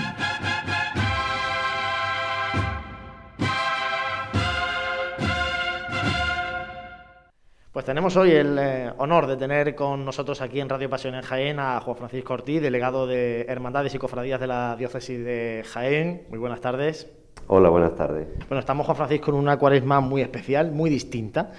Pues 7.72 7.84
tenemos 7.84 8.16
hoy 8.16 8.32
el 8.32 8.58
eh, 8.58 8.90
honor 8.98 9.28
de 9.28 9.36
tener 9.36 9.76
con 9.76 10.04
nosotros 10.04 10.40
aquí 10.40 10.58
en 10.58 10.68
Radio 10.68 10.90
Pasión 10.90 11.14
en 11.14 11.22
Jaén 11.22 11.60
a 11.60 11.80
Juan 11.80 11.96
Francisco 11.96 12.34
Ortiz, 12.34 12.60
delegado 12.60 13.06
de 13.06 13.42
Hermandades 13.42 13.94
y 13.94 13.98
Cofradías 13.98 14.40
de 14.40 14.48
la 14.48 14.74
Diócesis 14.74 15.24
de 15.24 15.62
Jaén. 15.64 16.26
Muy 16.30 16.40
buenas 16.40 16.60
tardes. 16.60 17.08
Hola, 17.46 17.68
buenas 17.68 17.94
tardes. 17.94 18.26
Bueno, 18.48 18.58
estamos 18.58 18.86
Juan 18.86 18.96
Francisco 18.96 19.30
en 19.30 19.36
una 19.36 19.56
cuaresma 19.56 20.00
muy 20.00 20.20
especial, 20.20 20.72
muy 20.72 20.90
distinta, 20.90 21.52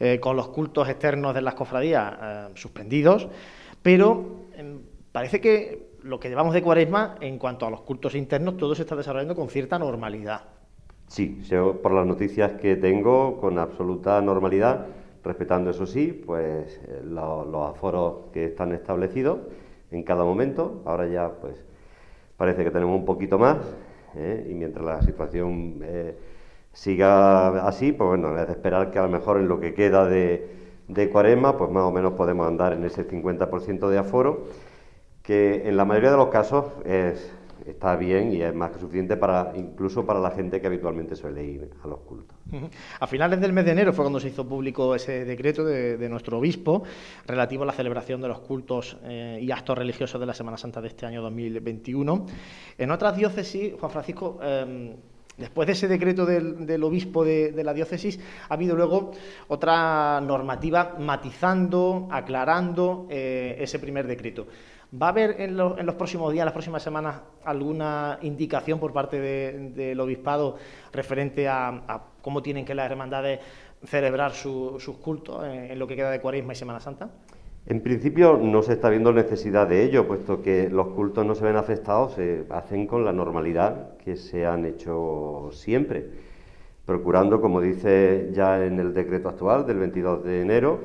eh, 0.00 0.18
con 0.18 0.34
los 0.34 0.48
cultos 0.48 0.88
externos 0.88 1.32
de 1.32 1.42
las 1.42 1.54
cofradías 1.54 2.12
eh, 2.20 2.46
suspendidos, 2.54 3.28
pero 3.82 4.46
eh, 4.54 4.78
parece 5.12 5.40
que 5.40 5.92
lo 6.02 6.18
que 6.18 6.28
llevamos 6.28 6.54
de 6.54 6.62
cuaresma 6.62 7.14
en 7.20 7.38
cuanto 7.38 7.66
a 7.66 7.70
los 7.70 7.82
cultos 7.82 8.16
internos, 8.16 8.56
todo 8.56 8.74
se 8.74 8.82
está 8.82 8.96
desarrollando 8.96 9.36
con 9.36 9.48
cierta 9.48 9.78
normalidad. 9.78 10.40
Sí, 11.06 11.40
yo, 11.44 11.80
por 11.80 11.92
las 11.92 12.04
noticias 12.04 12.54
que 12.54 12.74
tengo, 12.74 13.38
con 13.40 13.60
absoluta 13.60 14.20
normalidad 14.20 14.88
respetando 15.24 15.70
eso 15.70 15.86
sí, 15.86 16.12
pues 16.26 16.80
lo, 17.04 17.44
los 17.44 17.70
aforos 17.70 18.30
que 18.32 18.46
están 18.46 18.72
establecidos 18.72 19.38
en 19.90 20.02
cada 20.02 20.24
momento. 20.24 20.82
Ahora 20.84 21.06
ya 21.06 21.30
pues 21.40 21.54
parece 22.36 22.64
que 22.64 22.70
tenemos 22.70 22.96
un 22.96 23.04
poquito 23.04 23.38
más 23.38 23.58
¿eh? 24.16 24.46
y 24.50 24.54
mientras 24.54 24.84
la 24.84 25.02
situación 25.02 25.80
eh, 25.82 26.16
siga 26.72 27.66
así, 27.66 27.92
pues 27.92 28.08
bueno, 28.08 28.38
es 28.38 28.46
de 28.46 28.52
esperar 28.52 28.90
que 28.90 28.98
a 28.98 29.02
lo 29.02 29.08
mejor 29.08 29.38
en 29.38 29.48
lo 29.48 29.60
que 29.60 29.74
queda 29.74 30.06
de, 30.06 30.48
de 30.88 31.10
cuaresma, 31.10 31.56
pues 31.56 31.70
más 31.70 31.84
o 31.84 31.92
menos 31.92 32.14
podemos 32.14 32.46
andar 32.46 32.72
en 32.72 32.84
ese 32.84 33.06
50% 33.06 33.88
de 33.88 33.98
aforo, 33.98 34.46
que 35.22 35.68
en 35.68 35.76
la 35.76 35.84
mayoría 35.84 36.10
de 36.10 36.16
los 36.16 36.28
casos 36.28 36.66
es, 36.84 37.32
está 37.66 37.96
bien 37.96 38.32
y 38.32 38.42
es 38.42 38.54
más 38.54 38.70
que 38.70 38.78
suficiente 38.78 39.16
para 39.16 39.52
incluso 39.56 40.04
para 40.04 40.20
la 40.20 40.30
gente 40.30 40.60
que 40.60 40.66
habitualmente 40.66 41.16
suele 41.16 41.44
ir 41.44 41.70
a 41.82 41.86
los 41.88 42.00
cultos. 42.00 42.36
A 43.00 43.06
finales 43.06 43.40
del 43.40 43.52
mes 43.52 43.64
de 43.64 43.72
enero 43.72 43.92
fue 43.92 44.04
cuando 44.04 44.20
se 44.20 44.28
hizo 44.28 44.46
público 44.46 44.94
ese 44.94 45.24
decreto 45.24 45.64
de, 45.64 46.08
nuestro 46.08 46.38
obispo 46.38 46.82
relativo 47.26 47.62
a 47.62 47.66
la 47.66 47.72
celebración 47.72 48.20
de 48.20 48.28
los 48.28 48.40
cultos 48.40 48.98
eh, 49.04 49.38
y 49.40 49.50
actos 49.50 49.78
religiosos 49.78 50.20
de 50.20 50.26
la 50.26 50.34
Semana 50.34 50.56
Santa 50.56 50.80
de 50.80 50.88
este 50.88 51.06
año 51.06 51.22
2021. 51.22 52.26
En 52.78 52.90
otras 52.90 53.16
diócesis, 53.16 53.74
Juan 53.78 53.90
Francisco, 53.90 54.38
em, 54.42 54.94
Después 55.36 55.66
de 55.66 55.72
ese 55.72 55.88
decreto 55.88 56.26
del, 56.26 56.84
obispo 56.84 57.24
de, 57.24 57.64
la 57.64 57.72
diócesis, 57.72 58.20
ha 58.48 58.54
habido 58.54 58.76
luego 58.76 59.12
otra 59.48 60.20
normativa 60.20 60.96
matizando, 60.98 62.06
aclarando 62.10 63.06
eh, 63.08 63.56
ese 63.58 63.78
primer 63.78 64.06
decreto. 64.06 64.46
¿Va 65.00 65.06
a 65.06 65.10
haber 65.10 65.40
en, 65.40 65.56
los 65.56 65.94
próximos 65.94 66.32
días, 66.32 66.42
en 66.42 66.46
las 66.46 66.52
próximas 66.52 66.82
semanas, 66.82 67.22
alguna 67.44 68.18
indicación 68.20 68.78
por 68.78 68.92
parte 68.92 69.18
del 69.20 69.98
obispado 70.00 70.56
referente 70.92 71.48
a, 71.48 72.02
cómo 72.20 72.42
tienen 72.42 72.66
que 72.66 72.74
las 72.74 72.90
hermandades 72.90 73.40
celebrar 73.86 74.32
sus 74.32 74.82
cultos 75.00 75.46
en, 75.46 75.78
lo 75.78 75.86
que 75.86 75.96
queda 75.96 76.10
de 76.10 76.20
Cuaresma 76.20 76.52
y 76.52 76.56
Semana 76.56 76.78
Santa? 76.78 77.08
En 77.64 77.80
principio 77.80 78.36
no 78.36 78.60
se 78.60 78.74
está 78.74 78.90
viendo 78.90 79.14
necesidad 79.14 79.66
de 79.66 79.82
ello, 79.82 80.06
puesto 80.06 80.42
que 80.42 80.68
los 80.68 80.88
cultos 80.88 81.24
no 81.24 81.34
se 81.34 81.44
ven 81.44 81.56
afectados, 81.56 82.12
se 82.12 82.44
hacen 82.50 82.86
con 82.86 83.02
la 83.02 83.14
normalidad 83.14 83.96
que 83.96 84.16
se 84.16 84.44
han 84.44 84.66
hecho 84.66 85.48
siempre, 85.52 86.06
procurando, 86.84 87.40
como 87.40 87.62
dice 87.62 88.28
ya 88.32 88.62
en 88.62 88.78
el 88.78 88.92
decreto 88.92 89.30
actual 89.30 89.66
del 89.66 89.78
22 89.78 90.22
de 90.24 90.42
enero, 90.42 90.80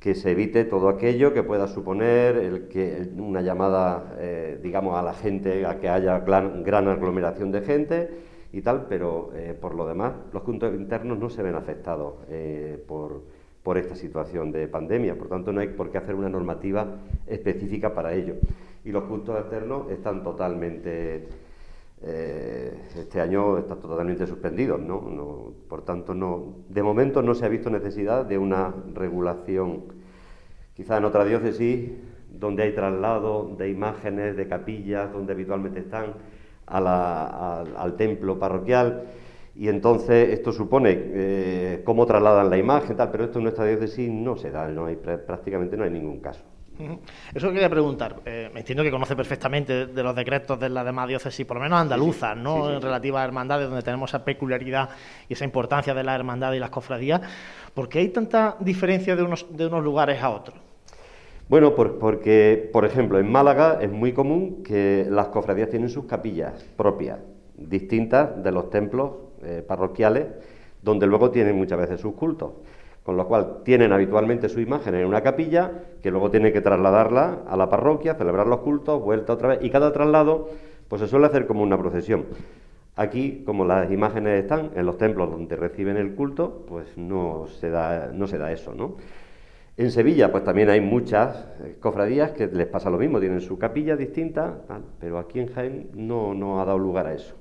que 0.00 0.14
se 0.14 0.30
evite 0.30 0.64
todo 0.64 0.88
aquello 0.88 1.34
que 1.34 1.42
pueda 1.42 1.68
suponer 1.68 2.36
el 2.36 2.68
que 2.68 3.08
una 3.16 3.42
llamada, 3.42 4.16
eh, 4.18 4.58
digamos, 4.62 4.98
a 4.98 5.02
la 5.02 5.12
gente, 5.12 5.66
a 5.66 5.78
que 5.78 5.88
haya 5.88 6.18
gran, 6.20 6.88
aglomeración 6.88 7.52
de 7.52 7.60
gente 7.60 8.10
y 8.52 8.62
tal, 8.62 8.86
pero 8.88 9.30
eh, 9.34 9.54
por 9.60 9.74
lo 9.74 9.86
demás 9.86 10.14
los 10.32 10.42
cultos 10.42 10.74
internos 10.74 11.18
no 11.18 11.28
se 11.28 11.42
ven 11.42 11.54
afectados 11.54 12.14
eh, 12.30 12.82
por 12.88 13.22
por 13.62 13.78
esta 13.78 13.94
situación 13.94 14.52
de 14.52 14.68
pandemia. 14.68 15.16
Por 15.16 15.28
tanto, 15.28 15.52
no 15.52 15.60
hay 15.60 15.68
por 15.68 15.90
qué 15.90 15.98
hacer 15.98 16.14
una 16.14 16.28
normativa 16.28 16.98
específica 17.26 17.94
para 17.94 18.14
ello. 18.14 18.34
Y 18.84 18.92
los 18.92 19.04
cultos 19.04 19.38
externos 19.38 19.90
están 19.90 20.22
totalmente, 20.22 21.28
eh, 22.02 22.72
este 22.96 23.20
año 23.20 23.58
están 23.58 23.78
totalmente 23.78 24.26
suspendidos, 24.26 24.80
¿no? 24.80 25.52
Por 25.68 25.82
tanto, 25.82 26.14
no, 26.14 26.54
de 26.68 26.82
momento 26.82 27.22
no 27.22 27.34
se 27.34 27.44
ha 27.44 27.48
visto 27.48 27.68
necesidad 27.68 28.24
de 28.24 28.38
una 28.38 28.74
regulación. 28.94 29.84
Quizá 30.74 30.96
en 30.96 31.04
otra 31.04 31.24
diócesis, 31.24 31.90
donde 32.30 32.62
hay 32.62 32.74
traslado 32.74 33.54
de 33.58 33.68
imágenes 33.68 34.36
de 34.36 34.48
capillas, 34.48 35.12
donde 35.12 35.32
habitualmente 35.32 35.80
están, 35.80 36.14
al 36.66 37.96
templo 37.96 38.38
parroquial, 38.38 39.08
y 39.56 39.68
entonces 39.68 40.30
esto 40.30 40.52
supone 40.52 40.92
eh, 40.96 41.82
cómo 41.84 42.06
trasladan 42.06 42.48
la 42.48 42.56
imagen, 42.56 42.96
tal, 42.96 43.10
pero 43.10 43.24
esto 43.24 43.40
en 43.40 43.44
nuestra 43.44 43.66
diócesis 43.66 44.10
no 44.10 44.36
se 44.36 44.50
da, 44.50 44.68
no 44.68 44.86
hay, 44.86 44.96
prácticamente 44.96 45.76
no 45.76 45.84
hay 45.84 45.90
ningún 45.90 46.20
caso. 46.20 46.44
Eso 47.34 47.52
quería 47.52 47.68
preguntar. 47.68 48.16
Eh, 48.24 48.50
entiendo 48.54 48.82
que 48.82 48.90
conoce 48.90 49.16
perfectamente 49.16 49.86
de 49.86 50.02
los 50.02 50.14
decretos 50.14 50.58
de 50.58 50.68
las 50.68 50.84
demás 50.84 51.08
diócesis, 51.08 51.46
por 51.46 51.56
lo 51.56 51.62
menos 51.62 51.80
andaluzas, 51.80 52.36
¿no? 52.36 52.70
en 52.70 52.80
relativa 52.80 53.22
a 53.22 53.24
hermandades, 53.24 53.68
donde 53.68 53.82
tenemos 53.82 54.10
esa 54.10 54.24
peculiaridad 54.24 54.90
y 55.28 55.34
esa 55.34 55.44
importancia 55.44 55.94
de 55.94 56.04
la 56.04 56.14
hermandad 56.14 56.52
y 56.52 56.58
las 56.58 56.70
cofradías. 56.70 57.20
¿Por 57.74 57.88
qué 57.88 58.00
hay 58.00 58.08
tanta 58.08 58.56
diferencia 58.60 59.16
de 59.16 59.22
unos, 59.22 59.46
de 59.50 59.66
unos 59.66 59.84
lugares 59.84 60.22
a 60.22 60.30
otros? 60.30 60.58
Bueno, 61.48 61.74
porque, 61.74 62.70
por 62.72 62.84
ejemplo, 62.84 63.18
en 63.18 63.30
Málaga 63.30 63.78
es 63.80 63.90
muy 63.90 64.12
común 64.12 64.62
que 64.62 65.06
las 65.10 65.28
cofradías 65.28 65.68
tienen 65.68 65.88
sus 65.88 66.04
capillas 66.04 66.64
propias, 66.76 67.18
distintas 67.56 68.40
de 68.42 68.52
los 68.52 68.70
templos 68.70 69.12
eh, 69.42 69.64
parroquiales, 69.66 70.26
donde 70.80 71.08
luego 71.08 71.32
tienen 71.32 71.56
muchas 71.56 71.78
veces 71.78 72.00
sus 72.00 72.14
cultos. 72.14 72.52
Con 73.02 73.16
lo 73.16 73.26
cual 73.26 73.62
tienen 73.64 73.92
habitualmente 73.92 74.48
su 74.48 74.60
imagen 74.60 74.94
en 74.94 75.06
una 75.06 75.22
capilla, 75.22 75.70
que 76.02 76.10
luego 76.10 76.30
tienen 76.30 76.52
que 76.52 76.60
trasladarla 76.60 77.40
a 77.48 77.56
la 77.56 77.68
parroquia, 77.70 78.14
celebrar 78.14 78.46
los 78.46 78.60
cultos, 78.60 79.02
vuelta 79.02 79.32
otra 79.32 79.48
vez, 79.48 79.58
y 79.62 79.70
cada 79.70 79.92
traslado 79.92 80.48
pues 80.88 81.00
se 81.00 81.08
suele 81.08 81.26
hacer 81.26 81.46
como 81.46 81.62
una 81.62 81.78
procesión. 81.78 82.26
Aquí, 82.96 83.42
como 83.46 83.64
las 83.64 83.90
imágenes 83.90 84.42
están 84.42 84.72
en 84.74 84.84
los 84.84 84.98
templos 84.98 85.30
donde 85.30 85.56
reciben 85.56 85.96
el 85.96 86.14
culto, 86.14 86.64
pues 86.68 86.98
no 86.98 87.46
se 87.46 87.70
da, 87.70 88.10
no 88.12 88.26
se 88.26 88.36
da 88.36 88.52
eso, 88.52 88.74
¿no? 88.74 88.96
En 89.76 89.90
Sevilla, 89.90 90.30
pues 90.30 90.44
también 90.44 90.68
hay 90.68 90.80
muchas 90.80 91.48
eh, 91.62 91.76
cofradías 91.80 92.32
que 92.32 92.48
les 92.48 92.66
pasa 92.66 92.90
lo 92.90 92.98
mismo, 92.98 93.18
tienen 93.18 93.40
su 93.40 93.58
capilla 93.58 93.96
distinta, 93.96 94.58
pero 95.00 95.18
aquí 95.18 95.40
en 95.40 95.46
Jaén 95.54 95.90
no, 95.94 96.34
no 96.34 96.60
ha 96.60 96.64
dado 96.66 96.78
lugar 96.78 97.06
a 97.06 97.14
eso 97.14 97.34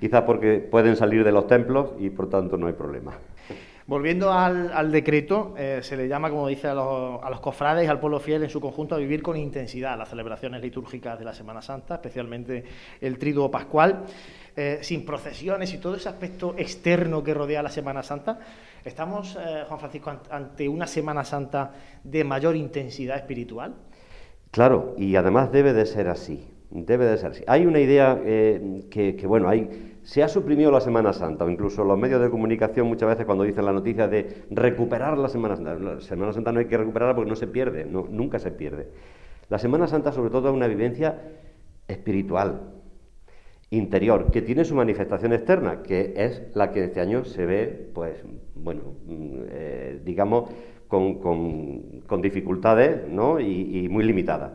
quizá 0.00 0.26
porque 0.26 0.58
pueden 0.58 0.96
salir 0.96 1.22
de 1.22 1.30
los 1.30 1.46
templos 1.46 1.92
y 2.00 2.10
por 2.10 2.28
tanto 2.28 2.56
no 2.56 2.66
hay 2.66 2.72
problema. 2.72 3.12
Volviendo 3.86 4.32
al, 4.32 4.92
decreto, 4.92 5.54
eh, 5.58 5.80
se 5.82 5.96
le 5.96 6.06
llama, 6.06 6.30
como 6.30 6.46
dice 6.46 6.68
a 6.68 6.74
los, 6.74 7.40
cofrades 7.40 7.84
y 7.84 7.88
al 7.88 7.98
pueblo 7.98 8.20
fiel 8.20 8.44
en 8.44 8.50
su 8.50 8.60
conjunto 8.60 8.94
a 8.94 8.98
vivir 8.98 9.22
con 9.22 9.36
intensidad 9.36 9.98
las 9.98 10.08
celebraciones 10.08 10.62
litúrgicas 10.62 11.18
de 11.18 11.24
la 11.24 11.34
Semana 11.34 11.60
Santa, 11.62 11.94
especialmente 11.94 12.62
el 13.00 13.18
Triduo 13.18 13.50
Pascual, 13.50 14.04
eh, 14.54 14.78
sin 14.82 15.04
procesiones 15.04 15.74
y 15.74 15.78
todo 15.78 15.96
ese 15.96 16.08
aspecto 16.08 16.54
externo 16.56 17.24
que 17.24 17.34
rodea 17.34 17.60
la 17.62 17.70
Semana 17.70 18.04
Santa. 18.04 18.38
¿Estamos, 18.84 19.36
eh, 19.36 19.64
Juan 19.66 19.80
Francisco, 19.80 20.12
ante 20.30 20.68
una 20.68 20.86
Semana 20.86 21.24
Santa 21.24 21.72
de 22.04 22.22
mayor 22.22 22.54
intensidad 22.54 23.16
espiritual? 23.16 23.74
Claro, 24.52 24.94
y 24.96 25.16
además 25.16 25.50
debe 25.50 25.72
de 25.72 25.86
ser 25.86 26.08
así. 26.08 26.48
Debe 26.70 27.04
de 27.06 27.18
ser 27.18 27.32
así. 27.32 27.44
Hay 27.48 27.66
una 27.66 27.80
idea 27.80 28.18
que, 28.22 29.16
que, 29.16 29.26
bueno, 29.26 29.48
hay 29.48 29.91
se 30.02 30.22
ha 30.22 30.28
suprimido 30.28 30.70
la 30.70 30.80
Semana 30.80 31.12
Santa, 31.12 31.44
o 31.44 31.50
incluso 31.50 31.84
los 31.84 31.98
medios 31.98 32.20
de 32.20 32.30
comunicación 32.30 32.88
muchas 32.88 33.08
veces 33.08 33.24
cuando 33.24 33.44
dicen 33.44 33.64
la 33.64 33.72
noticia 33.72 34.08
de 34.08 34.44
recuperar 34.50 35.16
la 35.16 35.28
Semana 35.28 35.56
Santa. 35.56 35.74
La 35.74 36.00
Semana 36.00 36.32
Santa 36.32 36.52
no 36.52 36.60
hay 36.60 36.66
que 36.66 36.76
recuperarla 36.76 37.14
porque 37.14 37.30
no 37.30 37.36
se 37.36 37.46
pierde, 37.46 37.84
nunca 37.84 38.38
se 38.38 38.50
pierde. 38.50 38.88
La 39.48 39.58
Semana 39.58 39.86
Santa 39.86 40.12
sobre 40.12 40.30
todo 40.30 40.48
es 40.48 40.54
una 40.54 40.66
vivencia 40.66 41.18
espiritual, 41.86 42.72
interior, 43.70 44.30
que 44.30 44.42
tiene 44.42 44.64
su 44.64 44.74
manifestación 44.74 45.32
externa, 45.32 45.82
que 45.82 46.14
es 46.16 46.42
la 46.54 46.72
que 46.72 46.84
este 46.84 47.00
año 47.00 47.24
se 47.24 47.46
ve, 47.46 47.90
pues, 47.94 48.22
bueno, 48.54 48.82
mm, 49.06 49.42
eh, 49.50 50.00
digamos, 50.04 50.50
con, 50.88 52.20
dificultades 52.20 53.08
¿no? 53.08 53.40
y, 53.40 53.84
y 53.84 53.88
muy 53.88 54.04
limitadas. 54.04 54.52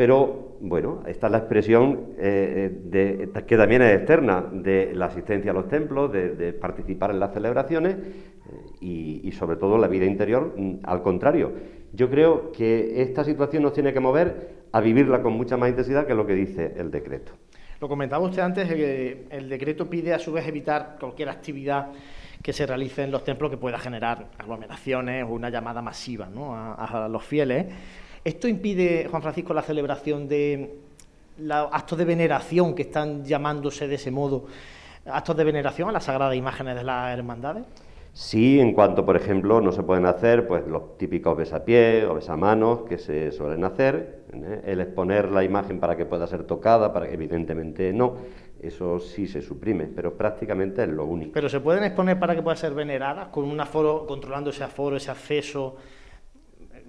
Pero 0.00 0.56
bueno, 0.62 1.02
esta 1.06 1.26
es 1.26 1.30
la 1.30 1.36
expresión 1.36 2.14
eh, 2.16 2.70
de, 2.84 3.30
que 3.46 3.56
también 3.58 3.82
es 3.82 3.98
externa 3.98 4.42
de 4.50 4.94
la 4.94 5.04
asistencia 5.04 5.50
a 5.50 5.54
los 5.54 5.68
templos, 5.68 6.10
de, 6.10 6.54
participar 6.54 7.10
en 7.10 7.20
las 7.20 7.34
celebraciones 7.34 7.96
eh, 7.98 9.20
y, 9.24 9.30
sobre 9.32 9.56
todo 9.56 9.76
la 9.76 9.88
vida 9.88 10.06
interior. 10.06 10.54
Mm, 10.56 10.76
al 10.84 11.02
contrario, 11.02 11.52
yo 11.92 12.08
creo 12.08 12.50
que 12.50 13.02
esta 13.02 13.24
situación 13.24 13.62
nos 13.62 13.74
tiene 13.74 13.92
que 13.92 14.00
mover 14.00 14.68
a 14.72 14.80
vivirla 14.80 15.20
con 15.20 15.34
mucha 15.34 15.58
más 15.58 15.68
intensidad 15.68 16.06
que 16.06 16.14
lo 16.14 16.26
que 16.26 16.32
dice 16.32 16.72
el 16.78 16.90
decreto. 16.90 17.32
Lo 17.78 17.86
comentaba 17.86 18.24
usted 18.24 18.40
antes, 18.40 18.68
que 18.68 19.26
el 19.28 19.50
decreto 19.50 19.90
pide 19.90 20.14
a 20.14 20.18
su 20.18 20.32
vez 20.32 20.48
evitar 20.48 20.96
cualquier 20.98 21.28
actividad 21.28 21.88
que 22.42 22.54
se 22.54 22.64
realice 22.64 23.02
en 23.02 23.10
los 23.10 23.22
templos 23.22 23.50
que 23.50 23.58
pueda 23.58 23.78
generar 23.78 24.30
aglomeraciones 24.38 25.24
o 25.24 25.28
una 25.28 25.50
llamada 25.50 25.82
masiva 25.82 26.26
a 26.78 27.06
los 27.06 27.22
fieles. 27.22 27.66
¿Esto 28.22 28.48
impide, 28.48 29.06
Juan 29.10 29.22
Francisco, 29.22 29.54
la 29.54 29.62
celebración 29.62 30.28
de 30.28 30.78
los 31.38 31.68
actos 31.72 31.96
de 31.96 32.04
veneración 32.04 32.74
que 32.74 32.82
están 32.82 33.24
llamándose 33.24 33.88
de 33.88 33.94
ese 33.94 34.10
modo, 34.10 34.44
actos 35.06 35.34
de 35.36 35.44
veneración 35.44 35.88
a 35.88 35.92
las 35.92 36.04
sagradas 36.04 36.36
imágenes 36.36 36.76
de 36.76 36.84
las 36.84 37.16
hermandades? 37.16 37.64
Sí, 38.12 38.60
en 38.60 38.74
cuanto, 38.74 39.06
por 39.06 39.16
ejemplo, 39.16 39.62
no 39.62 39.72
se 39.72 39.84
pueden 39.84 40.04
hacer 40.04 40.46
pues 40.46 40.66
los 40.66 40.98
típicos 40.98 41.34
besapiés 41.34 42.04
o 42.04 42.14
besamanos 42.14 42.82
que 42.82 42.98
se 42.98 43.32
suelen 43.32 43.64
hacer, 43.64 44.24
¿eh? 44.34 44.60
el 44.66 44.80
exponer 44.80 45.30
la 45.30 45.42
imagen 45.42 45.80
para 45.80 45.96
que 45.96 46.04
pueda 46.04 46.26
ser 46.26 46.44
tocada, 46.44 46.92
para 46.92 47.06
que 47.06 47.14
evidentemente 47.14 47.90
no, 47.94 48.16
eso 48.60 48.98
sí 48.98 49.28
se 49.28 49.40
suprime, 49.40 49.86
pero 49.86 50.14
prácticamente 50.14 50.82
es 50.82 50.88
lo 50.90 51.06
único. 51.06 51.32
Pero 51.32 51.48
se 51.48 51.60
pueden 51.60 51.84
exponer 51.84 52.18
para 52.18 52.34
que 52.34 52.42
pueda 52.42 52.56
ser 52.56 52.74
venerada, 52.74 53.30
con 53.30 53.44
un 53.44 53.58
aforo, 53.60 54.04
controlando 54.06 54.50
ese 54.50 54.64
aforo, 54.64 54.96
ese 54.96 55.10
acceso 55.10 55.76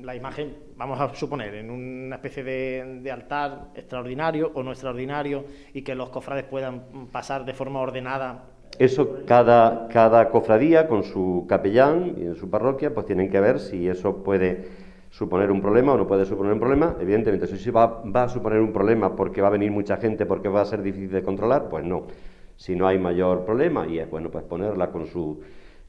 la 0.04 0.16
imagen, 0.16 0.56
vamos 0.78 1.00
a 1.00 1.14
suponer, 1.14 1.56
en 1.56 1.70
una 1.70 2.16
especie 2.16 2.44
de, 2.44 3.12
altar 3.12 3.68
extraordinario 3.76 4.52
o 4.54 4.64
no 4.64 4.72
extraordinario 4.72 5.46
y 5.74 5.82
que 5.82 5.96
los 5.96 6.10
cofrades 6.10 6.46
puedan 6.46 7.08
pasar 7.12 7.46
de 7.46 7.54
forma 7.54 7.80
ordenada. 7.80 8.44
Eso 8.80 9.20
cada, 9.28 9.88
cada 9.90 10.30
cofradía 10.30 10.88
con 10.88 11.04
su 11.04 11.46
capellán 11.48 12.16
y 12.18 12.22
en 12.24 12.36
su 12.36 12.50
parroquia 12.50 12.94
pues 12.94 13.06
tienen 13.06 13.30
que 13.30 13.40
ver 13.40 13.60
si 13.60 13.88
eso 13.88 14.24
puede 14.24 14.70
suponer 15.10 15.52
un 15.52 15.62
problema 15.62 15.94
o 15.94 15.98
no 15.98 16.08
puede 16.08 16.26
suponer 16.26 16.54
un 16.54 16.60
problema. 16.60 16.96
Evidentemente, 17.00 17.46
si 17.48 17.70
va, 17.70 18.02
va 18.04 18.24
a 18.24 18.30
suponer 18.30 18.60
un 18.60 18.72
problema 18.72 19.16
porque 19.16 19.42
va 19.42 19.50
a 19.50 19.52
venir 19.52 19.72
mucha 19.72 19.98
gente, 19.98 20.26
porque 20.26 20.48
va 20.48 20.62
a 20.62 20.66
ser 20.66 20.82
difícil 20.82 21.12
de 21.12 21.24
controlar, 21.24 21.68
pues 21.70 21.84
no. 21.84 22.08
Si 22.56 22.76
no 22.76 22.88
hay 22.88 22.98
mayor 22.98 23.44
problema 23.46 23.88
y 23.88 24.00
es 24.00 24.10
bueno 24.10 24.30
pues 24.30 24.44
ponerla 24.44 24.92
con 24.92 25.08
su 25.08 25.42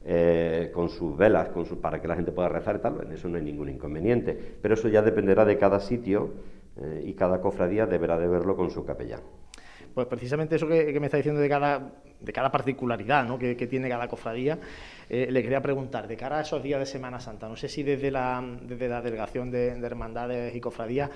eh, 0.05 0.69
con 0.73 0.89
sus 0.89 1.15
velas, 1.15 1.47
con 1.49 1.65
su, 1.65 1.79
para 1.79 2.01
que 2.01 2.09
la 2.09 2.15
gente 2.15 2.33
pueda 2.33 2.49
rezar 2.49 2.75
y 2.75 2.79
tal, 2.79 2.99
en 3.05 3.13
eso 3.13 3.29
no 3.29 3.37
hay 3.37 3.43
ningún 3.43 3.69
inconveniente. 3.69 4.37
Pero 4.61 4.73
eso 4.73 4.89
ya 4.89 5.01
dependerá 5.01 5.45
de 5.45 5.57
cada 5.57 5.79
sitio 5.79 6.33
eh, 6.75 7.03
y 7.05 7.13
cada 7.13 7.39
cofradía 7.39 7.85
deberá 7.85 8.19
de 8.19 8.27
verlo 8.27 8.57
con 8.57 8.69
su 8.69 8.83
capellán. 8.83 9.21
Pues 9.93 10.05
precisamente 10.07 10.57
eso 10.57 10.67
que, 10.67 10.99
me 10.99 11.05
está 11.05 11.15
diciendo 11.15 11.39
de 11.39 11.47
cada, 11.47 11.93
de 12.19 12.33
cada 12.33 12.51
particularidad 12.51 13.25
¿no? 13.25 13.39
que, 13.39 13.55
tiene 13.55 13.87
cada 13.87 14.09
cofradía, 14.09 14.59
eh, 15.07 15.27
le 15.29 15.41
quería 15.41 15.61
preguntar, 15.61 16.05
de 16.05 16.17
cara 16.17 16.39
a 16.39 16.41
esos 16.41 16.61
días 16.61 16.81
de 16.81 16.85
Semana 16.85 17.21
Santa, 17.21 17.47
no 17.47 17.55
sé 17.55 17.69
si 17.69 17.83
desde 17.83 18.11
la, 18.11 18.43
desde 18.63 18.89
la 18.89 19.01
delegación 19.01 19.51
de, 19.51 19.69
hermandades 19.69 20.53
y 20.53 20.59
cofradías, 20.59 21.11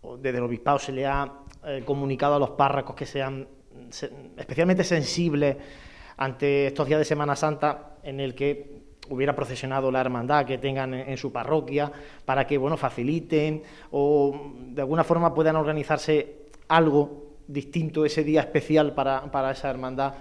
o 0.00 0.16
desde 0.16 0.38
el 0.38 0.44
obispado 0.44 0.78
se 0.78 0.92
le 0.92 1.06
ha 1.06 1.30
comunicado 1.84 2.36
a 2.36 2.38
los 2.38 2.50
párrocos 2.50 2.96
que 2.96 3.04
sean 3.04 3.46
especialmente 4.36 4.82
sensibles 4.82 5.56
ante 6.16 6.66
estos 6.68 6.86
días 6.86 6.98
de 6.98 7.04
Semana 7.04 7.36
Santa 7.36 7.96
en 8.02 8.20
el 8.20 8.34
que 8.34 8.82
hubiera 9.08 9.34
procesionado 9.34 9.90
la 9.90 10.00
hermandad 10.00 10.46
que 10.46 10.58
tengan 10.58 10.94
en, 10.94 11.16
su 11.16 11.32
parroquia 11.32 11.90
para 12.24 12.46
que 12.46 12.56
bueno 12.56 12.76
faciliten 12.76 13.62
o 13.90 14.52
de 14.68 14.80
alguna 14.80 15.04
forma 15.04 15.34
puedan 15.34 15.56
organizarse 15.56 16.46
algo 16.68 17.36
distinto 17.46 18.04
ese 18.04 18.24
día 18.24 18.40
especial 18.40 18.94
para, 18.94 19.30
para 19.30 19.50
esa 19.50 19.68
hermandad 19.68 20.14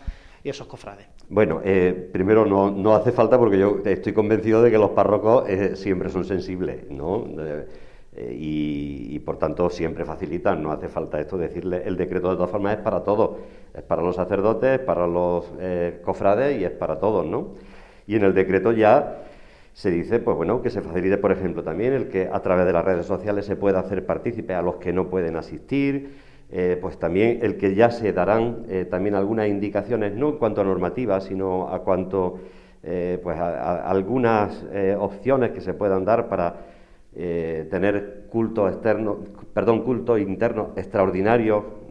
y 0.44 0.50
esos 0.50 0.68
cofrades? 0.68 1.08
Bueno, 1.30 1.62
eh, 1.64 2.10
primero 2.12 2.46
no, 2.46 2.94
hace 2.94 3.12
falta 3.12 3.38
porque 3.40 3.58
yo 3.58 3.78
estoy 3.86 4.12
convencido 4.12 4.62
de 4.62 4.70
que 4.70 4.78
los 4.78 4.90
párrocos 4.90 5.48
eh, 5.48 5.76
siempre 5.78 6.10
son 6.10 6.26
sensibles, 6.26 6.90
¿no? 6.90 7.26
Eh, 8.14 8.36
y, 8.38 9.20
por 9.20 9.38
tanto 9.38 9.70
siempre 9.70 10.04
facilitan, 10.04 10.62
no 10.62 10.74
hace 10.74 10.90
falta 10.90 11.22
esto 11.22 11.38
decirle, 11.38 11.84
el 11.86 11.96
decreto 11.96 12.30
de 12.30 12.36
todas 12.36 12.52
formas 12.52 12.78
es 12.78 12.84
para 12.84 13.02
todos, 13.04 13.38
es 13.74 13.82
para 13.84 14.02
los 14.02 14.16
sacerdotes, 14.16 14.80
es 14.80 14.86
para 14.86 15.08
los 15.08 15.52
cofrades 16.04 16.60
y 16.60 16.66
es 16.66 16.72
para 16.72 17.00
todos, 17.00 17.26
¿no? 17.26 17.50
Y 18.08 18.16
en 18.16 18.24
el 18.24 18.34
decreto 18.34 18.72
ya 18.72 19.22
se 19.74 19.90
dice, 19.90 20.20
pues 20.20 20.36
bueno, 20.36 20.62
que 20.62 20.70
se 20.70 20.82
facilite, 20.82 21.18
por 21.18 21.32
ejemplo, 21.32 21.64
también 21.64 21.94
el 21.94 22.10
que 22.10 22.30
a 22.32 22.42
través 22.42 22.66
de 22.66 22.74
las 22.74 22.84
redes 22.84 23.06
sociales 23.06 23.46
se 23.46 23.56
pueda 23.56 23.80
hacer 23.80 24.06
partícipe 24.06 24.54
a 24.54 24.62
los 24.62 24.76
que 24.76 24.92
no 24.92 25.10
pueden 25.10 25.38
asistir, 25.38 26.12
eh, 26.52 26.78
pues 26.82 26.98
también 27.00 27.40
el 27.42 27.56
que 27.56 27.74
ya 27.74 27.92
se 27.92 28.12
darán 28.12 28.66
eh, 28.68 28.86
también 28.90 29.16
algunas 29.16 29.48
indicaciones, 29.48 30.14
no 30.14 30.30
en 30.30 30.38
cuanto 30.38 30.62
a 30.62 30.66
normativas, 30.66 31.24
sino 31.24 31.70
a 31.70 31.80
cuanto 31.80 32.40
eh, 32.84 33.20
pues 33.24 33.38
a, 33.38 33.90
algunas 33.90 34.66
opciones 35.00 35.52
que 35.52 35.62
se 35.62 35.74
puedan 35.74 36.04
dar 36.04 36.28
para 36.28 36.56
tener 37.14 38.26
culto 38.30 38.70
externo, 38.70 39.20
perdón, 39.54 39.84
culto 39.84 40.18
interno 40.18 40.72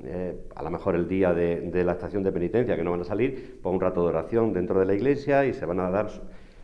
extraordinario, 0.05 0.51
a 0.55 0.63
lo 0.63 0.71
mejor 0.71 0.95
el 0.95 1.09
día 1.09 1.33
de, 1.33 1.85
la 1.85 1.93
estación 1.93 2.23
de 2.23 2.33
penitencia, 2.33 2.77
que 2.77 2.85
no 2.85 2.91
van 2.91 3.01
a 3.01 3.05
salir, 3.05 3.61
por 3.63 3.73
un 3.73 3.81
rato 3.81 4.03
de 4.03 4.09
oración 4.09 4.53
dentro 4.53 4.79
de 4.81 4.87
la 4.87 4.95
iglesia 4.95 5.45
y 5.45 5.53
se 5.53 5.67
van 5.67 5.81
a 5.81 5.91
dar 5.91 6.09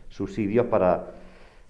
subsidios 0.09 0.67
para 0.67 1.13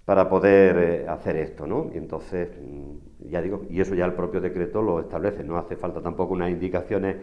para 0.08 0.30
poder 0.30 0.78
eh, 0.78 1.06
hacer 1.10 1.36
esto, 1.36 1.68
¿no? 1.68 1.92
Y 1.94 1.98
entonces, 1.98 2.48
mm, 2.62 3.30
ya 3.30 3.42
digo, 3.42 3.66
y 3.70 3.82
eso 3.82 3.94
ya 3.94 4.06
el 4.06 4.14
propio 4.14 4.40
decreto 4.40 4.82
lo 4.82 5.02
establece, 5.02 5.44
no 5.44 5.58
hace 5.58 5.76
falta 5.76 6.02
tampoco 6.02 6.34
unas 6.34 6.50
indicaciones 6.50 7.18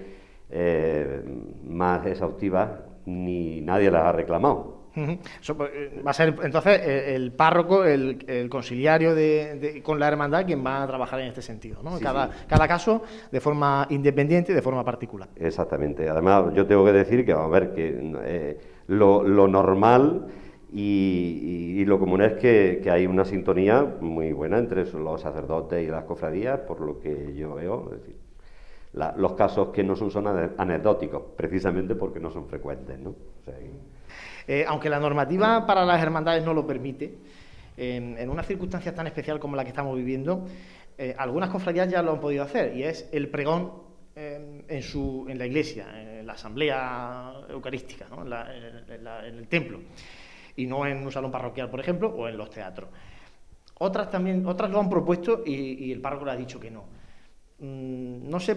eh, 0.51 1.23
más 1.67 2.05
exhaustivas, 2.05 2.81
ni 3.07 3.63
nadie 3.63 3.91
las 3.91 4.03
ha 4.03 4.13
reclamado. 4.13 4.84
Pues, 4.95 5.71
eh, 5.75 6.03
va 6.07 6.11
a 6.11 6.15
ser 6.15 6.35
entonces 6.43 6.81
el 6.85 7.33
párroco, 7.33 7.85
el, 7.85 8.25
el 8.29 8.49
conciliario 8.49 9.15
de, 9.15 9.81
con 9.85 9.99
la 9.99 10.09
hermandad 10.09 10.47
quien 10.47 10.65
va 10.65 10.83
a 10.83 10.87
trabajar 10.87 11.21
en 11.21 11.29
este 11.29 11.43
sentido, 11.43 11.83
¿no? 11.83 11.99
cada, 11.99 12.31
cada 12.47 12.69
caso 12.69 13.03
de 13.31 13.41
forma 13.41 13.87
independiente 13.91 14.53
y 14.53 14.55
de 14.55 14.63
forma 14.63 14.85
particular. 14.85 15.29
Exactamente. 15.37 16.09
Además, 16.09 16.55
yo 16.55 16.67
tengo 16.67 16.85
que 16.85 16.93
decir 16.93 17.25
que, 17.27 17.35
vamos 17.35 17.55
a 17.55 17.61
ver, 17.61 17.73
que 17.73 18.59
lo, 18.87 19.23
lo 19.23 19.49
normal 19.49 20.27
y, 20.77 21.85
lo 21.85 22.01
común 22.01 22.23
es 22.23 22.33
que, 22.35 22.83
hay 22.91 23.07
una 23.07 23.25
sintonía 23.25 23.85
muy 24.01 24.33
buena 24.33 24.59
entre 24.59 24.85
los 24.93 25.21
sacerdotes 25.21 25.87
y 25.87 25.91
las 25.91 26.05
cofradías, 26.05 26.61
por 26.61 26.81
lo 26.81 26.99
que 26.99 27.35
yo 27.35 27.55
veo. 27.55 27.91
decir, 27.93 28.17
los 28.95 29.33
casos 29.35 29.69
que 29.69 29.83
no 29.83 29.97
son 29.97 30.11
son 30.11 30.27
anecdóticos, 30.57 31.23
precisamente 31.37 31.95
porque 31.95 32.21
no 32.21 32.31
son 32.31 32.47
frecuentes. 32.47 32.99
¿no? 32.99 33.15
Eh, 34.47 34.65
aunque 34.67 34.89
la 34.89 35.01
normativa 35.01 35.67
para 35.67 35.85
las 35.85 36.03
hermandades 36.03 36.45
no 36.45 36.55
lo 36.55 36.67
permite, 36.67 37.19
en, 37.77 38.31
una 38.31 38.43
circunstancia 38.43 38.95
tan 38.95 39.07
especial 39.07 39.41
como 39.41 39.57
la 39.57 39.65
que 39.65 39.71
estamos 39.71 39.97
viviendo, 39.97 40.47
eh, 40.97 41.15
algunas 41.19 41.51
cofradías 41.51 41.91
ya 41.91 42.03
lo 42.03 42.13
han 42.13 42.21
podido 42.21 42.45
hacer, 42.45 42.77
y 42.77 42.85
es 42.85 43.09
el 43.13 43.29
pregón 43.29 43.73
en, 44.15 44.83
su, 44.83 45.27
en 45.29 45.39
la 45.39 45.47
iglesia, 45.47 45.87
en 46.01 46.25
la 46.25 46.35
asamblea 46.35 47.33
eucarística, 47.49 48.07
¿no? 48.09 48.23
en 48.25 49.39
el 49.39 49.49
templo 49.49 49.81
y 50.57 50.67
no 50.67 50.87
en 50.87 50.99
un 50.99 51.13
salón 51.13 51.31
parroquial, 51.31 51.71
por 51.71 51.81
ejemplo, 51.81 52.09
o 52.09 52.29
en 52.29 52.37
los 52.37 52.51
teatros. 52.51 52.89
Otras 53.79 54.11
también, 54.11 54.47
otras 54.47 54.71
lo 54.71 54.81
han 54.81 54.89
propuesto 54.89 55.43
y, 55.45 55.91
el 55.91 56.01
párroco 56.01 56.25
le 56.27 56.31
ha 56.33 56.37
dicho 56.37 56.61
que 56.61 56.71
no. 56.71 56.85
Mm, 57.59 58.29
no 58.29 58.41
sé 58.41 58.57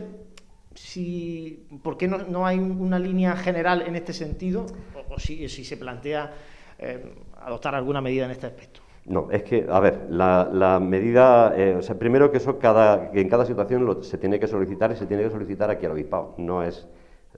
si 0.73 1.67
por 1.83 1.97
qué 1.97 2.07
no, 2.07 2.45
hay 2.45 2.60
una 2.60 2.99
línea 2.99 3.36
general 3.36 3.83
en 3.83 3.95
este 3.95 4.13
sentido 4.13 4.65
o, 5.10 5.19
si, 5.19 5.47
se 5.47 5.77
plantea 5.77 6.31
eh, 6.77 7.13
adoptar 7.41 7.75
alguna 7.75 8.01
medida 8.01 8.25
en 8.25 8.31
este 8.31 8.47
aspecto. 8.47 8.81
No, 9.05 9.31
es 9.31 9.43
que, 9.43 9.65
a 9.69 9.79
ver, 9.79 10.07
la, 10.10 10.79
medida, 10.81 11.53
eh, 11.57 11.75
o 11.75 11.81
sea, 11.81 11.97
primero 11.97 12.29
que 12.29 12.38
eso 12.38 12.60
cada, 12.60 13.10
en 13.13 13.29
cada 13.29 13.45
situación 13.45 14.03
se 14.03 14.17
tiene 14.17 14.39
que 14.39 14.47
solicitar 14.47 14.91
y 14.91 14.97
se 14.97 15.05
tiene 15.05 15.23
que 15.23 15.29
solicitar 15.29 15.69
aquí 15.71 15.86
al 15.86 15.93
obispado, 15.93 16.36
no 16.38 16.62
es 16.62 16.86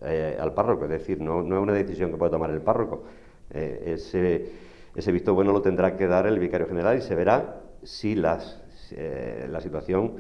eh, 0.02 0.36
al 0.40 0.54
párroco, 0.54 0.86
es 0.86 0.90
decir, 0.90 1.22
no, 1.22 1.44
no 1.44 1.58
es 1.58 1.62
una 1.62 1.74
decisión 1.74 2.10
que 2.10 2.18
puede 2.18 2.32
tomar 2.32 2.50
el 2.50 2.62
párroco. 2.62 3.04
Ese, 3.52 4.52
ese, 4.96 5.12
visto 5.12 5.34
bueno 5.34 5.52
lo 5.52 5.62
tendrá 5.62 5.96
que 5.98 6.06
dar 6.06 6.28
el 6.28 6.38
vicario 6.38 6.68
general 6.68 7.00
y 7.00 7.02
se 7.02 7.16
verá 7.16 7.62
si 7.82 8.14
las, 8.14 8.62
la 9.50 9.60
situación 9.60 10.18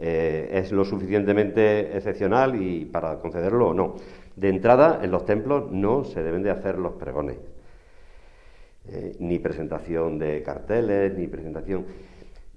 eh, 0.00 0.48
es 0.52 0.72
lo 0.72 0.84
suficientemente 0.84 1.96
excepcional 1.96 2.60
y 2.60 2.84
para 2.86 3.18
concederlo 3.18 3.68
o 3.68 3.74
no. 3.74 3.96
De 4.36 4.48
entrada, 4.48 5.00
en 5.02 5.10
los 5.10 5.24
templos 5.24 5.70
no 5.70 6.04
se 6.04 6.22
deben 6.22 6.42
de 6.42 6.50
hacer 6.50 6.78
los 6.78 6.94
pregones, 6.94 7.36
ni 9.18 9.38
presentación 9.38 10.18
de 10.18 10.42
carteles, 10.42 11.16
ni 11.16 11.26
presentación. 11.26 11.84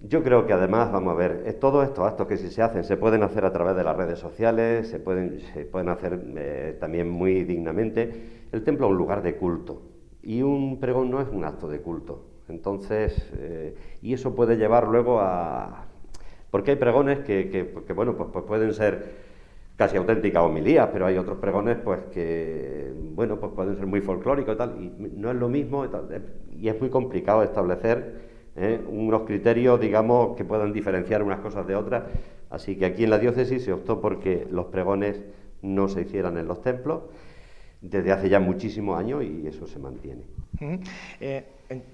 Yo 0.02 0.24
creo 0.24 0.46
que 0.46 0.54
además, 0.54 0.92
vamos 0.92 1.14
a 1.14 1.18
ver, 1.18 1.54
todos 1.60 1.86
estos 1.86 2.06
actos 2.06 2.28
que 2.28 2.38
si 2.38 2.50
se 2.50 2.62
hacen 2.62 2.84
se 2.84 2.98
pueden 2.98 3.24
hacer 3.24 3.46
a 3.46 3.52
través 3.52 3.76
de 3.76 3.84
las 3.84 3.98
redes 3.98 4.20
sociales, 4.20 4.88
se 4.88 5.00
pueden, 5.00 5.42
se 5.54 5.66
pueden 5.66 5.90
hacer 5.90 6.78
también 6.80 7.10
muy 7.10 7.44
dignamente. 7.44 8.12
El 8.52 8.64
templo 8.64 8.88
es 8.88 8.92
un 8.92 8.98
lugar 8.98 9.22
de 9.22 9.36
culto, 9.36 9.82
y 10.22 10.42
un 10.42 10.80
pregón 10.80 11.12
no 11.12 11.22
es 11.22 11.28
un 11.28 11.44
acto 11.44 11.68
de 11.68 11.80
culto. 11.82 12.26
Entonces, 12.48 13.30
eh, 13.38 13.76
y 14.02 14.14
eso 14.14 14.34
puede 14.34 14.56
llevar 14.56 14.88
luego 14.88 15.20
a... 15.20 15.88
Porque 16.54 16.70
hay 16.70 16.78
pregones 16.78 17.22
que, 17.22 17.50
que, 17.50 17.94
bueno, 17.94 18.16
pues, 18.16 18.30
pues, 18.32 18.46
pueden 18.46 18.76
ser 18.76 19.06
casi 19.76 19.98
auténticas 19.98 20.44
homilías, 20.44 20.88
pero 20.94 21.08
hay 21.08 21.18
otros 21.18 21.40
pregones 21.40 21.78
pues 21.84 22.02
que, 22.14 22.94
bueno, 23.16 23.40
pues 23.40 23.54
pueden 23.54 23.76
ser 23.76 23.88
muy 23.88 24.02
folclóricos 24.02 24.54
y 24.54 24.58
tal, 24.60 24.76
y 24.80 24.92
no 25.18 25.32
es 25.32 25.36
lo 25.36 25.50
mismo, 25.50 25.84
y 26.52 26.68
es 26.68 26.80
muy 26.80 26.92
complicado 26.92 27.42
establecer 27.42 28.22
¿eh? 28.56 28.80
unos 28.88 29.24
criterios, 29.24 29.80
digamos, 29.80 30.38
que 30.38 30.46
puedan 30.46 30.72
diferenciar 30.72 31.24
unas 31.24 31.40
cosas 31.40 31.66
de 31.66 31.76
otras. 31.76 32.04
Así 32.52 32.76
que 32.76 32.86
aquí 32.86 33.04
en 33.06 33.10
la 33.10 33.18
diócesis 33.18 33.64
se 33.64 33.74
optó 33.74 34.00
porque 34.00 34.46
los 34.52 34.68
pregones 34.68 35.24
no 35.64 35.88
se 35.88 36.02
hicieran 36.02 36.38
en 36.38 36.48
los 36.48 36.62
templos 36.62 37.02
desde 37.82 38.12
hace 38.12 38.30
ya 38.30 38.40
muchísimos 38.40 39.00
años 39.00 39.24
y 39.24 39.48
eso 39.48 39.66
se 39.66 39.80
mantiene. 39.80 40.22
Eh, 41.20 41.44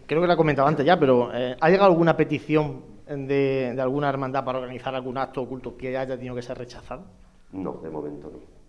creo 0.06 0.20
que 0.20 0.28
lo 0.28 0.34
ha 0.34 0.36
comentado 0.36 0.68
antes 0.68 0.86
ya, 0.86 1.00
pero 1.00 1.34
eh, 1.34 1.56
¿ha 1.62 1.70
llegado 1.70 1.90
alguna 1.90 2.18
petición 2.18 2.99
de, 3.10 3.76
alguna 3.80 4.10
hermandad 4.10 4.46
para 4.46 4.60
organizar 4.60 4.94
algún 4.96 5.18
acto 5.18 5.42
oculto 5.42 5.76
que 5.76 5.98
haya 5.98 6.18
tenido 6.18 6.36
que 6.36 6.42
ser 6.42 6.58
rechazado? 6.58 7.06
No, 7.52 7.74
de 7.84 7.90
momento 7.90 8.30
no. 8.32 8.60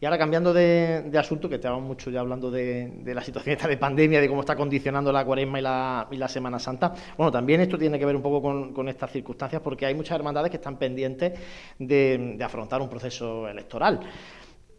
Y 0.00 0.04
ahora 0.04 0.16
cambiando 0.16 0.52
de, 0.52 1.10
asunto, 1.18 1.48
que 1.48 1.56
estamos 1.56 1.82
mucho 1.82 2.08
ya 2.08 2.20
hablando 2.20 2.52
de, 2.52 3.02
la 3.04 3.20
situación 3.20 3.56
esta 3.56 3.66
de 3.66 3.76
pandemia, 3.76 4.20
de 4.20 4.28
cómo 4.28 4.42
está 4.42 4.54
condicionando 4.54 5.10
la 5.10 5.24
cuaresma 5.24 5.58
y 5.58 6.16
la, 6.16 6.28
Semana 6.28 6.60
Santa, 6.60 6.92
bueno, 7.16 7.32
también 7.32 7.60
esto 7.62 7.76
tiene 7.76 7.98
que 7.98 8.06
ver 8.06 8.14
un 8.14 8.22
poco 8.22 8.40
con, 8.72 8.88
estas 8.88 9.10
circunstancias 9.10 9.60
porque 9.60 9.86
hay 9.86 9.94
muchas 9.94 10.16
hermandades 10.16 10.50
que 10.50 10.58
están 10.58 10.76
pendientes 10.76 11.32
de 11.80 12.38
afrontar 12.40 12.80
un 12.80 12.88
proceso 12.88 13.48
electoral. 13.48 13.98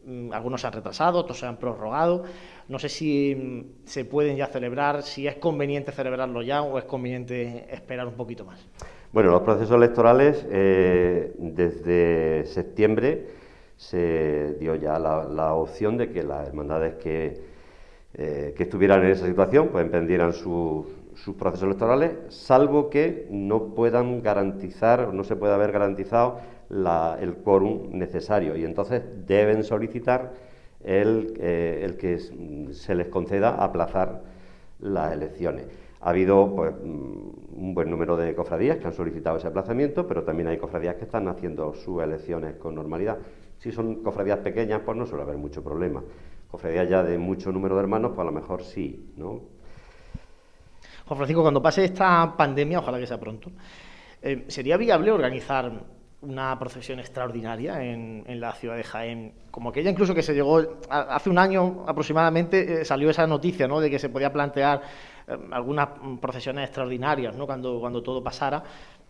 Mm, 0.06 0.32
algunos 0.32 0.62
se 0.62 0.68
han 0.68 0.74
retrasado, 0.74 1.20
otros 1.20 1.40
se 1.40 1.46
han 1.46 1.58
prorrogado. 1.58 2.24
No 2.68 2.80
sé 2.80 2.90
si 2.90 3.36
mm, 3.36 3.86
se 3.86 4.06
pueden 4.06 4.38
ya 4.38 4.48
celebrar, 4.48 5.04
si 5.04 5.28
es 5.28 5.36
conveniente 5.36 5.92
celebrarlo 5.92 6.42
ya 6.42 6.62
o 6.62 6.78
es 6.78 6.86
conveniente 6.86 7.66
esperar 7.70 8.08
un 8.08 8.14
poquito 8.14 8.46
más. 8.46 8.66
Bueno, 9.12 9.32
los 9.32 9.42
procesos 9.42 9.76
electorales 9.76 10.46
eh, 10.50 11.34
desde 11.38 12.46
septiembre 12.46 13.28
se 13.76 14.56
dio 14.60 14.76
ya 14.76 15.00
la, 15.00 15.54
opción 15.54 15.98
de 15.98 16.12
que 16.12 16.22
las 16.22 16.48
hermandades 16.48 16.96
que, 16.96 17.42
eh, 18.14 18.54
que, 18.56 18.64
estuvieran 18.64 19.04
en 19.04 19.12
esa 19.12 19.26
situación 19.26 19.70
pues 19.70 19.86
emprendieran 19.86 20.34
sus 20.34 20.86
procesos 21.38 21.64
electorales, 21.64 22.12
salvo 22.30 22.90
que 22.90 23.28
no 23.32 23.74
puedan 23.74 24.22
garantizar, 24.22 25.14
no 25.14 25.24
se 25.24 25.36
pueda 25.36 25.56
haber 25.56 25.72
garantizado 25.72 26.40
el 26.70 27.36
quórum 27.44 27.90
necesario 27.92 28.56
y 28.56 28.64
entonces 28.64 29.04
deben 29.26 29.64
solicitar 29.64 30.34
el, 30.84 31.40
el 31.40 31.98
que 31.98 32.20
se 32.72 32.96
les 32.96 33.08
conceda 33.08 33.56
aplazar 33.64 34.22
las 34.80 35.14
elecciones. 35.14 35.66
Ha 36.02 36.12
habido 36.12 36.56
pues, 36.56 36.74
mm, 36.74 37.58
un 37.58 37.74
buen 37.74 37.90
número 37.90 38.16
de 38.16 38.34
cofradías 38.34 38.78
que 38.78 38.88
han 38.88 38.94
solicitado 38.94 39.38
ese 39.38 39.48
aplazamiento, 39.48 40.08
pero 40.08 40.24
también 40.24 40.48
hay 40.48 40.58
cofradías 40.58 40.96
que 40.96 41.04
están 41.04 41.28
haciendo 41.28 41.74
sus 41.74 42.02
elecciones 42.02 42.56
con 42.56 42.76
normalidad. 42.76 43.18
Si 43.58 43.72
son 43.72 44.02
cofradías 44.02 44.40
pequeñas, 44.40 44.82
pues 44.86 44.98
no 44.98 45.06
suele 45.06 45.24
haber 45.24 45.38
mucho 45.38 45.62
problema. 45.62 46.02
Cofradías 46.50 46.88
ya 46.90 47.04
de 47.04 47.18
mucho 47.18 47.52
número 47.52 47.76
de 47.76 47.82
hermanos, 47.82 48.12
pues 48.16 48.22
a 48.22 48.24
lo 48.24 48.32
mejor 48.32 48.64
sí, 48.64 49.12
¿no? 49.18 49.42
Juan 51.06 51.18
Francisco, 51.18 51.42
cuando 51.42 51.62
pase 51.62 51.84
esta 51.86 52.36
pandemia, 52.38 52.80
ojalá 52.80 53.00
que 53.00 53.08
sea 53.08 53.20
pronto, 53.20 53.52
eh, 54.22 54.46
¿sería 54.48 54.78
viable 54.78 55.12
organizar 55.12 55.72
una 56.22 56.58
procesión 56.60 57.00
extraordinaria 57.00 57.82
en, 57.82 58.40
la 58.40 58.54
ciudad 58.54 58.76
de 58.76 58.84
Jaén, 58.84 59.34
como 59.52 59.70
aquella 59.70 59.90
incluso 59.90 60.14
que 60.14 60.22
se 60.22 60.34
llegó, 60.34 60.80
hace 60.90 61.30
un 61.30 61.38
año 61.38 61.86
aproximadamente 61.88 62.82
eh, 62.82 62.86
salió 62.86 63.10
esa 63.10 63.26
noticia, 63.26 63.68
¿no?, 63.68 63.80
de 63.80 63.90
que 63.90 64.00
se 64.00 64.10
podía 64.10 64.32
plantear 64.32 64.82
eh, 65.28 65.38
algunas 65.52 65.90
procesiones 66.20 66.66
extraordinarias, 66.66 67.36
¿no?, 67.36 67.46
cuando, 67.46 67.80
cuando 67.80 68.04
todo 68.04 68.24
pasara. 68.24 68.64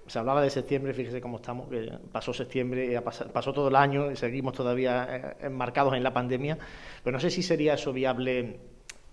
Se 0.05 0.17
hablaba 0.17 0.41
de 0.41 0.49
septiembre, 0.49 0.93
fíjese 0.93 1.21
cómo 1.21 1.37
estamos, 1.37 1.67
pasó 2.11 2.33
septiembre, 2.33 2.99
pasó 3.01 3.53
todo 3.53 3.67
el 3.67 3.75
año 3.75 4.15
seguimos 4.15 4.53
todavía 4.53 5.07
eh, 5.09 5.45
enmarcados 5.47 5.93
en 5.93 6.03
la 6.03 6.13
pandemia, 6.13 6.57
pero 7.03 7.15
no 7.15 7.19
sé 7.19 7.29
si 7.29 7.43
sería 7.43 7.75
eso 7.75 7.93
viable 7.93 8.59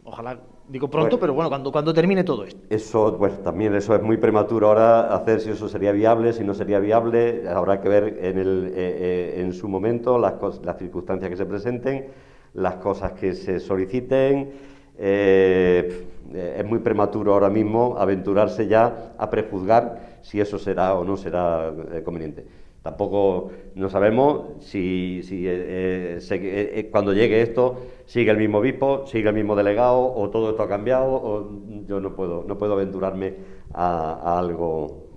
Ojalá, 0.08 0.38
digo 0.68 0.88
pronto, 0.88 1.18
pero 1.18 1.34
bueno, 1.34 1.50
cuando, 1.50 1.72
cuando 1.72 1.92
termine 1.92 2.22
todo 2.22 2.44
esto. 2.44 2.60
Eso, 2.70 3.16
pues 3.18 3.42
también 3.42 3.74
eso 3.74 3.92
es 3.92 4.00
muy 4.00 4.16
prematuro 4.16 4.68
ahora 4.68 5.12
hacer 5.12 5.40
si 5.40 5.50
eso 5.50 5.68
sería 5.68 5.90
viable, 5.90 6.32
si 6.32 6.44
no 6.44 6.54
sería 6.54 6.78
viable, 6.78 7.48
habrá 7.48 7.80
que 7.80 7.88
ver 7.88 8.18
en, 8.22 8.38
el, 8.38 8.66
eh, 8.68 8.72
eh, 8.76 9.40
en 9.40 9.52
su 9.52 9.68
momento 9.68 10.16
las, 10.16 10.34
las 10.62 10.78
circunstancias 10.78 11.28
que 11.28 11.36
se 11.36 11.44
presenten, 11.44 12.06
las 12.54 12.76
cosas 12.76 13.12
que 13.12 13.34
se 13.34 13.58
soliciten. 13.58 14.52
Eh, 14.96 16.06
es 16.32 16.64
muy 16.64 16.78
prematuro 16.78 17.34
ahora 17.34 17.50
mismo 17.50 17.96
aventurarse 17.98 18.68
ya 18.68 19.14
a 19.18 19.28
prejuzgar 19.28 20.18
si 20.22 20.40
eso 20.40 20.58
será 20.58 20.94
o 20.94 21.04
no 21.04 21.16
será 21.16 21.72
conveniente. 22.04 22.46
Tampoco 22.86 23.50
no 23.74 23.90
sabemos 23.90 24.62
si, 24.64 25.20
eh, 25.28 26.20
eh, 26.20 26.20
eh, 26.30 26.88
cuando 26.88 27.12
llegue 27.12 27.42
esto 27.42 27.80
sigue 28.04 28.30
el 28.30 28.36
mismo 28.36 28.58
obispo, 28.58 29.04
sigue 29.08 29.28
el 29.28 29.34
mismo 29.34 29.56
delegado 29.56 30.14
o 30.14 30.30
todo 30.30 30.50
esto 30.50 30.62
ha 30.62 30.68
cambiado. 30.68 31.06
O 31.10 31.50
yo 31.84 31.98
no 32.00 32.14
puedo, 32.14 32.44
no 32.46 32.56
puedo 32.56 32.74
aventurarme 32.74 33.34
a, 33.74 34.38
algo 34.38 35.08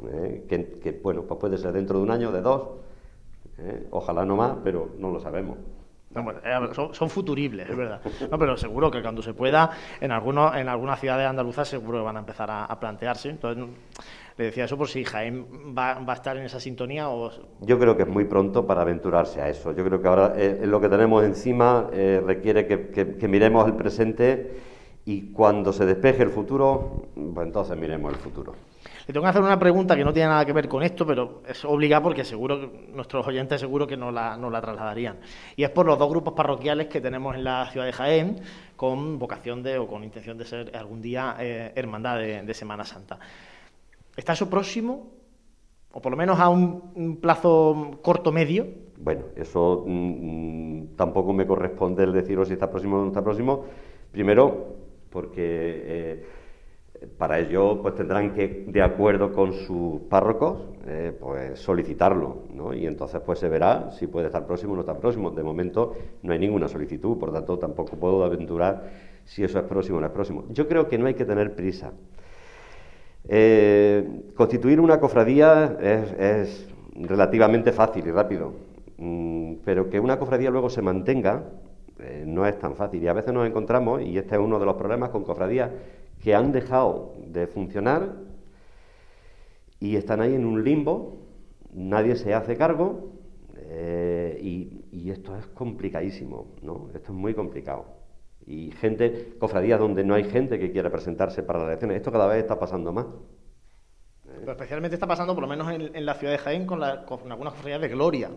que, 0.49 0.99
bueno, 1.03 1.25
pues 1.27 1.39
puede 1.39 1.59
ser 1.59 1.71
dentro 1.73 1.99
de 1.99 2.03
un 2.05 2.09
año, 2.09 2.31
de 2.31 2.41
dos, 2.41 2.69
ojalá 3.91 4.25
no 4.25 4.35
más, 4.35 4.55
pero 4.63 4.89
no 4.97 5.11
lo 5.11 5.19
sabemos. 5.19 5.59
son, 6.73 7.09
futuribles, 7.11 7.69
es 7.69 7.77
verdad. 7.77 8.01
No, 8.31 8.39
pero 8.39 8.57
seguro 8.57 8.89
que 8.89 9.03
cuando 9.03 9.21
se 9.21 9.35
pueda, 9.35 9.69
en 10.01 10.11
algunos, 10.11 10.55
en 10.55 10.69
algunas 10.69 10.99
ciudades 10.99 11.27
andaluzas 11.27 11.67
seguro 11.67 11.99
que 11.99 12.05
van 12.05 12.17
a 12.17 12.21
empezar 12.21 12.49
a, 12.49 12.65
a 12.65 12.79
plantearse. 12.79 13.29
Entonces, 13.29 13.63
le 14.39 14.45
decía 14.45 14.63
eso 14.63 14.77
por 14.77 14.87
si 14.87 15.03
Jaén 15.03 15.45
va, 15.77 15.97
a 15.97 16.13
estar 16.13 16.37
en 16.37 16.43
esa 16.43 16.61
sintonía 16.61 17.09
o... 17.09 17.29
Yo 17.59 17.77
creo 17.77 17.97
que 17.97 18.03
es 18.03 18.07
muy 18.07 18.23
pronto 18.23 18.65
para 18.65 18.83
aventurarse 18.83 19.41
a 19.41 19.49
eso. 19.49 19.73
Yo 19.73 19.83
creo 19.83 20.01
que 20.01 20.07
ahora 20.07 20.33
eh, 20.37 20.61
lo 20.63 20.79
que 20.79 20.87
tenemos 20.87 21.25
encima 21.25 21.89
eh, 21.91 22.23
requiere 22.25 22.65
que, 22.65 23.27
miremos 23.27 23.67
el 23.67 23.73
presente 23.73 24.61
y 25.03 25.33
cuando 25.33 25.73
se 25.73 25.85
despeje 25.85 26.23
el 26.23 26.29
futuro, 26.29 27.07
pues 27.33 27.47
entonces 27.47 27.77
miremos 27.77 28.13
el 28.13 28.19
futuro. 28.19 28.55
Le 29.07 29.13
tengo 29.13 29.25
que 29.25 29.29
hacer 29.29 29.41
una 29.41 29.59
pregunta 29.59 29.97
que 29.97 30.05
no 30.05 30.13
tiene 30.13 30.29
nada 30.29 30.45
que 30.45 30.53
ver 30.53 30.69
con 30.69 30.83
esto, 30.83 31.05
pero 31.05 31.41
es 31.45 31.65
obligada 31.65 32.01
porque 32.01 32.23
seguro 32.23 32.71
nuestros 32.93 33.27
oyentes 33.27 33.59
seguro 33.59 33.85
que 33.85 33.97
nos 33.97 34.13
la, 34.13 34.37
la 34.37 34.61
trasladarían. 34.61 35.17
Y 35.57 35.65
es 35.65 35.69
por 35.69 35.85
los 35.85 35.99
dos 35.99 36.09
grupos 36.09 36.33
parroquiales 36.33 36.87
que 36.87 37.01
tenemos 37.01 37.35
en 37.35 37.43
la 37.43 37.69
ciudad 37.69 37.87
de 37.87 37.91
Jaén, 37.91 38.39
con 38.77 39.19
vocación 39.19 39.61
de 39.63 39.79
o 39.79 39.85
con 39.85 40.01
intención 40.05 40.37
de 40.37 40.45
ser 40.45 40.77
algún 40.77 41.01
día 41.01 41.35
eh, 41.39 41.73
hermandad 41.75 42.19
de 42.19 42.53
Semana 42.53 42.85
Santa. 42.85 43.19
¿Está 44.15 44.33
eso 44.33 44.49
próximo? 44.49 45.11
¿O 45.91 46.01
por 46.01 46.11
lo 46.11 46.17
menos 46.17 46.39
a 46.39 46.49
un, 46.49 47.17
plazo 47.21 47.99
corto 48.01 48.31
medio? 48.31 48.67
Bueno, 48.97 49.23
eso 49.35 49.83
mm, 49.87 49.91
mm, 49.91 50.95
tampoco 50.95 51.33
me 51.33 51.47
corresponde 51.47 52.03
el 52.03 52.13
deciros 52.13 52.47
si 52.47 52.53
está 52.53 52.69
próximo 52.69 52.97
o 52.97 53.01
no 53.01 53.07
está 53.07 53.23
próximo. 53.23 53.65
Primero, 54.11 54.75
porque 55.09 55.43
eh, 55.45 56.25
para 57.17 57.39
ello 57.39 57.81
pues 57.81 57.95
tendrán 57.95 58.33
que, 58.33 58.65
de 58.67 58.81
acuerdo 58.81 59.31
con 59.31 59.53
sus 59.53 60.01
párrocos, 60.01 60.61
eh, 60.85 61.15
pues 61.19 61.59
solicitarlo, 61.59 62.43
¿no? 62.53 62.73
Y 62.73 62.85
entonces 62.85 63.21
pues 63.25 63.39
se 63.39 63.49
verá 63.49 63.91
si 63.91 64.07
puede 64.07 64.27
estar 64.27 64.45
próximo 64.45 64.73
o 64.73 64.75
no 64.75 64.81
está 64.81 64.97
próximo. 64.97 65.31
De 65.31 65.43
momento 65.43 65.95
no 66.21 66.33
hay 66.33 66.39
ninguna 66.39 66.67
solicitud, 66.67 67.17
por 67.17 67.31
tanto 67.31 67.57
tampoco 67.57 67.97
puedo 67.97 68.23
aventurar 68.23 68.91
si 69.23 69.43
eso 69.43 69.59
es 69.59 69.65
próximo 69.65 69.97
o 69.97 70.01
no 70.01 70.07
es 70.07 70.13
próximo. 70.13 70.45
Yo 70.49 70.67
creo 70.67 70.87
que 70.87 70.97
no 70.97 71.07
hay 71.07 71.13
que 71.13 71.25
tener 71.25 71.55
prisa. 71.55 71.93
Eh, 73.27 74.31
constituir 74.35 74.79
una 74.79 74.99
cofradía 74.99 75.77
es, 75.81 76.67
relativamente 76.95 77.71
fácil 77.71 78.07
y 78.07 78.11
rápido, 78.11 78.53
mm, 78.97 79.55
pero 79.63 79.89
que 79.89 79.99
una 79.99 80.19
cofradía 80.19 80.49
luego 80.49 80.69
se 80.69 80.81
mantenga 80.81 81.43
eh, 81.99 82.23
no 82.25 82.45
es 82.45 82.57
tan 82.59 82.75
fácil. 82.75 83.03
Y 83.03 83.07
a 83.07 83.13
veces 83.13 83.33
nos 83.33 83.47
encontramos, 83.47 84.01
y 84.01 84.17
este 84.17 84.35
es 84.35 84.41
uno 84.41 84.59
de 84.59 84.65
los 84.65 84.75
problemas 84.75 85.09
con 85.09 85.23
cofradías 85.23 85.71
que 86.23 86.33
han 86.33 86.51
dejado 86.51 87.13
de 87.27 87.47
funcionar 87.47 88.13
y 89.79 89.95
están 89.95 90.21
ahí 90.21 90.33
en 90.33 90.45
un 90.45 90.63
limbo, 90.63 91.17
nadie 91.73 92.15
se 92.15 92.33
hace 92.33 92.57
cargo 92.57 93.11
eh, 93.57 94.37
y, 94.41 94.85
y, 94.91 95.11
esto 95.11 95.37
es 95.37 95.45
complicadísimo, 95.47 96.47
¿no? 96.61 96.87
Esto 96.93 97.11
es 97.11 97.17
muy 97.17 97.33
complicado 97.33 97.98
y 98.49 98.71
gente, 98.71 99.35
cofradías 99.37 99.79
donde 99.79 100.03
no 100.03 100.15
hay 100.15 100.23
gente 100.23 100.57
que 100.57 100.71
quiera 100.71 100.89
presentarse 100.89 101.43
para 101.43 101.59
las 101.59 101.67
elecciones. 101.67 101.97
Esto 101.97 102.11
cada 102.11 102.25
vez 102.25 102.39
está 102.39 102.57
pasando 102.57 102.91
más. 102.91 103.05
Pero 104.25 104.51
especialmente 104.53 104.95
está 104.95 105.05
pasando, 105.05 105.35
por 105.35 105.43
lo 105.43 105.47
menos 105.47 105.71
en, 105.71 106.03
la 106.03 106.15
ciudad 106.15 106.33
de 106.33 106.39
Jaén, 106.39 106.65
con, 106.65 106.81
algunas 106.83 107.53
cofradías 107.53 107.79
de 107.79 107.87
gloria. 107.89 108.31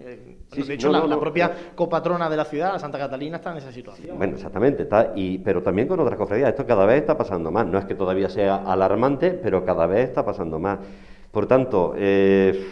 Eh, 0.00 0.38
de 0.56 0.74
hecho, 0.74 0.90
la, 0.90 1.20
propia 1.20 1.52
copatrona 1.74 2.30
de 2.30 2.36
la 2.36 2.46
ciudad, 2.46 2.72
la 2.72 2.78
Santa 2.78 2.96
Catalina, 2.96 3.36
está 3.36 3.52
en 3.52 3.58
esa 3.58 3.72
situación. 3.72 4.16
Bueno, 4.16 4.36
exactamente, 4.36 4.84
está, 4.84 5.12
y, 5.14 5.36
pero 5.38 5.62
también 5.62 5.86
con 5.86 6.00
otras 6.00 6.16
cofradías. 6.16 6.48
Esto 6.48 6.64
cada 6.66 6.86
vez 6.86 7.02
está 7.02 7.18
pasando 7.18 7.50
más. 7.50 7.66
No 7.66 7.78
es 7.78 7.84
que 7.84 7.94
todavía 7.94 8.30
sea 8.30 8.56
alarmante, 8.56 9.32
pero 9.32 9.66
cada 9.66 9.84
vez 9.86 10.08
está 10.08 10.24
pasando 10.24 10.58
más. 10.58 10.78
Por 11.30 11.46
tanto, 11.46 11.92
eh, 11.94 12.68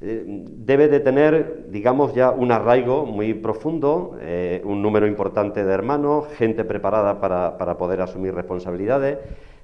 eh, 0.00 0.22
debe 0.24 0.86
de 0.86 1.00
tener, 1.00 1.66
digamos, 1.70 2.14
ya 2.14 2.30
un 2.30 2.52
arraigo 2.52 3.04
muy 3.04 3.34
profundo, 3.34 4.16
eh, 4.20 4.62
un 4.64 4.80
número 4.80 5.08
importante 5.08 5.64
de 5.64 5.72
hermanos, 5.72 6.28
gente 6.36 6.64
preparada 6.64 7.20
para, 7.20 7.78
poder 7.78 8.00
asumir 8.00 8.32
responsabilidades 8.32 9.18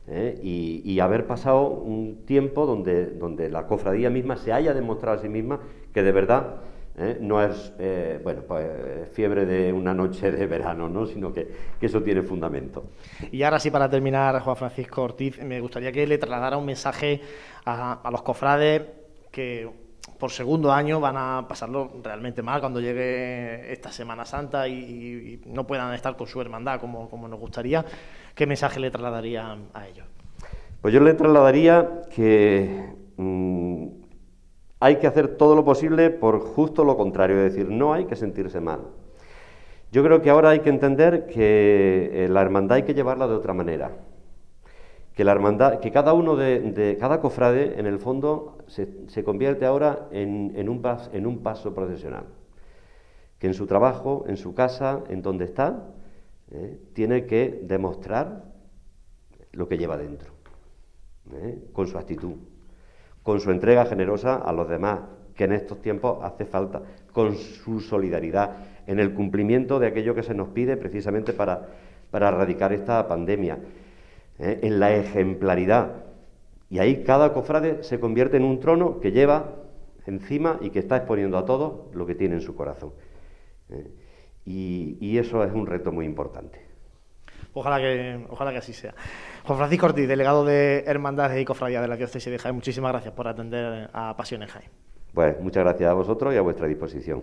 eh, 0.09 0.37
y, 0.43 0.99
haber 0.99 1.28
pasado 1.28 1.68
un 1.68 2.24
tiempo 2.26 2.66
donde, 2.66 3.07
donde 3.07 3.49
la 3.49 3.68
cofradía 3.68 4.11
misma 4.11 4.37
se 4.37 4.53
haya 4.53 4.74
demostrado 4.74 5.18
a 5.18 5.22
sí 5.22 5.28
misma 5.28 5.61
que 5.93 6.03
de 6.03 6.12
verdad 6.12 6.57
no 7.20 7.43
es 7.43 7.72
bueno, 8.22 8.43
pues, 8.47 8.66
fiebre 9.12 9.47
de 9.47 9.72
una 9.72 9.93
noche 9.93 10.30
de 10.30 10.47
verano, 10.47 10.89
¿no? 10.89 11.07
sino 11.07 11.32
que, 11.32 11.49
eso 11.80 12.03
tiene 12.03 12.22
fundamento. 12.22 12.85
Y 13.32 13.43
ahora 13.43 13.59
sí, 13.59 13.70
para 13.70 13.91
terminar, 13.91 14.41
Juan 14.41 14.57
Francisco 14.57 15.03
Ortiz, 15.03 15.43
me 15.43 15.61
gustaría 15.61 15.93
que 15.93 16.07
le 16.07 16.18
trasladara 16.18 16.57
un 16.57 16.66
mensaje 16.66 17.20
a, 17.64 18.01
a 18.01 18.11
los 18.12 18.22
cofrades 18.22 18.82
que 19.32 19.84
por 20.18 20.30
segundo 20.30 20.72
año 20.72 21.00
van 21.00 21.16
a 21.16 21.46
pasarlo 21.48 21.90
realmente 22.02 22.42
mal 22.42 22.60
cuando 22.60 22.80
llegue 22.80 23.72
esta 23.72 23.90
Semana 23.90 24.24
Santa 24.24 24.68
y, 24.68 25.40
no 25.46 25.66
puedan 25.66 25.92
estar 25.94 26.16
con 26.16 26.26
su 26.26 26.40
hermandad 26.40 26.80
como, 26.80 27.08
como, 27.08 27.28
nos 27.28 27.40
gustaría. 27.40 27.84
¿Qué 28.34 28.46
mensaje 28.46 28.80
le 28.80 28.90
trasladaría 28.90 29.56
a 29.72 29.86
ellos? 29.86 30.06
Pues 30.80 30.92
yo 30.92 31.00
le 31.00 31.14
trasladaría 31.14 32.02
que 32.14 32.94
mm, 33.16 33.86
hay 34.80 34.96
que 34.96 35.06
hacer 35.06 35.36
todo 35.36 35.54
lo 35.54 35.64
posible 35.64 36.10
por 36.10 36.40
justo 36.40 36.84
lo 36.84 36.96
contrario, 36.96 37.38
es 37.38 37.54
decir, 37.54 37.70
no 37.70 37.94
hay 37.94 38.04
que 38.04 38.16
sentirse 38.16 38.60
mal. 38.60 38.80
Yo 39.92 40.02
creo 40.02 40.20
que 40.20 40.30
ahora 40.30 40.50
hay 40.50 40.60
que 40.60 40.70
entender 40.70 41.26
que 41.26 42.10
eh, 42.12 42.28
la 42.28 42.42
hermandad 42.42 42.76
hay 42.76 42.82
que 42.82 42.94
llevarla 42.94 43.28
de 43.28 43.34
otra 43.34 43.54
manera 43.54 43.92
que 45.14 45.22
la 45.24 45.32
hermandad, 45.32 45.78
que 45.78 45.92
cada 45.92 46.12
uno 46.12 46.34
de, 46.36 46.96
cada 46.98 47.20
cofrade, 47.20 47.78
en 47.78 47.86
el 47.86 47.98
fondo, 48.00 48.58
se, 48.66 49.24
convierte 49.24 49.64
ahora 49.64 50.08
en, 50.10 50.68
un 50.68 50.82
en 51.12 51.26
un 51.26 51.38
paso 51.42 51.72
procesional. 51.72 52.24
Que 53.38 53.46
en 53.46 53.54
su 53.54 53.66
trabajo, 53.66 54.24
en 54.26 54.36
su 54.36 54.54
casa, 54.54 55.04
en 55.08 55.22
donde 55.22 55.44
está, 55.44 55.84
eh, 56.50 56.80
tiene 56.94 57.26
que 57.26 57.60
demostrar 57.62 58.44
lo 59.52 59.68
que 59.68 59.78
lleva 59.78 59.96
dentro, 59.96 60.32
eh, 61.32 61.62
con 61.72 61.86
su 61.86 61.96
actitud, 61.96 62.34
con 63.22 63.38
su 63.38 63.52
entrega 63.52 63.86
generosa 63.86 64.34
a 64.34 64.52
los 64.52 64.68
demás, 64.68 65.00
que 65.36 65.44
en 65.44 65.52
estos 65.52 65.80
tiempos 65.80 66.18
hace 66.22 66.44
falta, 66.44 66.82
con 67.12 67.36
su 67.36 67.80
solidaridad, 67.80 68.56
en 68.86 68.98
el 68.98 69.14
cumplimiento 69.14 69.78
de 69.78 69.86
aquello 69.86 70.14
que 70.14 70.24
se 70.24 70.34
nos 70.34 70.48
pide 70.48 70.76
precisamente 70.76 71.32
para, 71.32 71.68
para 72.10 72.28
erradicar 72.28 72.72
esta 72.72 73.06
pandemia 73.06 73.58
¿eh? 74.39 74.61
en 74.62 74.80
la 74.80 74.95
ejemplaridad. 74.95 76.05
Y 76.70 76.78
ahí 76.78 77.05
cada 77.05 77.32
cofrade 77.32 77.82
se 77.82 78.01
convierte 78.01 78.37
en 78.37 78.45
un 78.45 78.61
trono 78.61 79.01
que 79.01 79.12
lleva 79.12 79.57
encima 80.07 80.59
y 80.61 80.70
que 80.70 80.80
está 80.80 80.97
exponiendo 80.97 81.39
a 81.39 81.45
todos 81.45 81.95
lo 81.95 82.07
que 82.07 82.14
tiene 82.14 82.37
en 82.37 82.41
su 82.41 82.55
corazón. 82.55 82.93
¿eh? 83.70 83.91
y, 84.47 85.18
eso 85.18 85.43
es 85.45 85.53
un 85.53 85.66
reto 85.66 85.93
muy 85.93 86.07
importante. 86.07 86.61
Ojalá 87.53 87.78
que, 87.78 88.26
ojalá 88.30 88.51
que 88.51 88.59
así 88.59 88.72
sea. 88.72 88.95
Juan 89.45 89.59
Francisco 89.59 89.87
Ortiz, 89.87 90.09
delegado 90.09 90.45
de 90.45 90.85
Hermandades 90.87 91.41
y 91.41 91.45
Cofradía 91.45 91.80
de 91.80 91.89
la 91.89 91.97
Diócesis 91.97 92.30
de 92.30 92.39
Jaén, 92.39 92.55
muchísimas 92.55 92.91
gracias 92.93 93.14
por 93.14 93.28
atender 93.28 93.89
a 93.93 94.16
Pasión 94.16 94.43
en 94.43 94.49
Jaén. 94.49 94.70
Pues 95.12 95.41
muchas 95.41 95.62
gracias 95.62 95.89
a 95.89 95.95
vosotros 95.95 96.35
y 96.35 96.37
a 96.37 96.43
vuestra 96.43 96.66
disposición. 96.66 97.22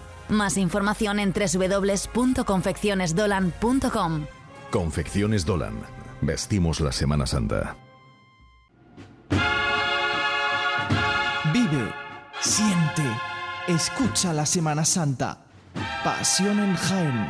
Más 0.31 0.57
información 0.57 1.19
en 1.19 1.31
www.confeccionesdolan.com. 1.33 4.25
Confecciones 4.71 5.45
Dolan. 5.45 5.81
Vestimos 6.21 6.79
la 6.79 6.93
Semana 6.93 7.27
Santa. 7.27 7.75
Vive, 11.51 11.93
siente, 12.39 13.03
escucha 13.67 14.31
la 14.31 14.45
Semana 14.45 14.85
Santa. 14.85 15.39
Pasión 16.01 16.59
en 16.59 16.75
Jaén. 16.75 17.29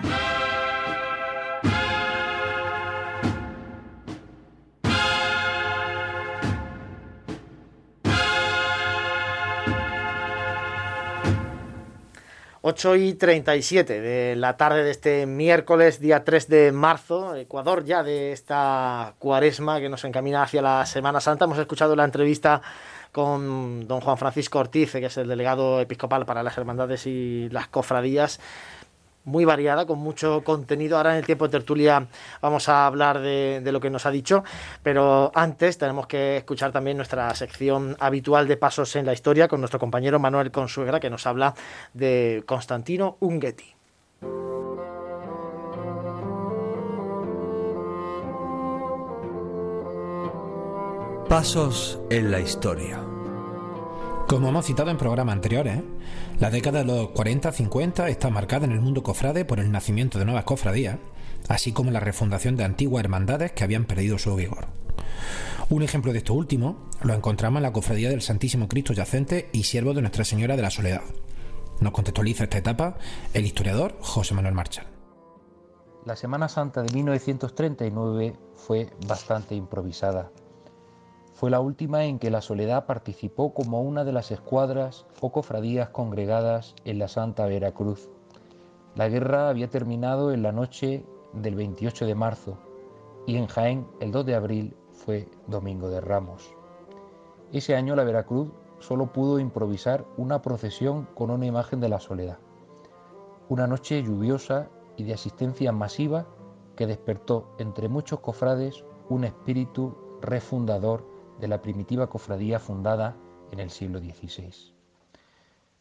8 12.72 12.96
y 12.96 13.14
37 13.16 14.00
de 14.00 14.36
la 14.38 14.56
tarde 14.56 14.86
de 14.86 14.92
este 14.92 15.26
miércoles, 15.26 16.00
día 16.00 16.24
3 16.24 16.48
de 16.48 16.72
marzo, 16.72 17.36
Ecuador 17.36 17.84
ya 17.84 18.02
de 18.02 18.32
esta 18.32 19.14
cuaresma 19.20 19.82
que 19.82 19.90
nos 19.90 20.06
encamina 20.06 20.44
hacia 20.44 20.62
la 20.62 20.86
Semana 20.86 21.20
Santa. 21.20 21.44
Hemos 21.44 21.58
escuchado 21.58 21.98
la 21.98 22.06
entrevista 22.06 22.62
con 23.12 23.90
don 23.90 24.00
Juan 24.00 24.18
Francisco 24.18 24.60
Ortiz, 24.60 24.94
que 24.94 25.08
es 25.08 25.18
el 25.18 25.28
delegado 25.28 25.82
episcopal 25.82 26.26
para 26.26 26.44
las 26.44 26.58
hermandades 26.58 27.08
y 27.08 27.50
las 27.50 27.68
cofradías 27.68 28.40
muy 29.26 29.46
variada, 29.46 29.86
con 29.86 30.00
mucho 30.00 30.44
contenido. 30.44 30.98
Ahora 30.98 31.12
en 31.12 31.18
el 31.18 31.26
tiempo 31.26 31.48
de 31.48 31.52
tertulia 31.52 32.08
vamos 32.42 32.70
a 32.70 32.86
hablar 32.86 33.20
de, 33.20 33.62
lo 33.72 33.80
que 33.80 33.90
nos 33.90 34.06
ha 34.06 34.12
dicho, 34.12 34.44
pero 34.84 35.32
antes 35.36 35.78
tenemos 35.78 36.08
que 36.08 36.38
escuchar 36.38 36.72
también 36.72 36.98
nuestra 36.98 37.34
sección 37.36 37.96
habitual 38.00 38.48
de 38.48 38.58
Pasos 38.58 38.96
en 38.96 39.06
la 39.06 39.14
Historia 39.14 39.48
con 39.48 39.62
nuestro 39.62 39.80
compañero 39.80 40.20
Manuel 40.20 40.52
Consuegra, 40.52 41.00
que 41.00 41.10
nos 41.10 41.26
habla 41.26 41.54
de 41.94 42.44
Constantino 42.46 43.18
Unguetti. 43.20 43.76
Pasos 51.30 52.02
en 52.10 52.30
la 52.30 52.42
Historia. 52.42 53.00
Como 54.28 54.50
hemos 54.50 54.66
citado 54.66 54.92
en 54.92 54.98
programas 54.98 55.34
anteriores, 55.34 55.82
la 56.42 56.50
década 56.50 56.80
de 56.80 56.86
los 56.86 57.10
40-50 57.10 58.10
está 58.10 58.32
marcada 58.32 58.66
en 58.66 58.72
el 58.72 58.82
mundo 58.82 59.04
cofrade 59.04 59.46
por 59.46 59.60
el 59.60 59.72
nacimiento 59.72 60.18
de 60.18 60.26
nuevas 60.26 60.44
cofradías, 60.44 60.98
así 61.48 61.72
como 61.72 61.92
la 61.92 62.00
refundación 62.00 62.56
de 62.56 62.64
antiguas 62.64 63.04
hermandades 63.04 63.52
que 63.52 63.64
habían 63.64 63.86
perdido 63.86 64.18
su 64.18 64.36
vigor. 64.36 64.66
Un 65.70 65.84
ejemplo 65.84 66.12
de 66.12 66.18
esto 66.18 66.34
último 66.34 66.90
lo 67.04 67.14
encontramos 67.14 67.60
en 67.60 67.64
la 67.64 67.72
cofradía 67.72 68.10
del 68.10 68.24
Santísimo 68.24 68.68
Cristo 68.68 68.92
Yacente 68.92 69.50
y 69.54 69.66
Siervo 69.66 69.94
de 69.94 70.02
Nuestra 70.02 70.26
Señora 70.26 70.56
de 70.56 70.64
la 70.64 70.72
Soledad. 70.72 71.04
Nos 71.80 71.94
contextualiza 71.94 72.46
esta 72.46 72.58
etapa 72.58 72.98
el 73.36 73.46
historiador 73.46 73.96
José 74.02 74.34
Manuel 74.34 74.56
Marchal. 74.56 74.88
La 76.08 76.16
Semana 76.16 76.50
Santa 76.50 76.82
de 76.82 76.92
1939 76.92 78.36
fue 78.56 78.90
bastante 79.08 79.54
improvisada 79.54 80.32
fue 81.42 81.50
la 81.50 81.60
última 81.60 82.06
en 82.06 82.20
que 82.20 82.30
la 82.30 82.40
Soledad 82.40 82.86
participó 82.86 83.52
como 83.56 83.82
una 83.82 84.04
de 84.04 84.12
las 84.12 84.30
escuadras 84.30 85.08
o 85.22 85.32
cofradías 85.32 85.90
congregadas 85.90 86.76
en 86.86 87.00
la 87.00 87.08
Santa 87.08 87.48
Veracruz. 87.48 88.12
La 88.94 89.10
guerra 89.10 89.50
había 89.50 89.68
terminado 89.68 90.32
en 90.32 90.44
la 90.44 90.52
noche 90.52 91.04
del 91.34 91.56
28 91.56 92.06
de 92.06 92.14
marzo 92.14 92.60
y 93.26 93.38
en 93.38 93.48
Jaén 93.48 93.88
el 94.02 94.12
2 94.12 94.24
de 94.28 94.36
abril 94.36 94.78
fue 94.92 95.28
Domingo 95.48 95.90
de 95.90 96.00
Ramos. 96.00 96.54
Ese 97.52 97.76
año 97.76 97.96
la 97.96 98.04
Veracruz 98.04 98.52
solo 98.78 99.12
pudo 99.12 99.40
improvisar 99.40 100.06
una 100.18 100.44
procesión 100.44 101.08
con 101.16 101.32
una 101.32 101.48
imagen 101.48 101.80
de 101.80 101.90
la 101.90 102.00
Soledad. 102.00 102.38
Una 103.50 103.66
noche 103.66 104.04
lluviosa 104.04 104.70
y 104.96 105.06
de 105.06 105.16
asistencia 105.16 105.72
masiva 105.72 106.28
que 106.76 106.86
despertó 106.86 107.56
entre 107.58 107.90
muchos 107.90 108.20
cofrades 108.20 108.86
un 109.10 109.24
espíritu 109.24 109.98
refundador 110.22 111.10
de 111.42 111.48
la 111.48 111.62
primitiva 111.62 112.08
cofradía 112.08 112.60
fundada 112.60 113.18
en 113.52 113.60
el 113.60 113.72
siglo 113.72 114.00
XVI. 114.00 114.74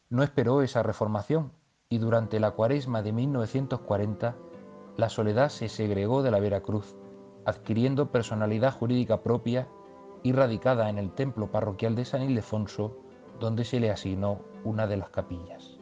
No 0.08 0.24
esperó 0.24 0.62
esa 0.62 0.82
reformación 0.82 1.52
y 1.88 1.98
durante 1.98 2.40
la 2.40 2.52
cuaresma 2.52 3.02
de 3.02 3.12
1940 3.12 4.36
la 4.96 5.08
soledad 5.08 5.50
se 5.50 5.68
segregó 5.68 6.22
de 6.22 6.30
la 6.30 6.40
Veracruz, 6.40 6.96
adquiriendo 7.44 8.11
personalidad 8.11 8.72
jurídica 8.72 9.22
propia 9.22 9.68
y 10.22 10.32
radicada 10.32 10.88
en 10.88 10.98
el 10.98 11.12
templo 11.12 11.50
parroquial 11.50 11.94
de 11.94 12.04
San 12.04 12.22
Ildefonso, 12.22 12.96
donde 13.38 13.64
se 13.64 13.80
le 13.80 13.90
asignó 13.90 14.40
una 14.64 14.86
de 14.86 14.96
las 14.96 15.11
capillas. 15.11 15.78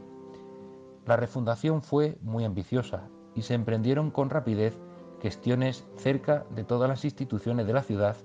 La 1.07 1.17
refundación 1.17 1.83
fue 1.83 2.19
muy 2.21 2.45
ambiciosa 2.45 3.09
y 3.35 3.43
se 3.43 3.55
emprendieron 3.55 4.11
con 4.11 4.29
rapidez 4.29 4.79
gestiones 5.23 5.87
cerca 5.97 6.45
de 6.51 6.65
todas 6.65 6.89
las 6.89 7.05
instituciones 7.05 7.67
de 7.67 7.73
la 7.73 7.83
ciudad 7.83 8.17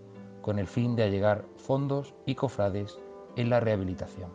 con 0.44 0.60
el 0.60 0.68
fin 0.68 0.96
de 0.96 1.02
allegar 1.02 1.46
fondos 1.56 2.14
y 2.28 2.36
cofrades 2.36 3.00
en 3.36 3.50
la 3.50 3.60
rehabilitación. 3.60 4.30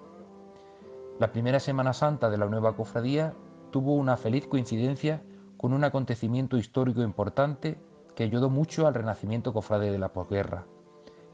La 1.21 1.31
primera 1.31 1.61
Semana 1.61 1.93
Santa 1.93 2.31
de 2.31 2.39
la 2.39 2.47
nueva 2.47 2.75
cofradía 2.75 3.35
tuvo 3.71 3.95
una 3.95 4.17
feliz 4.17 4.49
coincidencia 4.49 5.23
con 5.57 5.73
un 5.73 5.85
acontecimiento 5.85 6.57
histórico 6.57 7.03
importante 7.03 7.79
que 8.17 8.25
ayudó 8.25 8.51
mucho 8.51 8.87
al 8.87 8.95
renacimiento 8.95 9.53
cofrade 9.53 9.93
de 9.93 9.99
la 9.99 10.13
posguerra. 10.13 10.67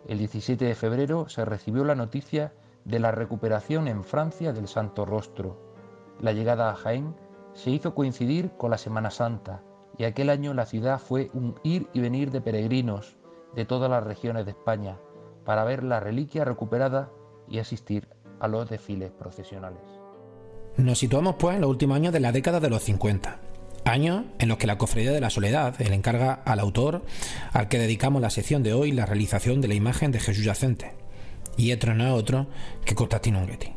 El 0.06 0.18
17 0.18 0.64
de 0.64 0.74
febrero 0.74 1.28
se 1.28 1.44
recibió 1.44 1.84
la 1.84 1.94
noticia 1.94 2.52
de 2.84 2.98
la 2.98 3.10
recuperación 3.10 3.88
en 3.88 4.04
Francia 4.04 4.52
del 4.52 4.68
Santo 4.68 5.06
Rostro. 5.06 5.56
La 6.20 6.32
llegada 6.32 6.70
a 6.70 6.74
Jaén 6.74 7.14
se 7.54 7.70
hizo 7.70 7.94
coincidir 7.94 8.50
con 8.58 8.70
la 8.70 8.78
Semana 8.78 9.10
Santa 9.10 9.62
y 9.96 10.04
aquel 10.04 10.28
año 10.28 10.52
la 10.54 10.66
ciudad 10.66 10.98
fue 10.98 11.30
un 11.32 11.54
ir 11.62 11.88
y 11.92 12.00
venir 12.00 12.30
de 12.30 12.40
peregrinos, 12.40 13.16
de 13.54 13.64
todas 13.64 13.90
las 13.90 14.04
regiones 14.04 14.44
de 14.44 14.52
España 14.52 14.98
para 15.44 15.64
ver 15.64 15.82
la 15.84 16.00
reliquia 16.00 16.44
recuperada 16.44 17.10
y 17.48 17.58
asistir 17.58 18.08
a 18.40 18.48
los 18.48 18.68
desfiles 18.68 19.12
procesionales. 19.12 19.82
Nos 20.76 20.98
situamos 20.98 21.36
pues 21.38 21.54
en 21.54 21.60
los 21.60 21.70
últimos 21.70 21.96
años 21.96 22.12
de 22.12 22.20
la 22.20 22.32
década 22.32 22.60
de 22.60 22.70
los 22.70 22.82
50, 22.82 23.38
años 23.84 24.24
en 24.38 24.48
los 24.48 24.58
que 24.58 24.66
la 24.66 24.78
Cofradía 24.78 25.12
de 25.12 25.20
la 25.20 25.30
Soledad 25.30 25.78
le 25.78 25.94
encarga 25.94 26.32
al 26.32 26.58
autor 26.58 27.02
al 27.52 27.68
que 27.68 27.78
dedicamos 27.78 28.20
la 28.20 28.30
sección 28.30 28.62
de 28.62 28.74
hoy 28.74 28.90
la 28.92 29.06
realización 29.06 29.60
de 29.60 29.68
la 29.68 29.74
imagen 29.74 30.10
de 30.10 30.20
Jesús 30.20 30.44
yacente, 30.44 30.92
y 31.56 31.72
otro 31.72 31.94
no 31.94 32.06
es 32.06 32.12
otro 32.12 32.46
que 32.84 32.94
Constantino 32.94 33.38
Unguetti. 33.38 33.72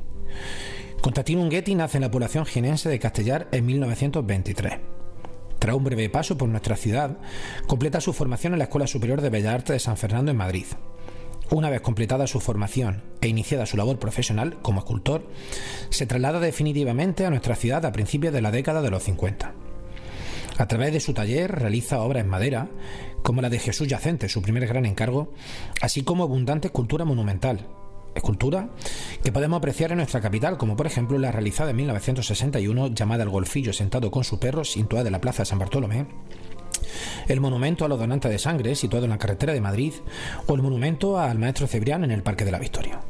Constantino 1.01 1.41
Unguetti 1.41 1.75
nace 1.75 1.97
en 1.97 2.01
la 2.01 2.11
población 2.11 2.45
jienense 2.45 2.89
de 2.89 2.99
Castellar 2.99 3.47
en 3.51 3.65
1923 3.65 4.96
tras 5.59 5.75
un 5.75 5.83
breve 5.83 6.09
paso 6.09 6.37
por 6.37 6.49
nuestra 6.49 6.75
ciudad, 6.75 7.17
completa 7.67 8.01
su 8.01 8.13
formación 8.13 8.53
en 8.53 8.59
la 8.59 8.65
Escuela 8.65 8.87
Superior 8.87 9.21
de 9.21 9.29
Bellas 9.29 9.55
Artes 9.55 9.73
de 9.73 9.79
San 9.79 9.97
Fernando 9.97 10.31
en 10.31 10.37
Madrid. 10.37 10.65
Una 11.49 11.69
vez 11.69 11.81
completada 11.81 12.27
su 12.27 12.41
formación 12.41 13.03
e 13.21 13.29
iniciada 13.29 13.65
su 13.65 13.77
labor 13.77 13.99
profesional 13.99 14.57
como 14.61 14.79
escultor, 14.79 15.25
se 15.89 16.05
traslada 16.05 16.39
definitivamente 16.39 17.25
a 17.25 17.29
nuestra 17.29 17.55
ciudad 17.55 17.85
a 17.85 17.91
principios 17.93 18.33
de 18.33 18.41
la 18.41 18.51
década 18.51 18.81
de 18.81 18.91
los 18.91 19.03
50. 19.03 19.53
A 20.57 20.67
través 20.67 20.91
de 20.91 20.99
su 20.99 21.13
taller 21.13 21.51
realiza 21.51 22.01
obras 22.01 22.23
en 22.23 22.29
madera, 22.29 22.67
como 23.23 23.41
la 23.41 23.49
de 23.49 23.59
Jesús 23.59 23.87
Yacente, 23.87 24.27
su 24.27 24.41
primer 24.41 24.67
gran 24.67 24.85
encargo, 24.85 25.31
así 25.81 26.03
como 26.03 26.23
abundante 26.23 26.67
escultura 26.67 27.05
monumental, 27.05 27.67
escultura 28.17 28.69
que 29.23 29.31
podemos 29.31 29.57
apreciar 29.57 29.91
en 29.91 29.97
nuestra 29.97 30.21
capital, 30.21 30.57
como 30.57 30.75
por 30.75 30.87
ejemplo 30.87 31.17
la 31.17 31.31
realizada 31.31 31.71
en 31.71 31.77
1961 31.77 32.87
llamada 32.93 33.23
El 33.23 33.29
Golfillo 33.29 33.73
sentado 33.73 34.11
con 34.11 34.23
su 34.23 34.39
perro, 34.39 34.63
situada 34.63 35.07
en 35.07 35.13
la 35.13 35.21
Plaza 35.21 35.43
de 35.43 35.47
San 35.47 35.59
Bartolomé, 35.59 36.07
el 37.27 37.41
monumento 37.41 37.85
a 37.85 37.87
los 37.87 37.99
donantes 37.99 38.31
de 38.31 38.39
sangre, 38.39 38.75
situado 38.75 39.05
en 39.05 39.11
la 39.11 39.17
carretera 39.17 39.53
de 39.53 39.61
Madrid, 39.61 39.93
o 40.45 40.55
el 40.55 40.61
monumento 40.61 41.19
al 41.19 41.39
maestro 41.39 41.67
Cebrián 41.67 42.03
en 42.03 42.11
el 42.11 42.23
Parque 42.23 42.45
de 42.45 42.51
la 42.51 42.59
Victoria. 42.59 43.01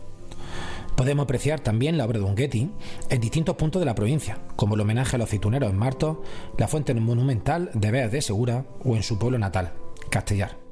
Podemos 0.95 1.26
apreciar 1.26 1.60
también 1.60 1.97
la 1.97 2.05
obra 2.05 2.18
de 2.18 2.26
Unguetti 2.26 2.72
en 3.10 3.22
distintos 3.22 3.55
puntos 3.55 3.80
de 3.80 3.86
la 3.86 3.93
provincia, 3.93 4.39
como 4.55 4.74
el 4.74 4.82
homenaje 4.82 5.16
a 5.16 5.20
los 5.20 5.28
aceituneros 5.28 5.70
en 5.70 5.78
Marto, 5.78 6.24
la 6.58 6.68
fuente 6.68 6.93
monumental 6.95 7.70
de 7.76 7.91
Beas 7.91 8.12
de 8.12 8.22
Segura 8.24 8.66
o 8.84 8.95
en 8.95 9.03
su 9.03 9.20
pueblo 9.20 9.38
natal, 9.38 9.74
Castellar. 10.10 10.66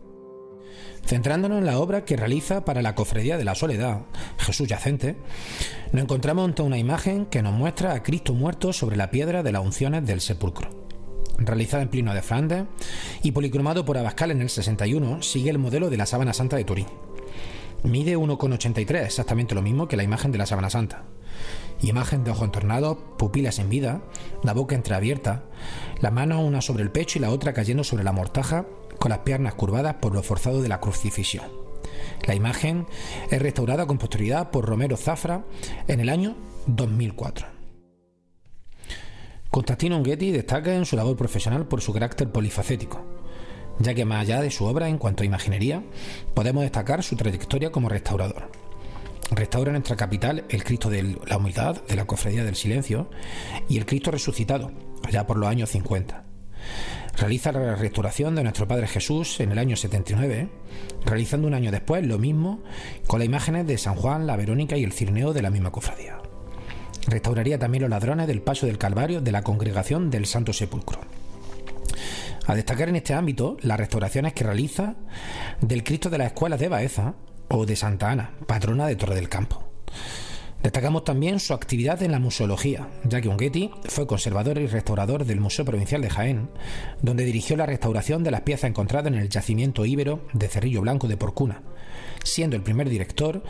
Centrándonos 1.06 1.60
en 1.60 1.66
la 1.66 1.80
obra 1.80 2.04
que 2.04 2.18
realiza 2.18 2.66
para 2.66 2.82
la 2.82 2.96
Cofradía 2.96 3.38
de 3.38 3.44
la 3.44 3.56
Soledad, 3.56 4.02
Jesús 4.40 4.68
Yacente, 4.68 5.16
nos 5.92 6.04
encontramos 6.04 6.46
ante 6.46 6.64
una 6.64 6.80
imagen 6.80 7.28
que 7.28 7.44
nos 7.44 7.54
muestra 7.54 7.94
a 7.94 8.02
Cristo 8.02 8.34
muerto 8.34 8.74
sobre 8.74 8.98
la 8.98 9.12
piedra 9.12 9.44
de 9.44 9.52
las 9.52 9.64
unciones 9.64 10.06
del 10.06 10.22
sepulcro 10.22 10.86
realizada 11.38 11.84
en 11.84 11.90
Plino 11.90 12.14
de 12.14 12.22
Flandes 12.22 12.64
y 13.22 13.32
policromado 13.32 13.86
por 13.86 13.98
Abascal 13.98 14.32
en 14.32 14.42
el 14.42 14.50
61, 14.50 15.22
sigue 15.22 15.50
el 15.50 15.58
modelo 15.58 15.90
de 15.90 15.98
la 15.98 16.06
Sábana 16.06 16.34
Santa 16.34 16.56
de 16.56 16.64
Turín. 16.64 16.88
Mide 17.84 18.18
1,83, 18.18 19.04
exactamente 19.04 19.54
lo 19.54 19.62
mismo 19.62 19.88
que 19.88 19.98
la 19.98 20.04
imagen 20.04 20.32
de 20.32 20.38
la 20.38 20.46
Sábana 20.46 20.70
Santa. 20.70 21.04
Imagen 21.82 22.24
de 22.24 22.32
ojo 22.32 22.46
entornado, 22.46 22.98
pupilas 23.18 23.60
en 23.60 23.70
vida, 23.70 24.02
la 24.44 24.54
boca 24.54 24.76
entreabierta, 24.76 25.44
la 26.00 26.10
mano 26.10 26.42
una 26.42 26.62
sobre 26.62 26.84
el 26.84 26.92
pecho 26.92 27.20
y 27.20 27.22
la 27.22 27.30
otra 27.30 27.54
cayendo 27.54 27.84
sobre 27.84 28.04
la 28.04 28.14
mortaja, 28.14 28.66
con 29.00 29.10
las 29.10 29.20
piernas 29.20 29.56
curvadas 29.56 29.96
por 29.96 30.14
lo 30.14 30.24
forzado 30.24 30.62
de 30.62 30.70
la 30.70 30.80
crucifixión. 30.80 31.46
La 32.26 32.36
imagen 32.36 32.88
es 33.30 33.42
restaurada 33.42 33.86
con 33.86 33.98
posterioridad 33.98 34.52
por 34.52 34.66
Romero 34.66 34.98
Zafra 34.98 35.46
en 35.88 36.00
el 36.00 36.10
año 36.10 36.36
2004. 36.68 37.48
Constantino 39.52 39.98
Unguetti 39.98 40.32
destaca 40.32 40.76
en 40.76 40.86
su 40.86 40.96
labor 40.96 41.16
profesional 41.16 41.68
por 41.68 41.82
su 41.82 41.94
carácter 41.94 42.30
polifacético, 42.30 43.06
ya 43.80 43.94
que 43.94 44.06
más 44.06 44.22
allá 44.22 44.42
de 44.42 44.52
su 44.52 44.66
obra 44.66 44.90
en 44.90 44.98
cuanto 44.98 45.24
a 45.24 45.26
imaginería, 45.26 45.84
podemos 46.34 46.64
destacar 46.64 47.04
su 47.04 47.16
trayectoria 47.16 47.72
como 47.72 47.90
restaurador. 47.90 48.52
Restaura 49.32 49.70
en 49.70 49.76
nuestra 49.76 49.96
capital 49.96 50.44
el 50.50 50.64
Cristo 50.64 50.90
de 50.90 51.18
la 51.26 51.38
Humildad, 51.38 51.82
de 51.84 51.96
la 51.96 52.06
Cofradía 52.06 52.44
del 52.44 52.56
Silencio, 52.56 53.10
y 53.70 53.78
el 53.78 53.86
Cristo 53.86 54.12
resucitado, 54.12 54.72
allá 55.04 55.26
por 55.26 55.38
los 55.38 55.50
años 55.50 55.70
50. 55.70 56.24
Realiza 57.18 57.54
la 57.54 57.76
restauración 57.76 58.36
de 58.36 58.44
nuestro 58.44 58.68
Padre 58.68 58.88
Jesús 58.88 59.40
en 59.40 59.52
el 59.52 59.58
año 59.58 59.78
79, 59.78 60.50
realizando 61.06 61.48
un 61.48 61.54
año 61.54 61.72
después 61.72 62.06
lo 62.06 62.20
mismo 62.20 62.62
con 63.08 63.20
las 63.20 63.26
imágenes 63.26 63.66
de 63.68 63.78
San 63.78 63.96
Juan, 63.96 64.28
la 64.28 64.36
Verónica 64.36 64.76
y 64.76 64.84
el 64.84 64.92
Cirneo 64.92 65.32
de 65.32 65.42
la 65.42 65.50
misma 65.50 65.72
cofradía. 65.72 66.18
Restauraría 67.08 67.58
también 67.58 67.84
los 67.84 67.90
ladrones 67.90 68.28
del 68.28 68.42
paso 68.42 68.66
del 68.66 68.78
Calvario 68.78 69.22
de 69.22 69.32
la 69.32 69.44
congregación 69.44 70.10
del 70.10 70.26
Santo 70.26 70.52
Sepulcro. 70.52 71.00
A 72.48 72.54
destacar 72.54 72.90
en 72.90 72.98
este 72.98 73.14
ámbito 73.14 73.58
las 73.62 73.80
restauraciones 73.80 74.34
que 74.34 74.44
realiza 74.44 74.96
del 75.62 75.84
Cristo 75.84 76.10
de 76.10 76.18
las 76.18 76.28
Escuelas 76.28 76.60
de 76.60 76.68
Baeza 76.68 77.16
o 77.48 77.66
de 77.66 77.76
Santa 77.76 78.12
Ana, 78.12 78.32
patrona 78.46 78.88
de 78.88 78.96
Torre 78.98 79.16
del 79.16 79.30
Campo. 79.30 79.64
Destacamos 80.66 81.04
también 81.04 81.40
su 81.40 81.54
actividad 81.54 82.02
en 82.02 82.12
la 82.12 82.18
museología, 82.18 82.90
ya 83.04 83.22
que 83.22 83.30
Unguetti 83.30 83.70
fue 83.84 84.08
conservador 84.08 84.58
y 84.58 84.66
restaurador 84.66 85.24
del 85.24 85.40
Museo 85.40 85.64
Provincial 85.64 86.02
de 86.02 86.10
Jaén, 86.10 86.50
donde 87.04 87.24
dirigió 87.24 87.56
la 87.56 87.68
restauración 87.68 88.24
de 88.24 88.32
las 88.32 88.42
piezas 88.42 88.72
encontradas 88.72 89.14
en 89.14 89.20
el 89.20 89.30
yacimiento 89.30 89.86
íbero 89.86 90.22
de 90.34 90.48
Cerrillo 90.48 90.82
Blanco 90.82 91.08
de 91.08 91.18
Porcuna, 91.18 91.62
siendo 92.24 92.56
el 92.56 92.64
primer 92.64 92.90
director 92.90 93.44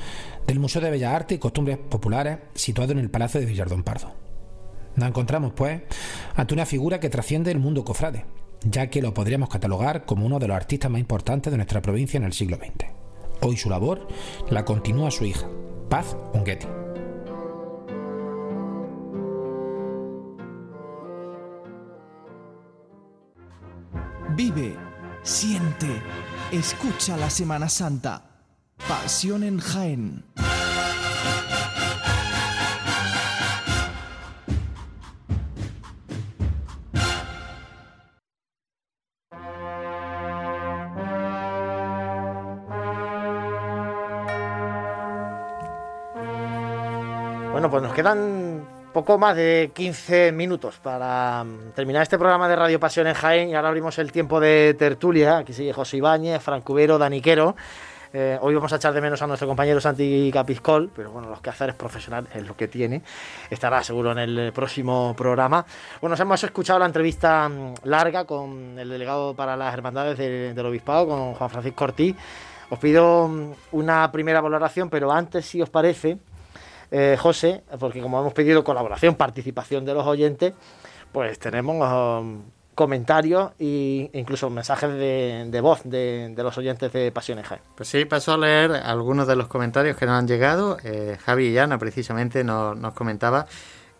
del 0.45 0.59
Museo 0.59 0.82
de 0.82 0.91
Bellas 0.91 1.13
Artes 1.13 1.38
y 1.38 1.39
Costumbres 1.39 1.78
Populares 1.78 2.39
situado 2.53 2.91
en 2.91 2.99
el 2.99 3.09
Palacio 3.09 3.39
de 3.39 3.45
Villardón 3.45 3.84
Pardo. 3.84 4.11
Nos 4.97 5.07
encontramos, 5.07 5.53
pues, 5.55 5.84
ante 6.36 6.53
una 6.53 6.66
figura 6.66 6.99
que 6.99 7.09
trasciende 7.09 7.49
el 7.49 7.59
mundo 7.59 7.86
cofrade, 7.86 8.26
ya 8.61 8.88
que 8.88 9.01
lo 9.01 9.13
podríamos 9.13 9.47
catalogar 9.47 10.03
como 10.03 10.26
uno 10.26 10.38
de 10.38 10.49
los 10.49 10.57
artistas 10.57 10.91
más 10.91 10.99
importantes 10.99 11.49
de 11.49 11.55
nuestra 11.55 11.82
provincia 11.82 12.18
en 12.18 12.26
el 12.26 12.34
siglo 12.34 12.57
XX. 12.57 12.89
Hoy 13.39 13.55
su 13.55 13.70
labor 13.70 14.05
la 14.49 14.66
continúa 14.66 15.11
su 15.11 15.24
hija, 15.24 15.47
Paz 15.88 16.18
Unguetti. 16.34 16.68
Vive, 24.36 24.75
siente, 25.23 26.01
escucha 26.51 27.15
la 27.15 27.29
Semana 27.29 27.69
Santa. 27.69 28.21
Pasión 28.86 29.43
en 29.43 29.59
Jaén. 29.59 30.25
Bueno, 47.53 47.69
pues 47.69 47.83
nos 47.83 47.93
quedan 47.93 48.74
poco 48.95 49.17
más 49.17 49.35
de 49.35 49.71
15 49.73 50.31
minutos 50.31 50.79
para 50.81 51.43
mm, 51.43 51.73
terminar 51.75 52.01
este 52.01 52.17
programa 52.17 52.47
de 52.47 52.55
Radio 52.55 52.79
Pasión 52.79 53.07
en 53.07 53.13
Jaén 53.13 53.49
y 53.49 53.53
ahora 53.53 53.67
abrimos 53.67 53.99
el 53.99 54.09
tiempo 54.09 54.39
de 54.39 54.73
tertulia. 54.79 55.39
Aquí 55.39 55.51
sigue 55.51 55.73
José 55.73 55.97
Ibáñez, 55.97 56.41
Francubero, 56.41 56.97
Daniquero. 56.97 57.57
Eh, 58.13 58.39
hoy 58.39 58.55
vamos 58.55 58.71
a 58.71 58.77
echar 58.77 58.93
de 58.93 59.01
menos 59.01 59.21
a 59.21 59.27
nuestro 59.27 59.49
compañero 59.49 59.81
Santi 59.81 60.31
Capiscol, 60.31 60.91
pero 60.95 61.11
bueno, 61.11 61.29
los 61.29 61.41
quehaceres 61.41 61.75
profesional 61.75 62.25
es 62.33 62.47
lo 62.47 62.55
que 62.55 62.69
tiene. 62.69 63.01
Estará 63.49 63.83
seguro 63.83 64.13
en 64.13 64.19
el 64.19 64.53
próximo 64.53 65.13
programa. 65.17 65.65
Bueno, 65.99 66.13
nos 66.13 66.19
hemos 66.21 66.41
escuchado 66.41 66.79
la 66.79 66.85
entrevista 66.85 67.49
mm, 67.49 67.73
larga 67.83 68.23
con 68.23 68.79
el 68.79 68.87
delegado 68.87 69.33
para 69.33 69.57
las 69.57 69.73
hermandades 69.73 70.17
del 70.17 70.65
Obispado, 70.65 71.05
con 71.05 71.33
Juan 71.33 71.49
Francisco 71.49 71.83
Ortiz. 71.83 72.15
Os 72.69 72.79
pido 72.79 73.27
mm, 73.27 73.51
una 73.73 74.09
primera 74.13 74.39
valoración, 74.39 74.89
pero 74.89 75.11
antes, 75.11 75.45
si 75.45 75.61
os 75.61 75.69
parece, 75.69 76.17
eh, 76.91 77.17
José, 77.19 77.63
porque 77.79 78.01
como 78.01 78.19
hemos 78.19 78.33
pedido 78.33 78.63
colaboración, 78.63 79.15
participación 79.15 79.86
de 79.86 79.93
los 79.93 80.05
oyentes, 80.05 80.53
pues 81.11 81.39
tenemos 81.39 82.21
um, 82.21 82.43
comentarios 82.75 83.51
e 83.57 84.09
incluso 84.13 84.49
mensajes 84.49 84.89
de, 84.89 85.59
voz 85.61 85.81
de, 85.86 86.33
los 86.38 86.57
oyentes 86.57 86.91
de 86.91 87.11
Pasiones 87.11 87.47
Jaén. 87.47 87.61
Pues 87.75 87.89
sí, 87.89 88.05
paso 88.05 88.33
a 88.33 88.38
leer 88.38 88.71
algunos 88.71 89.27
de 89.27 89.36
los 89.36 89.47
comentarios 89.47 89.95
que 89.95 90.05
nos 90.05 90.15
han 90.15 90.27
llegado. 90.27 90.77
Eh, 90.83 91.17
Javi 91.25 91.53
Llana 91.53 91.77
precisamente 91.77 92.43
nos, 92.43 92.77
nos 92.77 92.93
comentaba 92.93 93.47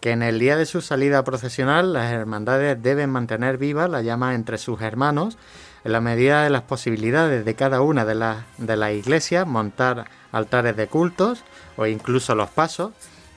que 0.01 0.11
en 0.11 0.21
el 0.21 0.39
día 0.39 0.55
de 0.57 0.65
su 0.65 0.81
salida 0.81 1.23
procesional 1.23 1.93
las 1.93 2.11
hermandades 2.11 2.81
deben 2.83 3.09
mantener 3.09 3.57
viva 3.57 3.88
la 3.88 4.01
llama 4.01 4.36
entre 4.36 4.57
sus 4.57 4.81
hermanos 4.81 5.38
en 5.83 5.93
la 5.93 6.01
medida 6.01 6.43
de 6.43 6.49
las 6.49 6.63
posibilidades 6.63 7.45
de 7.45 7.55
cada 7.55 7.81
una 7.81 8.05
de 8.05 8.15
las 8.15 8.43
de 8.57 8.75
las 8.75 8.91
iglesias 8.91 9.47
montar 9.47 10.05
altares 10.31 10.75
de 10.75 10.88
cultos 10.88 11.43
o 11.78 11.86
incluso 11.86 12.36
los 12.36 12.49
pasos 12.49 12.91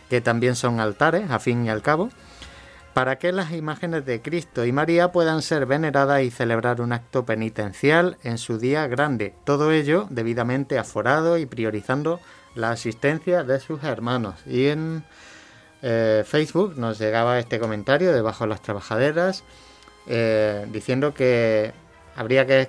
que 0.09 0.20
también 0.20 0.57
son 0.57 0.80
altares 0.80 1.30
a 1.30 1.39
fin 1.39 1.64
y 1.64 1.70
al 1.70 1.82
cabo 1.82 2.11
para 2.95 3.18
que 3.18 3.30
las 3.30 3.53
imágenes 3.53 4.05
de 4.07 4.20
Cristo 4.22 4.64
y 4.64 4.72
María 4.72 5.12
puedan 5.12 5.41
ser 5.43 5.66
veneradas 5.66 6.22
y 6.22 6.30
celebrar 6.30 6.80
un 6.80 6.93
acto 6.93 7.24
penitencial 7.24 8.16
en 8.24 8.39
su 8.39 8.59
día 8.59 8.89
grande. 8.89 9.34
Todo 9.45 9.70
ello 9.70 10.09
debidamente 10.11 10.78
aforado 10.78 11.39
y 11.39 11.47
priorizando 11.47 12.18
la 12.57 12.70
asistencia 12.72 13.45
de 13.45 13.61
sus 13.61 13.84
hermanos. 13.84 14.34
Y 14.47 14.66
en 14.66 15.05
eh, 15.80 16.24
Facebook 16.26 16.76
nos 16.76 16.99
llegaba 16.99 17.39
este 17.39 17.61
comentario 17.61 18.12
debajo 18.12 18.45
de 18.45 18.51
las 18.51 18.62
trabajaderas 18.62 19.45
eh, 20.09 20.66
diciendo 20.72 21.14
que 21.14 21.72
habría 22.16 22.47
que 22.47 22.68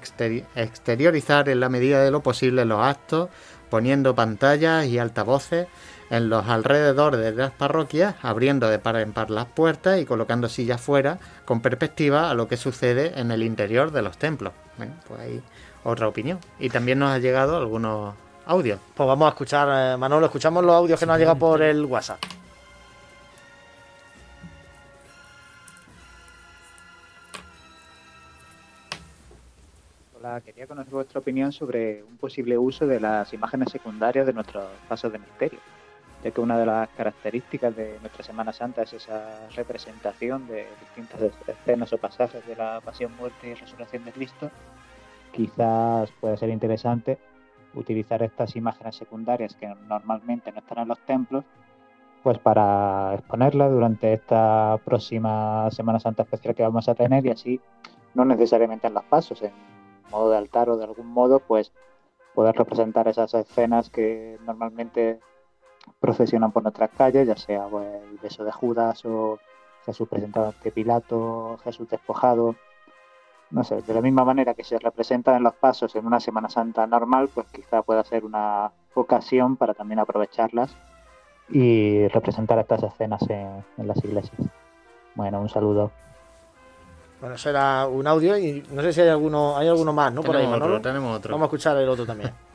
exteriorizar 0.55 1.49
en 1.49 1.59
la 1.59 1.69
medida 1.69 2.03
de 2.03 2.11
lo 2.11 2.21
posible 2.21 2.65
los 2.65 2.85
actos, 2.85 3.29
poniendo 3.69 4.15
pantallas 4.15 4.85
y 4.85 4.99
altavoces 4.99 5.67
en 6.09 6.29
los 6.29 6.47
alrededores 6.47 7.19
de 7.19 7.31
las 7.31 7.51
parroquias, 7.51 8.15
abriendo 8.21 8.67
de 8.67 8.79
par 8.79 8.95
en 8.97 9.13
par 9.13 9.29
las 9.29 9.45
puertas 9.45 9.99
y 9.99 10.05
colocando 10.05 10.49
sillas 10.49 10.81
fuera 10.81 11.19
con 11.45 11.61
perspectiva 11.61 12.29
a 12.29 12.33
lo 12.33 12.47
que 12.47 12.57
sucede 12.57 13.19
en 13.19 13.31
el 13.31 13.43
interior 13.43 13.91
de 13.91 14.01
los 14.01 14.17
templos. 14.17 14.53
Bueno, 14.77 14.93
pues 15.07 15.19
ahí 15.19 15.43
otra 15.83 16.07
opinión. 16.07 16.39
Y 16.59 16.69
también 16.69 16.99
nos 16.99 17.11
ha 17.11 17.19
llegado 17.19 17.57
algunos 17.57 18.15
audios. 18.45 18.79
Pues 18.95 19.07
vamos 19.07 19.27
a 19.27 19.29
escuchar, 19.29 19.67
eh, 19.71 19.97
Manolo, 19.97 20.25
escuchamos 20.25 20.63
los 20.63 20.75
audios 20.75 20.99
que 20.99 21.05
nos 21.05 21.13
han 21.13 21.19
llegado 21.19 21.37
por 21.37 21.61
el 21.61 21.85
WhatsApp. 21.85 22.38
Hola, 30.29 30.41
quería 30.41 30.67
conocer 30.67 30.93
vuestra 30.93 31.19
opinión 31.21 31.51
sobre 31.51 32.03
un 32.03 32.17
posible 32.17 32.55
uso 32.55 32.85
de 32.85 32.99
las 32.99 33.33
imágenes 33.33 33.71
secundarias 33.71 34.27
de 34.27 34.33
nuestros 34.33 34.63
pasos 34.87 35.11
de 35.11 35.17
misterio. 35.17 35.57
ya 36.23 36.29
que 36.29 36.39
una 36.39 36.55
de 36.59 36.67
las 36.67 36.87
características 36.89 37.75
de 37.75 37.97
nuestra 37.99 38.23
Semana 38.23 38.53
Santa 38.53 38.83
es 38.83 38.93
esa 38.93 39.49
representación 39.55 40.45
de 40.47 40.67
distintas 40.81 41.19
escenas 41.47 41.91
o 41.93 41.97
pasajes 41.97 42.45
de 42.45 42.55
la 42.55 42.79
pasión, 42.79 43.11
muerte 43.17 43.49
y 43.49 43.55
resurrección 43.55 44.05
de 44.05 44.11
Cristo, 44.11 44.51
quizás 45.31 46.11
puede 46.21 46.37
ser 46.37 46.49
interesante 46.49 47.17
utilizar 47.73 48.21
estas 48.21 48.55
imágenes 48.55 48.97
secundarias 48.97 49.55
que 49.55 49.67
normalmente 49.87 50.51
no 50.51 50.59
están 50.59 50.77
en 50.77 50.89
los 50.89 50.99
templos, 51.07 51.43
pues 52.21 52.37
para 52.37 53.15
exponerlas 53.15 53.71
durante 53.71 54.13
esta 54.13 54.79
próxima 54.85 55.71
Semana 55.71 55.99
Santa 55.99 56.21
especial 56.21 56.53
que 56.53 56.61
vamos 56.61 56.87
a 56.87 56.93
tener 56.93 57.25
y 57.25 57.31
así 57.31 57.59
no 58.13 58.25
necesariamente 58.25 58.85
en 58.85 58.93
los 58.93 59.03
pasos, 59.05 59.41
en 59.41 59.68
modo 60.09 60.31
de 60.31 60.37
altar 60.37 60.69
o 60.69 60.77
de 60.77 60.85
algún 60.85 61.07
modo, 61.07 61.39
pues 61.39 61.71
poder 62.33 62.55
representar 62.55 63.07
esas 63.07 63.33
escenas 63.33 63.89
que 63.89 64.37
normalmente 64.45 65.19
procesionan 65.99 66.51
por 66.51 66.63
nuestras 66.63 66.91
calles, 66.91 67.27
ya 67.27 67.35
sea 67.35 67.67
pues, 67.67 67.87
el 68.03 68.17
beso 68.17 68.43
de 68.43 68.51
Judas 68.51 69.03
o 69.05 69.39
Jesús 69.85 70.07
presentado 70.07 70.47
ante 70.47 70.71
Pilato, 70.71 71.57
Jesús 71.63 71.89
despojado. 71.89 72.55
No 73.51 73.63
sé, 73.63 73.81
de 73.81 73.93
la 73.95 74.01
misma 74.01 74.23
manera 74.23 74.53
que 74.53 74.63
se 74.63 74.77
representan 74.77 75.37
en 75.37 75.43
los 75.43 75.55
pasos 75.55 75.95
en 75.95 76.05
una 76.05 76.19
Semana 76.19 76.49
Santa 76.49 76.85
normal, 76.85 77.29
pues 77.33 77.47
quizá 77.47 77.81
pueda 77.81 78.03
ser 78.03 78.23
una 78.23 78.71
ocasión 78.93 79.57
para 79.57 79.73
también 79.73 79.99
aprovecharlas 79.99 80.75
y 81.49 82.07
representar 82.09 82.59
estas 82.59 82.83
escenas 82.83 83.21
en, 83.29 83.63
las 83.77 84.03
iglesias. 84.03 84.39
Bueno, 85.15 85.41
un 85.41 85.49
saludo. 85.49 85.91
Bueno, 87.19 87.37
será 87.37 87.85
un 87.87 88.07
audio 88.07 88.37
y 88.37 88.63
no 88.71 88.81
sé 88.81 88.93
si 88.93 89.01
hay 89.01 89.09
alguno, 89.09 89.57
hay 89.57 89.67
alguno 89.67 89.91
más, 89.91 90.13
¿no? 90.13 90.23
Por 90.23 90.37
ahí, 90.37 90.47
tenemos 90.81 91.17
otro. 91.17 91.33
Vamos 91.33 91.45
a 91.45 91.47
escuchar 91.47 91.77
el 91.77 91.89
otro 91.89 92.05
también. 92.05 92.31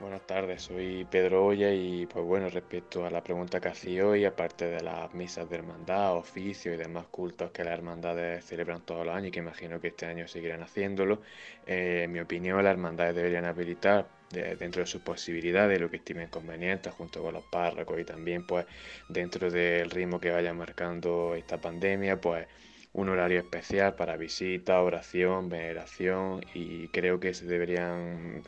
Buenas 0.00 0.26
tardes, 0.26 0.62
soy 0.62 1.06
Pedro 1.10 1.44
Olla 1.44 1.70
y 1.74 2.06
pues 2.06 2.24
bueno, 2.24 2.48
respecto 2.48 3.04
a 3.04 3.10
la 3.10 3.22
pregunta 3.22 3.60
que 3.60 3.68
hacía 3.68 4.06
hoy, 4.06 4.24
aparte 4.24 4.66
de 4.66 4.82
las 4.82 5.12
misas 5.12 5.50
de 5.50 5.56
hermandad, 5.56 6.16
oficio 6.16 6.72
y 6.72 6.78
demás 6.78 7.04
cultos 7.10 7.50
que 7.50 7.64
las 7.64 7.74
hermandades 7.74 8.46
celebran 8.46 8.80
todos 8.80 9.04
los 9.04 9.14
años 9.14 9.28
y 9.28 9.30
que 9.32 9.40
imagino 9.40 9.78
que 9.78 9.88
este 9.88 10.06
año 10.06 10.26
seguirán 10.26 10.62
haciéndolo, 10.62 11.20
eh, 11.66 12.04
en 12.04 12.12
mi 12.12 12.20
opinión 12.20 12.64
las 12.64 12.70
hermandades 12.70 13.14
deberían 13.14 13.44
habilitar 13.44 14.06
dentro 14.30 14.80
de 14.80 14.86
sus 14.86 15.02
posibilidades, 15.02 15.78
lo 15.78 15.90
que 15.90 15.96
estimen 15.96 16.28
conveniente, 16.28 16.90
junto 16.90 17.22
con 17.22 17.34
los 17.34 17.44
párrocos 17.44 18.00
y 18.00 18.04
también 18.04 18.46
pues 18.46 18.64
dentro 19.08 19.50
del 19.50 19.90
ritmo 19.90 20.18
que 20.18 20.30
vaya 20.30 20.54
marcando 20.54 21.34
esta 21.34 21.60
pandemia, 21.60 22.18
pues 22.20 22.46
un 22.92 23.08
horario 23.08 23.38
especial 23.40 23.94
para 23.94 24.16
visita, 24.16 24.80
oración, 24.82 25.48
veneración 25.48 26.44
y 26.54 26.88
creo 26.88 27.20
que 27.20 27.34
se 27.34 27.46
deberían 27.46 28.42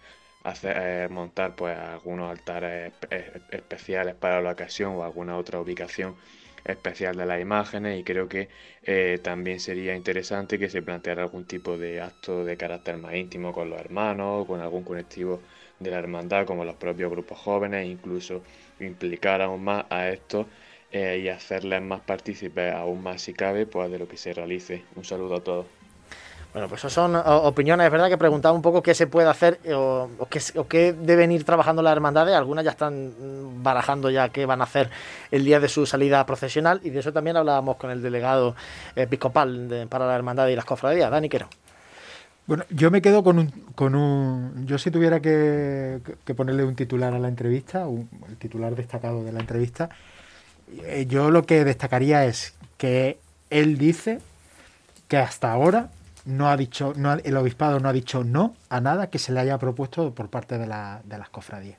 hacer, 0.44 0.76
eh, 0.78 1.08
montar 1.08 1.54
pues 1.56 1.76
algunos 1.78 2.30
altares 2.30 2.92
especiales 3.50 4.14
para 4.14 4.40
la 4.40 4.52
ocasión 4.52 4.96
o 4.96 5.04
alguna 5.04 5.36
otra 5.36 5.60
ubicación 5.60 6.16
especial 6.64 7.16
de 7.16 7.26
las 7.26 7.40
imágenes 7.40 7.98
y 8.00 8.04
creo 8.04 8.28
que 8.28 8.48
eh, 8.82 9.18
también 9.22 9.60
sería 9.60 9.94
interesante 9.96 10.58
que 10.58 10.68
se 10.68 10.82
planteara 10.82 11.22
algún 11.22 11.44
tipo 11.44 11.76
de 11.76 12.00
acto 12.00 12.44
de 12.44 12.56
carácter 12.56 12.98
más 12.98 13.14
íntimo 13.14 13.52
con 13.52 13.70
los 13.70 13.80
hermanos, 13.80 14.46
con 14.46 14.60
algún 14.60 14.84
colectivo 14.84 15.42
de 15.80 15.90
la 15.90 15.98
hermandad 15.98 16.46
como 16.46 16.64
los 16.64 16.76
propios 16.76 17.10
grupos 17.10 17.38
jóvenes, 17.38 17.86
incluso 17.86 18.42
implicar 18.78 19.42
aún 19.42 19.64
más 19.64 19.86
a 19.90 20.08
estos 20.10 20.46
eh, 20.92 21.22
y 21.24 21.28
hacerles 21.28 21.82
más 21.82 22.00
partícipes 22.00 22.74
aún 22.74 23.02
más 23.02 23.22
si 23.22 23.32
cabe 23.32 23.66
pues 23.66 23.90
de 23.90 23.98
lo 23.98 24.06
que 24.06 24.16
se 24.16 24.32
realice. 24.32 24.84
Un 24.94 25.04
saludo 25.04 25.36
a 25.36 25.40
todos. 25.40 25.66
Bueno, 26.52 26.68
pues 26.68 26.80
eso 26.84 26.90
son 26.90 27.16
opiniones, 27.16 27.86
es 27.86 27.90
verdad 27.90 28.10
que 28.10 28.18
preguntaba 28.18 28.54
un 28.54 28.60
poco 28.60 28.82
qué 28.82 28.94
se 28.94 29.06
puede 29.06 29.26
hacer 29.26 29.58
o, 29.74 30.10
qué, 30.68 30.92
deben 30.92 31.32
ir 31.32 31.44
trabajando 31.44 31.80
las 31.80 31.92
hermandades. 31.92 32.34
Algunas 32.34 32.62
ya 32.62 32.72
están 32.72 33.06
mm, 33.08 33.62
barajando 33.62 34.10
ya 34.10 34.28
qué 34.28 34.44
van 34.44 34.60
a 34.60 34.64
hacer 34.64 34.90
el 35.30 35.46
día 35.46 35.60
de 35.60 35.68
su 35.68 35.86
salida 35.86 36.26
profesional 36.26 36.80
y 36.84 36.90
de 36.90 37.00
eso 37.00 37.10
también 37.10 37.38
hablábamos 37.38 37.76
con 37.76 37.90
el 37.90 38.02
delegado 38.02 38.54
episcopal 38.94 39.86
para 39.88 40.06
la 40.06 40.14
hermandad 40.14 40.48
y 40.48 40.56
las 40.56 40.66
cofradías, 40.66 41.10
Dani 41.10 41.30
Quero. 41.30 41.48
Bueno, 42.46 42.64
yo 42.68 42.90
me 42.90 43.00
quedo 43.00 43.24
con 43.24 43.38
un, 43.38 43.50
con 43.74 43.94
un 43.94 44.66
yo 44.66 44.76
si 44.76 44.90
tuviera 44.90 45.20
que, 45.20 46.00
ponerle 46.36 46.64
un 46.64 46.74
titular 46.74 47.14
a 47.14 47.18
la 47.18 47.28
entrevista, 47.28 47.86
un, 47.86 48.10
el 48.28 48.36
titular 48.36 48.74
destacado 48.74 49.24
de 49.24 49.32
la 49.32 49.40
entrevista, 49.40 49.88
yo 51.06 51.30
lo 51.30 51.44
que 51.44 51.64
destacaría 51.64 52.24
es 52.24 52.54
que 52.78 53.18
él 53.50 53.78
dice 53.78 54.20
que 55.08 55.16
hasta 55.16 55.52
ahora 55.52 55.90
no 56.24 56.48
ha 56.48 56.56
dicho, 56.56 56.94
el 57.24 57.36
obispado 57.36 57.80
no 57.80 57.88
ha 57.88 57.92
dicho 57.92 58.24
no 58.24 58.54
a 58.68 58.80
nada 58.80 59.08
que 59.08 59.18
se 59.18 59.32
le 59.32 59.40
haya 59.40 59.58
propuesto 59.58 60.14
por 60.14 60.28
parte 60.28 60.58
de 60.58 60.66
las 60.66 61.28
cofradías. 61.30 61.78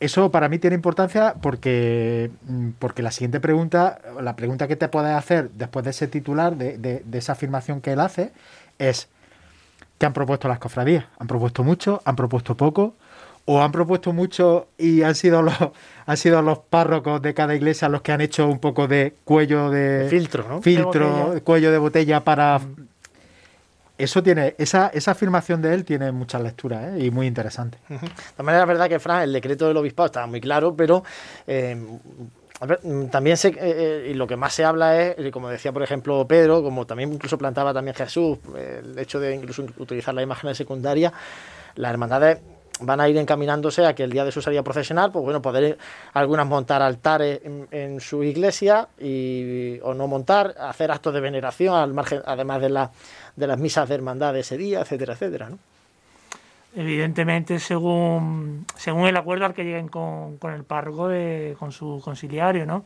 Eso 0.00 0.30
para 0.30 0.48
mí 0.48 0.60
tiene 0.60 0.76
importancia 0.76 1.34
porque, 1.42 2.30
mm, 2.46 2.70
porque 2.78 3.02
la 3.02 3.10
siguiente 3.10 3.40
pregunta, 3.40 3.98
la 4.20 4.36
pregunta 4.36 4.68
que 4.68 4.76
te 4.76 4.88
puedes 4.88 5.12
hacer 5.12 5.50
después 5.50 5.84
de 5.84 5.90
ese 5.90 6.06
titular, 6.06 6.56
de, 6.56 6.78
de, 6.78 7.18
esa 7.18 7.32
afirmación 7.32 7.80
que 7.80 7.92
él 7.92 8.00
hace, 8.00 8.30
es 8.78 9.08
¿qué 9.98 10.06
han 10.06 10.12
propuesto 10.12 10.46
las 10.46 10.60
cofradías? 10.60 11.06
¿Han 11.18 11.26
propuesto 11.26 11.64
mucho? 11.64 12.00
¿Han 12.04 12.14
propuesto 12.14 12.56
poco? 12.56 12.94
O 13.50 13.62
han 13.62 13.72
propuesto 13.72 14.12
mucho 14.12 14.68
y 14.76 15.02
han 15.02 15.14
sido 15.14 15.40
los 15.40 15.54
han 16.06 16.16
sido 16.18 16.42
los 16.42 16.58
párrocos 16.58 17.22
de 17.22 17.32
cada 17.32 17.54
iglesia 17.54 17.88
los 17.88 18.02
que 18.02 18.12
han 18.12 18.20
hecho 18.20 18.46
un 18.46 18.58
poco 18.58 18.86
de 18.86 19.14
cuello 19.24 19.70
de 19.70 20.06
filtro, 20.10 20.46
¿no? 20.46 20.60
Filtro, 20.60 21.34
cuello 21.44 21.72
de 21.72 21.78
botella 21.78 22.22
para 22.22 22.60
eso 23.96 24.22
tiene, 24.22 24.54
esa, 24.58 24.88
esa 24.88 25.12
afirmación 25.12 25.62
de 25.62 25.74
él 25.74 25.84
tiene 25.84 26.12
muchas 26.12 26.42
lecturas 26.42 26.94
¿eh? 26.94 27.06
y 27.06 27.10
muy 27.10 27.26
interesante. 27.26 27.78
Maneras, 28.36 28.62
es 28.62 28.68
verdad 28.68 28.88
que, 28.88 29.00
Fran, 29.00 29.22
el 29.22 29.32
decreto 29.32 29.66
del 29.66 29.76
obispado 29.76 30.06
estaba 30.06 30.26
muy 30.26 30.40
claro, 30.40 30.76
pero 30.76 31.02
eh, 31.48 31.76
también 33.10 33.36
se, 33.36 33.56
eh, 33.58 34.10
y 34.10 34.14
lo 34.14 34.26
que 34.26 34.36
más 34.36 34.52
se 34.52 34.64
habla 34.64 35.00
es, 35.00 35.32
como 35.32 35.48
decía 35.48 35.72
por 35.72 35.82
ejemplo 35.82 36.28
Pedro, 36.28 36.62
como 36.62 36.86
también 36.86 37.12
incluso 37.12 37.38
plantaba 37.38 37.72
también 37.72 37.96
Jesús, 37.96 38.38
el 38.56 38.96
hecho 38.98 39.18
de 39.18 39.34
incluso 39.34 39.64
utilizar 39.78 40.14
la 40.14 40.22
imagen 40.22 40.54
secundaria, 40.54 41.12
las 41.74 41.90
hermandades 41.90 42.38
van 42.80 43.00
a 43.00 43.08
ir 43.08 43.16
encaminándose 43.16 43.84
a 43.86 43.94
que 43.94 44.04
el 44.04 44.10
día 44.10 44.24
de 44.24 44.32
su 44.32 44.40
salida 44.40 44.62
profesional, 44.62 45.10
pues 45.12 45.24
bueno, 45.24 45.42
poder 45.42 45.78
algunas 46.12 46.46
montar 46.46 46.82
altares 46.82 47.40
en, 47.70 48.00
su 48.00 48.22
iglesia 48.22 48.88
y, 48.98 49.78
o 49.82 49.94
no 49.94 50.06
montar, 50.06 50.54
hacer 50.60 50.90
actos 50.90 51.14
de 51.14 51.20
veneración 51.20 51.74
al 51.74 51.92
margen, 51.92 52.20
además 52.24 52.60
de, 52.60 52.70
la, 52.70 52.90
de 53.36 53.46
las 53.46 53.58
misas 53.58 53.88
de 53.88 53.94
hermandad 53.94 54.32
de 54.32 54.40
ese 54.40 54.56
día, 54.56 54.80
etcétera, 54.80 55.14
etcétera, 55.14 55.50
¿no? 55.50 55.58
Evidentemente, 56.74 57.58
según, 57.58 58.66
según 58.76 59.06
el 59.06 59.16
acuerdo 59.16 59.46
al 59.46 59.54
que 59.54 59.64
lleguen 59.64 59.88
con, 59.88 60.36
con 60.36 60.52
el 60.52 60.64
párroco, 60.64 61.08
con 61.58 61.72
su 61.72 62.00
conciliario, 62.04 62.66
¿no? 62.66 62.84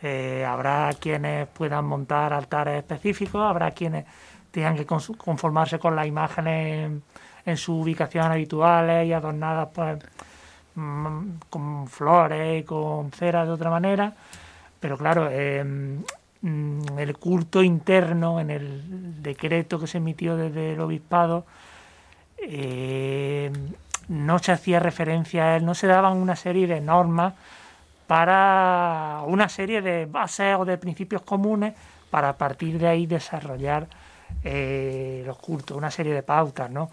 Eh, 0.00 0.44
habrá 0.46 0.90
quienes 1.00 1.48
puedan 1.48 1.84
montar 1.84 2.32
altares 2.32 2.78
específicos, 2.78 3.42
habrá 3.42 3.72
quienes 3.72 4.04
tengan 4.50 4.76
que 4.76 4.86
conformarse 4.86 5.78
con 5.78 5.96
las 5.96 6.06
imágenes 6.06 7.02
en 7.48 7.56
sus 7.56 7.82
ubicaciones 7.82 8.30
habituales 8.30 9.06
y 9.06 9.12
adornadas 9.12 9.68
pues 9.74 9.98
mm, 10.74 11.28
con 11.50 11.88
flores 11.88 12.62
y 12.62 12.64
con 12.64 13.10
cera 13.12 13.44
de 13.44 13.50
otra 13.50 13.70
manera. 13.70 14.12
Pero 14.80 14.96
claro, 14.98 15.30
em, 15.30 16.02
mm, 16.42 16.98
el 16.98 17.16
culto 17.18 17.62
interno 17.62 18.40
en 18.40 18.50
el 18.50 19.22
decreto 19.22 19.78
que 19.78 19.86
se 19.86 19.98
emitió 19.98 20.36
desde 20.36 20.74
el 20.74 20.80
obispado 20.80 21.46
em, 22.38 23.52
no 24.08 24.38
se 24.38 24.52
hacía 24.52 24.80
referencia 24.80 25.44
a 25.44 25.56
él, 25.56 25.64
no 25.64 25.74
se 25.74 25.86
daban 25.86 26.16
una 26.16 26.36
serie 26.36 26.66
de 26.66 26.80
normas 26.80 27.34
para 28.06 29.22
una 29.26 29.48
serie 29.48 29.82
de 29.82 30.06
bases 30.06 30.56
o 30.58 30.64
de 30.64 30.78
principios 30.78 31.22
comunes 31.22 31.74
para 32.10 32.30
a 32.30 32.36
partir 32.38 32.78
de 32.78 32.88
ahí 32.88 33.06
desarrollar 33.06 33.86
eh, 34.44 35.22
los 35.26 35.36
cultos, 35.38 35.76
una 35.76 35.90
serie 35.90 36.14
de 36.14 36.22
pautas, 36.22 36.70
¿no? 36.70 36.90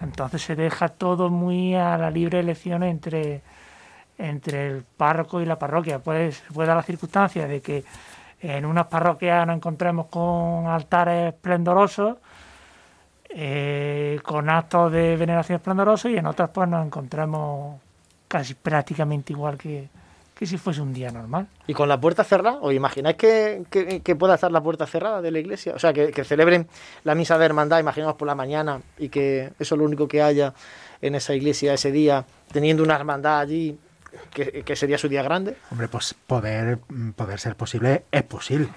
Entonces 0.00 0.42
se 0.42 0.56
deja 0.56 0.88
todo 0.88 1.28
muy 1.28 1.74
a 1.74 1.98
la 1.98 2.10
libre 2.10 2.40
elección 2.40 2.82
entre, 2.82 3.42
entre 4.18 4.68
el 4.68 4.82
párroco 4.82 5.40
y 5.40 5.46
la 5.46 5.58
parroquia. 5.58 5.98
Puede, 5.98 6.32
puede 6.52 6.68
dar 6.68 6.76
la 6.76 6.82
circunstancia 6.82 7.46
de 7.46 7.60
que 7.60 7.84
en 8.40 8.64
unas 8.64 8.86
parroquias 8.86 9.46
nos 9.46 9.56
encontremos 9.56 10.06
con 10.06 10.66
altares 10.66 11.34
esplendorosos, 11.34 12.16
eh, 13.28 14.18
con 14.24 14.48
actos 14.48 14.90
de 14.90 15.16
veneración 15.16 15.56
esplendorosos 15.56 16.10
y 16.10 16.16
en 16.16 16.26
otras 16.26 16.50
pues 16.50 16.68
nos 16.68 16.84
encontramos 16.84 17.78
casi 18.26 18.54
prácticamente 18.54 19.32
igual 19.32 19.58
que, 19.58 19.88
que 20.40 20.46
si 20.46 20.56
fuese 20.56 20.80
un 20.80 20.94
día 20.94 21.10
normal. 21.10 21.48
¿Y 21.66 21.74
con 21.74 21.86
la 21.86 22.00
puerta 22.00 22.24
cerrada? 22.24 22.56
¿Os 22.62 22.72
imagináis 22.72 23.16
que, 23.16 23.62
que, 24.02 24.16
pueda 24.16 24.36
estar 24.36 24.50
la 24.50 24.62
puerta 24.62 24.86
cerrada 24.86 25.20
de 25.20 25.30
la 25.30 25.38
iglesia? 25.38 25.74
O 25.74 25.78
sea, 25.78 25.92
que, 25.92 26.24
celebren 26.24 26.66
la 27.04 27.14
misa 27.14 27.36
de 27.36 27.44
hermandad, 27.44 27.78
imaginamos 27.78 28.14
por 28.14 28.26
la 28.26 28.34
mañana, 28.34 28.80
y 28.96 29.10
que 29.10 29.52
eso 29.58 29.74
es 29.74 29.78
lo 29.78 29.84
único 29.84 30.08
que 30.08 30.22
haya 30.22 30.54
en 31.02 31.14
esa 31.14 31.34
iglesia 31.34 31.74
ese 31.74 31.92
día, 31.92 32.24
teniendo 32.50 32.82
una 32.82 32.96
hermandad 32.96 33.40
allí, 33.40 33.78
que, 34.32 34.76
sería 34.76 34.96
su 34.96 35.10
día 35.10 35.22
grande. 35.22 35.58
Hombre, 35.70 35.88
pues 35.88 36.14
poder, 36.26 36.78
poder 37.16 37.38
ser 37.38 37.54
posible 37.54 38.04
es 38.10 38.22
posible. 38.22 38.70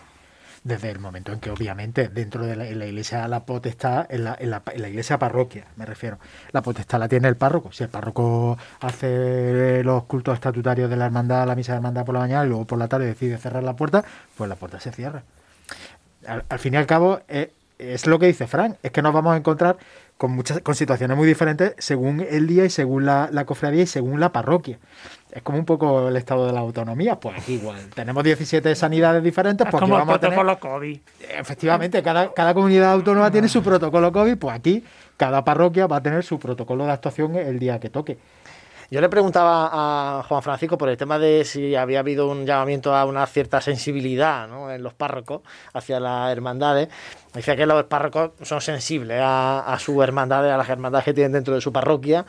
Desde 0.64 0.90
el 0.90 1.00
momento 1.00 1.34
en 1.34 1.40
que 1.40 1.50
obviamente 1.50 2.08
dentro 2.08 2.46
de 2.46 2.56
la, 2.56 2.66
iglesia 2.70 3.28
la 3.28 3.46
potestad, 3.46 4.06
en 4.10 4.24
la, 4.24 4.38
en, 4.40 4.50
la, 4.50 4.62
iglesia 4.90 5.20
parroquia 5.20 5.66
me 5.76 5.86
refiero, 5.86 6.20
la 6.52 6.62
potestad 6.62 7.00
la 7.00 7.08
tiene 7.08 7.28
el 7.28 7.36
párroco. 7.36 7.72
Si 7.72 7.84
el 7.84 7.90
párroco 7.90 8.58
hace 8.80 9.84
los 9.84 10.04
cultos 10.04 10.36
estatutarios 10.36 10.90
de 10.90 10.96
la 10.96 11.06
hermandad, 11.06 11.46
la 11.48 11.56
misa 11.56 11.74
de 11.74 11.78
hermandad 11.78 12.06
por 12.06 12.14
la 12.14 12.22
mañana 12.22 12.46
y 12.46 12.50
luego 12.50 12.66
por 12.66 12.80
la 12.80 12.88
tarde 12.88 13.08
decide 13.08 13.38
cerrar 13.38 13.64
la 13.64 13.76
puerta, 13.76 14.04
pues 14.38 14.50
la 14.50 14.56
puerta 14.56 14.80
se 14.80 14.92
cierra. 14.92 15.24
Al, 16.26 16.60
fin 16.60 16.74
y 16.74 16.78
al 16.78 16.86
cabo, 16.86 17.20
eh, 17.28 17.52
es 17.78 18.08
lo 18.08 18.18
que 18.18 18.28
dice 18.28 18.48
Frank, 18.48 18.78
es 18.82 18.92
que 18.92 19.02
nos 19.02 19.14
vamos 19.14 19.34
a 19.34 19.38
encontrar 19.38 19.78
con 20.18 20.32
muchas 20.32 20.62
con 20.62 20.76
situaciones 20.76 21.18
muy 21.18 21.28
diferentes 21.28 21.74
según 21.80 22.22
el 22.22 22.48
día 22.48 22.64
y 22.64 22.70
según 22.70 23.06
la, 23.06 23.28
la, 23.32 23.46
cofradía 23.46 23.84
y 23.84 23.88
según 23.88 24.22
la 24.22 24.32
parroquia. 24.32 24.80
Es 25.34 25.42
como 25.42 25.58
un 25.58 25.66
poco 25.66 26.10
el 26.10 26.16
estado 26.16 26.46
de 26.46 26.54
la 26.54 26.60
autonomía, 26.60 27.20
pues 27.20 27.40
aquí 27.40 27.54
igual. 27.54 27.90
Tenemos 27.96 28.24
17 28.24 28.76
sanidades 28.76 29.24
diferentes, 29.24 29.66
pues 29.70 29.82
como 29.82 29.96
vamos 29.96 30.14
el 30.14 30.20
protocolo 30.20 30.60
COVID. 30.60 31.00
Efectivamente, 31.40 32.04
cada, 32.04 32.32
cada 32.34 32.54
comunidad 32.54 32.92
autónoma 32.92 33.32
tiene 33.32 33.50
su 33.50 33.64
protocolo 33.64 34.12
COVID, 34.12 34.38
pues 34.38 34.56
aquí 34.56 34.84
cada 35.18 35.44
parroquia 35.44 35.88
va 35.88 35.98
a 35.98 36.04
tener 36.04 36.24
su 36.24 36.38
protocolo 36.38 36.86
de 36.86 36.92
actuación 36.92 37.36
el 37.36 37.58
día 37.58 37.80
que 37.80 37.90
toque. 37.90 38.20
Yo 38.92 39.02
le 39.02 39.10
preguntaba 39.10 39.72
a 40.20 40.22
Juan 40.22 40.44
Francisco 40.44 40.78
por 40.78 40.88
el 40.88 40.98
tema 40.98 41.18
de 41.18 41.44
si 41.46 41.74
había 41.76 41.98
habido 41.98 42.30
un 42.30 42.46
llamamiento 42.46 42.96
a 42.96 43.06
una 43.06 43.26
cierta 43.26 43.60
sensibilidad 43.60 44.48
en 44.72 44.84
los 44.84 44.94
párrocos 44.94 45.42
hacia 45.74 46.00
las 46.00 46.32
hermandades. 46.32 46.90
Decía 47.34 47.56
que 47.56 47.66
los 47.66 47.86
párrocos 47.86 48.34
son 48.44 48.62
sensibles 48.62 49.20
a, 49.20 49.62
a 49.62 49.80
sus 49.80 50.04
hermandades, 50.04 50.52
a 50.52 50.58
las 50.58 50.70
hermandades 50.70 51.06
que 51.06 51.14
tienen 51.16 51.32
dentro 51.32 51.56
de 51.56 51.62
su 51.62 51.74
parroquia. 51.74 52.24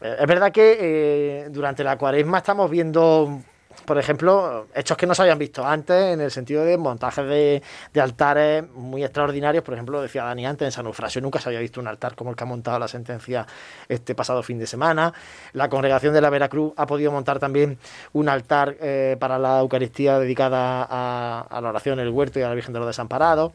Eh, 0.00 0.16
es 0.20 0.26
verdad 0.26 0.52
que 0.52 0.78
eh, 0.80 1.48
durante 1.50 1.84
la 1.84 1.96
cuaresma 1.96 2.38
estamos 2.38 2.70
viendo 2.70 3.40
por 3.84 3.98
ejemplo, 3.98 4.66
hechos 4.74 4.96
que 4.96 5.06
no 5.06 5.14
se 5.14 5.22
habían 5.22 5.38
visto 5.38 5.64
antes 5.64 6.14
en 6.14 6.20
el 6.20 6.30
sentido 6.30 6.64
de 6.64 6.78
montajes 6.78 7.26
de, 7.26 7.62
altares 8.00 8.68
muy 8.70 9.04
extraordinarios. 9.04 9.62
Por 9.62 9.74
ejemplo, 9.74 10.00
decía 10.00 10.24
Dani 10.24 10.46
antes, 10.46 10.66
en 10.66 10.72
San 10.72 10.86
Eufrasio 10.86 11.20
nunca 11.20 11.40
se 11.40 11.48
había 11.48 11.60
visto 11.60 11.80
un 11.80 11.86
altar 11.86 12.14
como 12.14 12.30
el 12.30 12.36
que 12.36 12.44
ha 12.44 12.46
montado 12.46 12.78
la 12.78 12.88
sentencia 12.88 13.46
este 13.88 14.14
pasado 14.14 14.42
fin 14.42 14.58
de 14.58 14.66
semana. 14.66 15.12
La 15.52 15.68
congregación 15.68 16.14
de 16.14 16.20
la 16.20 16.30
Veracruz 16.30 16.72
ha 16.76 16.86
podido 16.86 17.12
montar 17.12 17.38
también 17.38 17.78
un 18.12 18.28
altar 18.28 18.76
eh, 18.80 19.16
para 19.18 19.38
la 19.38 19.60
Eucaristía 19.60 20.18
dedicada 20.18 20.86
a, 20.88 21.60
la 21.60 21.68
oración 21.68 22.00
el 22.00 22.10
huerto 22.10 22.38
y 22.38 22.42
a 22.42 22.48
la 22.48 22.54
Virgen 22.54 22.72
de 22.72 22.80
los 22.80 22.88
Desamparados. 22.88 23.52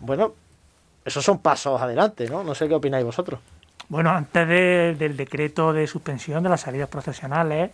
Bueno, 0.00 0.34
esos 1.04 1.24
son 1.24 1.38
pasos 1.38 1.80
adelante, 1.80 2.28
¿no? 2.28 2.44
No 2.44 2.54
sé 2.54 2.68
qué 2.68 2.74
opináis 2.74 3.04
vosotros. 3.04 3.40
Bueno, 3.92 4.08
antes 4.08 4.48
del 4.48 5.18
decreto 5.18 5.74
de 5.74 5.86
suspensión 5.86 6.42
de 6.42 6.48
las 6.48 6.62
salidas 6.62 6.88
procesionales, 6.88 7.72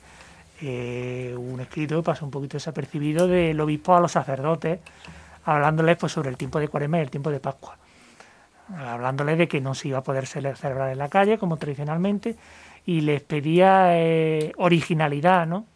eh, 0.61 1.33
un 1.39 1.61
escrito 1.61 2.03
pasó 2.03 2.25
un 2.25 2.33
poquito 2.33 2.57
desapercibido 2.57 3.29
del 3.29 3.61
obispo 3.61 3.95
a 3.95 4.01
los 4.01 4.11
sacerdotes, 4.11 4.81
hablándoles 5.45 5.97
pues, 5.97 6.11
sobre 6.11 6.31
el 6.31 6.37
tiempo 6.37 6.59
de 6.59 6.66
Cuaresma 6.66 6.99
y 6.99 7.03
el 7.03 7.11
tiempo 7.11 7.31
de 7.31 7.39
Pascua. 7.39 7.77
Hablándoles 8.77 9.39
de 9.39 9.47
que 9.47 9.61
no 9.61 9.77
se 9.77 9.87
iba 9.87 9.99
a 9.99 10.03
poder 10.03 10.27
celebrar 10.27 10.91
en 10.91 10.99
la 10.99 11.09
calle 11.09 11.39
como 11.39 11.57
tradicionalmente 11.57 12.35
y 12.85 13.03
les 13.03 13.23
pedía 13.23 13.97
eh, 13.97 14.53
originalidad 14.57 15.47
¿no? 15.47 15.66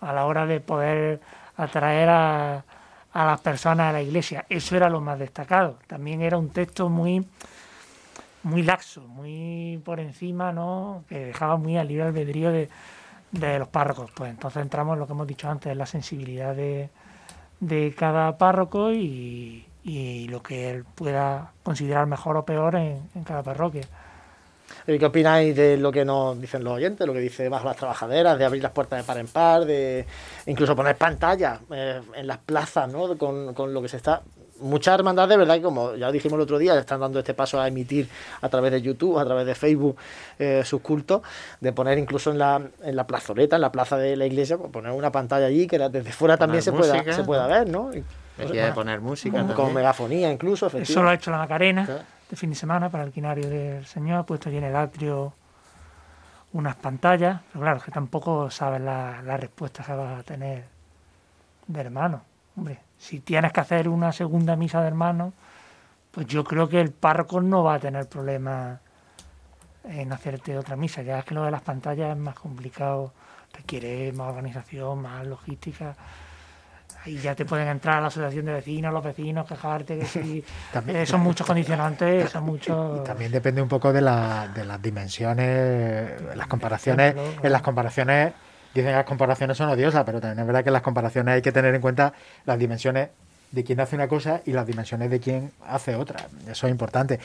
a 0.00 0.12
la 0.12 0.26
hora 0.26 0.44
de 0.44 0.58
poder 0.58 1.20
atraer 1.56 2.08
a, 2.08 2.64
a 3.12 3.24
las 3.24 3.40
personas 3.42 3.90
a 3.90 3.92
la 3.92 4.02
iglesia. 4.02 4.44
Eso 4.48 4.74
era 4.74 4.90
lo 4.90 5.00
más 5.00 5.20
destacado. 5.20 5.78
También 5.86 6.20
era 6.20 6.36
un 6.36 6.48
texto 6.50 6.88
muy 6.88 7.24
muy 8.44 8.62
laxo, 8.62 9.00
muy 9.02 9.80
por 9.84 10.00
encima, 10.00 10.52
¿no? 10.52 11.04
que 11.08 11.26
dejaba 11.26 11.56
muy 11.56 11.76
al 11.76 11.88
libre 11.88 12.04
albedrío 12.04 12.52
de, 12.52 12.68
de 13.32 13.58
los 13.58 13.68
párrocos. 13.68 14.10
Pues 14.14 14.30
entonces 14.30 14.62
entramos 14.62 14.94
en 14.94 15.00
lo 15.00 15.06
que 15.06 15.12
hemos 15.12 15.26
dicho 15.26 15.48
antes, 15.48 15.76
la 15.76 15.86
sensibilidad 15.86 16.54
de, 16.54 16.90
de 17.60 17.94
cada 17.96 18.36
párroco 18.38 18.92
y, 18.92 19.66
y, 19.82 20.28
lo 20.28 20.42
que 20.42 20.70
él 20.70 20.84
pueda 20.94 21.52
considerar 21.62 22.06
mejor 22.06 22.36
o 22.36 22.44
peor 22.44 22.76
en, 22.76 23.02
cada 23.24 23.42
parroquia. 23.42 23.86
¿Y 24.86 24.98
qué 24.98 25.06
opináis 25.06 25.54
de 25.54 25.76
lo 25.76 25.92
que 25.92 26.04
nos 26.04 26.40
dicen 26.40 26.64
los 26.64 26.74
oyentes, 26.74 27.06
lo 27.06 27.12
que 27.12 27.20
dice 27.20 27.48
bajo 27.48 27.66
las 27.66 27.76
trabajaderas, 27.76 28.38
de 28.38 28.44
abrir 28.44 28.62
las 28.62 28.72
puertas 28.72 28.98
de 28.98 29.04
par 29.04 29.18
en 29.18 29.28
par, 29.28 29.64
de 29.64 30.06
incluso 30.46 30.74
poner 30.74 30.96
pantallas 30.96 31.60
eh, 31.70 32.00
en 32.14 32.26
las 32.26 32.38
plazas, 32.38 32.90
¿no? 32.90 33.16
Con, 33.16 33.54
con, 33.54 33.72
lo 33.72 33.80
que 33.80 33.88
se 33.88 33.98
está 33.98 34.22
muchas 34.60 34.94
hermandades, 34.94 35.36
¿verdad? 35.36 35.60
como 35.62 35.94
ya 35.94 36.10
dijimos 36.10 36.36
el 36.36 36.42
otro 36.42 36.58
día, 36.58 36.78
están 36.78 37.00
dando 37.00 37.18
este 37.18 37.34
paso 37.34 37.60
a 37.60 37.68
emitir 37.68 38.08
a 38.40 38.48
través 38.48 38.72
de 38.72 38.82
YouTube, 38.82 39.18
a 39.18 39.24
través 39.24 39.46
de 39.46 39.54
Facebook, 39.54 39.96
eh, 40.38 40.62
sus 40.64 40.80
cultos, 40.80 41.22
de 41.60 41.72
poner 41.72 41.98
incluso 41.98 42.30
en 42.30 42.38
la, 42.38 42.60
en 42.82 42.96
la 42.96 43.06
plazoleta, 43.06 43.56
en 43.56 43.62
la 43.62 43.72
plaza 43.72 43.96
de 43.96 44.16
la 44.16 44.26
iglesia, 44.26 44.56
pues 44.56 44.70
poner 44.70 44.92
una 44.92 45.12
pantalla 45.12 45.46
allí 45.46 45.66
que 45.66 45.78
desde 45.78 46.12
fuera 46.12 46.36
también 46.36 46.62
se 46.62 46.72
pueda, 46.72 47.12
se 47.12 47.24
pueda 47.24 47.46
ver, 47.46 47.68
¿no? 47.68 47.90
de 47.90 48.72
poner 48.72 49.00
música. 49.00 49.46
Con, 49.54 49.72
megafonía 49.72 50.30
incluso. 50.32 50.66
Eso 50.66 51.02
lo 51.02 51.08
ha 51.08 51.14
hecho 51.14 51.30
la 51.30 51.38
Macarena 51.38 52.04
de 52.28 52.36
fin 52.36 52.50
de 52.50 52.56
semana 52.56 52.90
para 52.90 53.04
el 53.04 53.12
quinario 53.12 53.48
del 53.48 53.86
Señor, 53.86 54.20
ha 54.20 54.22
puesto 54.24 54.48
allí 54.48 54.58
en 54.58 54.64
el 54.64 54.76
atrio 54.76 55.34
unas 56.52 56.76
pantallas, 56.76 57.40
pero 57.52 57.62
claro, 57.62 57.80
que 57.80 57.90
tampoco 57.90 58.50
sabes 58.50 58.80
la, 58.80 59.22
la 59.22 59.36
respuesta 59.36 59.82
que 59.82 59.92
va 59.92 60.18
a 60.18 60.22
tener 60.22 60.64
de 61.66 61.80
hermano. 61.80 62.22
Hombre, 62.56 62.78
si 62.98 63.20
tienes 63.20 63.52
que 63.52 63.60
hacer 63.60 63.88
una 63.88 64.12
segunda 64.12 64.56
misa 64.56 64.80
de 64.80 64.88
hermanos, 64.88 65.32
pues 66.10 66.26
yo 66.26 66.44
creo 66.44 66.68
que 66.68 66.80
el 66.80 66.92
párroco 66.92 67.40
no 67.40 67.64
va 67.64 67.74
a 67.74 67.78
tener 67.80 68.08
problema 68.08 68.80
en 69.84 70.12
hacerte 70.12 70.56
otra 70.56 70.76
misa. 70.76 71.02
Ya 71.02 71.18
es 71.18 71.24
que 71.24 71.34
lo 71.34 71.44
de 71.44 71.50
las 71.50 71.62
pantallas 71.62 72.10
es 72.10 72.16
más 72.16 72.36
complicado, 72.36 73.12
requiere 73.52 74.12
más 74.12 74.28
organización, 74.28 75.02
más 75.02 75.26
logística. 75.26 75.96
Ahí 77.04 77.18
ya 77.18 77.34
te 77.34 77.44
pueden 77.44 77.68
entrar 77.68 77.98
a 77.98 78.00
la 78.02 78.06
asociación 78.06 78.46
de 78.46 78.52
vecinos, 78.54 78.92
los 78.92 79.04
vecinos, 79.04 79.46
quejarte 79.46 79.98
que 79.98 80.06
si 80.06 80.44
eh, 80.86 81.04
son 81.04 81.20
muchos 81.20 81.46
condicionantes, 81.46 82.30
son 82.30 82.44
muchos... 82.46 83.00
Y 83.00 83.04
también 83.04 83.32
depende 83.32 83.60
un 83.60 83.68
poco 83.68 83.92
de, 83.92 84.00
la, 84.00 84.48
de 84.48 84.64
las 84.64 84.80
dimensiones, 84.80 86.34
las 86.34 86.46
comparaciones, 86.46 87.14
en 87.42 87.52
las 87.52 87.60
comparaciones 87.60 88.32
Dicen 88.74 88.90
que 88.90 88.96
las 88.96 89.04
comparaciones 89.04 89.56
son 89.56 89.68
odiosas, 89.68 90.02
pero 90.04 90.20
también 90.20 90.40
es 90.40 90.46
verdad 90.46 90.64
que 90.64 90.70
las 90.70 90.82
comparaciones 90.82 91.34
hay 91.34 91.42
que 91.42 91.52
tener 91.52 91.74
en 91.74 91.80
cuenta 91.80 92.12
las 92.44 92.58
dimensiones 92.58 93.10
de 93.52 93.62
quien 93.62 93.78
hace 93.80 93.94
una 93.94 94.08
cosa 94.08 94.40
y 94.44 94.52
las 94.52 94.66
dimensiones 94.66 95.10
de 95.10 95.20
quien 95.20 95.52
hace 95.66 95.94
otra. 95.94 96.26
Eso 96.48 96.66
es 96.66 96.70
importante. 96.72 97.20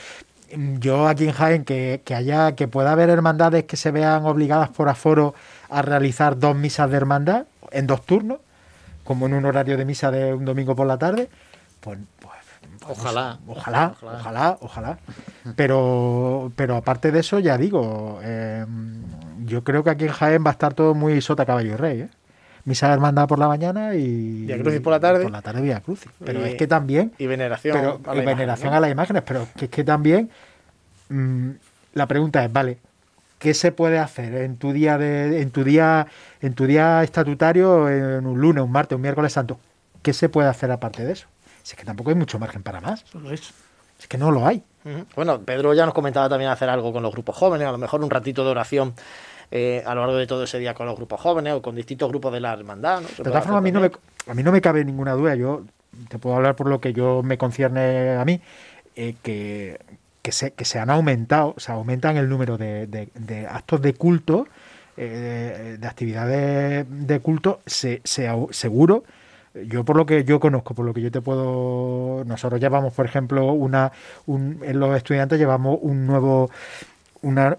Yo 0.80 1.08
aquí 1.08 1.26
en 1.26 1.32
Jaén 1.32 1.66
que, 1.66 2.02
haya 2.16 2.54
que 2.56 2.68
pueda 2.68 2.92
haber 2.92 3.10
hermandades 3.10 3.66
que 3.66 3.78
se 3.78 3.92
vean 3.92 4.26
obligadas 4.26 4.70
por 4.70 4.90
aforo 4.90 5.34
a 5.70 5.82
realizar 5.82 6.38
dos 6.40 6.56
misas 6.56 6.90
de 6.90 6.98
hermandad 6.98 7.46
en 7.72 7.88
dos 7.88 8.06
turnos, 8.06 8.40
como 9.04 9.26
en 9.26 9.34
un 9.34 9.46
horario 9.46 9.78
de 9.78 9.86
misa 9.86 10.12
de 10.12 10.34
un 10.34 10.46
domingo 10.46 10.76
por 10.76 10.88
la 10.88 10.98
tarde, 10.98 11.30
pues, 11.80 12.00
pues, 12.20 12.34
pues 12.80 12.98
ojalá, 12.98 13.40
ojalá, 13.48 13.96
ojalá, 14.02 14.58
ojalá, 14.62 14.98
Pero, 15.56 16.52
pero 16.56 16.76
aparte 16.76 17.12
de 17.12 17.20
eso, 17.20 17.40
ya 17.40 17.58
digo, 17.58 18.20
eh, 18.24 18.66
yo 19.50 19.64
creo 19.64 19.84
que 19.84 19.90
aquí 19.90 20.06
en 20.06 20.12
Jaén 20.12 20.44
va 20.46 20.52
a 20.52 20.54
estar 20.54 20.74
todo 20.74 20.94
muy 20.94 21.22
sota 21.22 21.46
caballo 21.46 21.74
y 21.74 21.76
rey, 21.76 22.02
¿eh? 22.02 22.10
Misa 22.66 22.94
hermandad 22.94 23.28
por 23.28 23.40
la 23.40 23.48
mañana 23.48 23.96
y. 23.96 24.46
Vía 24.46 24.60
Crucis 24.60 24.82
por 24.82 24.92
la 24.92 25.00
tarde. 25.00 25.24
Por 25.24 25.32
la 25.32 25.42
tarde 25.42 25.62
Vía 25.62 25.82
Crucis. 25.82 26.12
Pero 26.24 26.46
es 26.46 26.56
que 26.56 26.68
también. 26.68 27.14
Y 27.18 27.26
veneración. 27.26 27.76
Pero, 27.78 28.00
a 28.06 28.14
veneración 28.14 28.74
a 28.74 28.80
las 28.80 28.92
imágenes, 28.92 29.24
pero 29.26 29.48
que 29.58 29.66
es 29.66 29.72
que 29.72 29.84
también. 29.84 30.30
Mm, 31.10 31.52
la 31.94 32.08
pregunta 32.08 32.44
es, 32.46 32.54
vale, 32.54 32.78
¿qué 33.40 33.54
se 33.54 33.72
puede 33.72 33.98
hacer 33.98 34.36
en 34.36 34.58
tu 34.58 34.74
día 34.74 34.98
de, 34.98 35.42
en 35.42 35.52
tu 35.52 35.64
día, 35.64 36.08
en 36.42 36.54
tu 36.54 36.66
día 36.66 37.02
estatutario, 37.04 37.90
en 37.90 38.28
un 38.28 38.40
lunes, 38.40 38.64
un 38.64 38.72
martes, 38.72 38.96
un 38.96 39.02
miércoles 39.02 39.34
santo? 39.34 39.60
¿Qué 40.04 40.14
se 40.14 40.30
puede 40.30 40.48
hacer 40.50 40.72
aparte 40.72 41.04
de 41.04 41.14
eso? 41.14 41.28
es 41.64 41.76
que 41.76 41.86
tampoco 41.86 42.10
hay 42.10 42.16
mucho 42.16 42.40
margen 42.40 42.64
para 42.64 42.82
más. 42.82 43.04
Solo 43.12 43.32
eso. 43.32 43.54
Es 44.00 44.08
que 44.08 44.18
no 44.18 44.32
lo 44.32 44.48
hay. 44.48 44.64
Bueno, 45.16 45.42
Pedro 45.42 45.74
ya 45.74 45.86
nos 45.86 45.94
comentaba 45.94 46.30
también 46.30 46.50
hacer 46.50 46.70
algo 46.70 46.92
con 46.94 47.04
los 47.04 47.12
grupos 47.12 47.36
jóvenes, 47.36 47.68
a 47.68 47.72
lo 47.72 47.78
mejor 47.78 48.02
un 48.02 48.10
ratito 48.10 48.44
de 48.44 48.52
oración 48.52 48.94
eh, 49.52 49.84
a 49.86 49.96
lo 49.96 50.02
largo 50.02 50.18
de 50.18 50.28
todo 50.28 50.44
ese 50.44 50.60
día 50.60 50.74
con 50.74 50.86
los 50.86 50.96
grupos 50.96 51.20
jóvenes 51.20 51.54
o 51.54 51.62
con 51.62 51.76
distintos 51.76 52.10
grupos 52.10 52.34
de 52.34 52.40
la 52.40 52.54
hermandad. 52.54 53.02
De 53.02 53.24
todas 53.24 53.44
formas, 53.44 53.60
a 53.60 53.62
mí, 53.62 53.72
no 53.72 53.82
me, 53.82 53.92
a 54.28 54.34
mí 54.34 54.44
no 54.44 54.52
me 54.52 54.62
cabe 54.62 54.86
ninguna 54.86 55.14
duda, 55.14 55.36
yo 55.36 55.64
te 56.08 56.20
puedo 56.20 56.36
hablar 56.36 56.56
por 56.56 56.68
lo 56.68 56.80
que 56.80 56.94
yo 56.94 57.24
me 57.24 57.38
concierne 57.38 58.16
a 58.16 58.26
mí, 58.26 58.42
eh, 58.96 59.16
que, 59.22 59.80
que, 60.22 60.32
se, 60.32 60.52
que 60.52 60.66
se 60.66 60.80
han 60.80 60.90
aumentado, 60.90 61.56
se 61.58 61.72
aumentan 61.72 62.18
el 62.18 62.30
número 62.30 62.58
de, 62.58 62.88
de, 62.88 63.48
actos 63.48 63.82
de 63.82 63.94
culto, 63.94 64.48
eh, 64.98 65.78
de, 65.80 65.88
actividades 65.88 66.86
de 66.90 67.20
culto, 67.20 67.62
se, 67.66 68.02
se, 68.04 68.30
seguro 68.52 69.04
yo 69.66 69.84
por 69.84 69.98
lo 69.98 70.06
que 70.06 70.24
yo 70.24 70.40
conozco, 70.40 70.74
por 70.74 70.86
lo 70.86 70.94
que 70.94 71.02
yo 71.02 71.12
te 71.12 71.22
puedo, 71.22 72.24
nosotros 72.26 72.62
llevamos, 72.62 72.94
por 72.94 73.06
ejemplo, 73.06 73.52
una, 73.52 73.92
un, 74.28 74.60
en 74.64 74.80
los 74.80 74.96
estudiantes 74.96 75.40
llevamos 75.40 75.80
un 75.82 76.06
nuevo 76.06 76.50
una, 77.22 77.58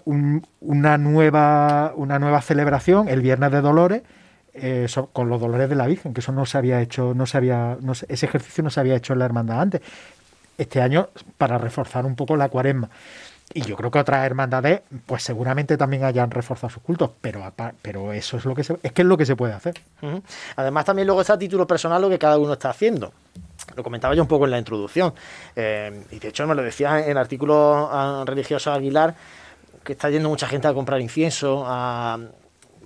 una, 0.59 0.97
nueva, 0.97 1.93
una 1.95 2.19
nueva 2.19 2.41
celebración 2.41 3.07
el 3.07 3.21
Viernes 3.21 3.51
de 3.51 3.61
Dolores 3.61 4.01
eh, 4.53 4.87
con 5.13 5.29
los 5.29 5.39
Dolores 5.39 5.69
de 5.69 5.75
la 5.75 5.87
Virgen, 5.87 6.13
que 6.13 6.19
eso 6.19 6.31
no 6.31 6.45
se 6.45 6.57
había 6.57 6.81
hecho, 6.81 7.13
no 7.13 7.25
se 7.25 7.37
había, 7.37 7.77
ese 8.07 8.25
ejercicio 8.25 8.63
no 8.63 8.69
se 8.69 8.79
había 8.79 8.95
hecho 8.95 9.13
en 9.13 9.19
la 9.19 9.25
hermandad 9.25 9.61
antes. 9.61 9.81
Este 10.57 10.81
año 10.81 11.09
para 11.37 11.57
reforzar 11.57 12.05
un 12.05 12.15
poco 12.15 12.35
la 12.35 12.49
cuaresma. 12.49 12.89
y 13.53 13.61
yo 13.61 13.75
creo 13.75 13.91
que 13.91 13.99
otras 13.99 14.25
hermandades, 14.25 14.81
pues 15.05 15.23
seguramente 15.23 15.77
también 15.77 16.03
hayan 16.03 16.31
reforzado 16.31 16.69
sus 16.69 16.83
cultos, 16.83 17.11
pero, 17.21 17.51
pero 17.81 18.13
eso 18.13 18.37
es 18.37 18.45
lo 18.45 18.53
que 18.55 18.63
se, 18.63 18.77
es 18.83 18.91
que 18.91 19.01
es 19.01 19.07
lo 19.07 19.17
que 19.17 19.25
se 19.25 19.35
puede 19.35 19.53
hacer. 19.53 19.75
Además, 20.55 20.85
también 20.85 21.07
luego 21.07 21.21
está 21.21 21.33
a 21.33 21.39
título 21.39 21.65
personal 21.65 22.01
lo 22.01 22.09
que 22.09 22.19
cada 22.19 22.37
uno 22.37 22.53
está 22.53 22.69
haciendo. 22.69 23.13
Lo 23.75 23.83
comentaba 23.83 24.13
yo 24.15 24.21
un 24.21 24.27
poco 24.27 24.45
en 24.45 24.51
la 24.51 24.57
introducción. 24.57 25.13
Eh, 25.55 26.03
y 26.11 26.19
de 26.19 26.27
hecho 26.27 26.45
me 26.47 26.55
lo 26.55 26.61
decía 26.61 27.03
en 27.03 27.11
el 27.11 27.17
artículo 27.17 27.89
ah, 27.91 28.23
religioso 28.25 28.71
Aguilar, 28.71 29.15
que 29.83 29.93
está 29.93 30.09
yendo 30.09 30.29
mucha 30.29 30.47
gente 30.47 30.67
a 30.67 30.73
comprar 30.73 31.01
incienso, 31.01 31.63
a, 31.65 32.19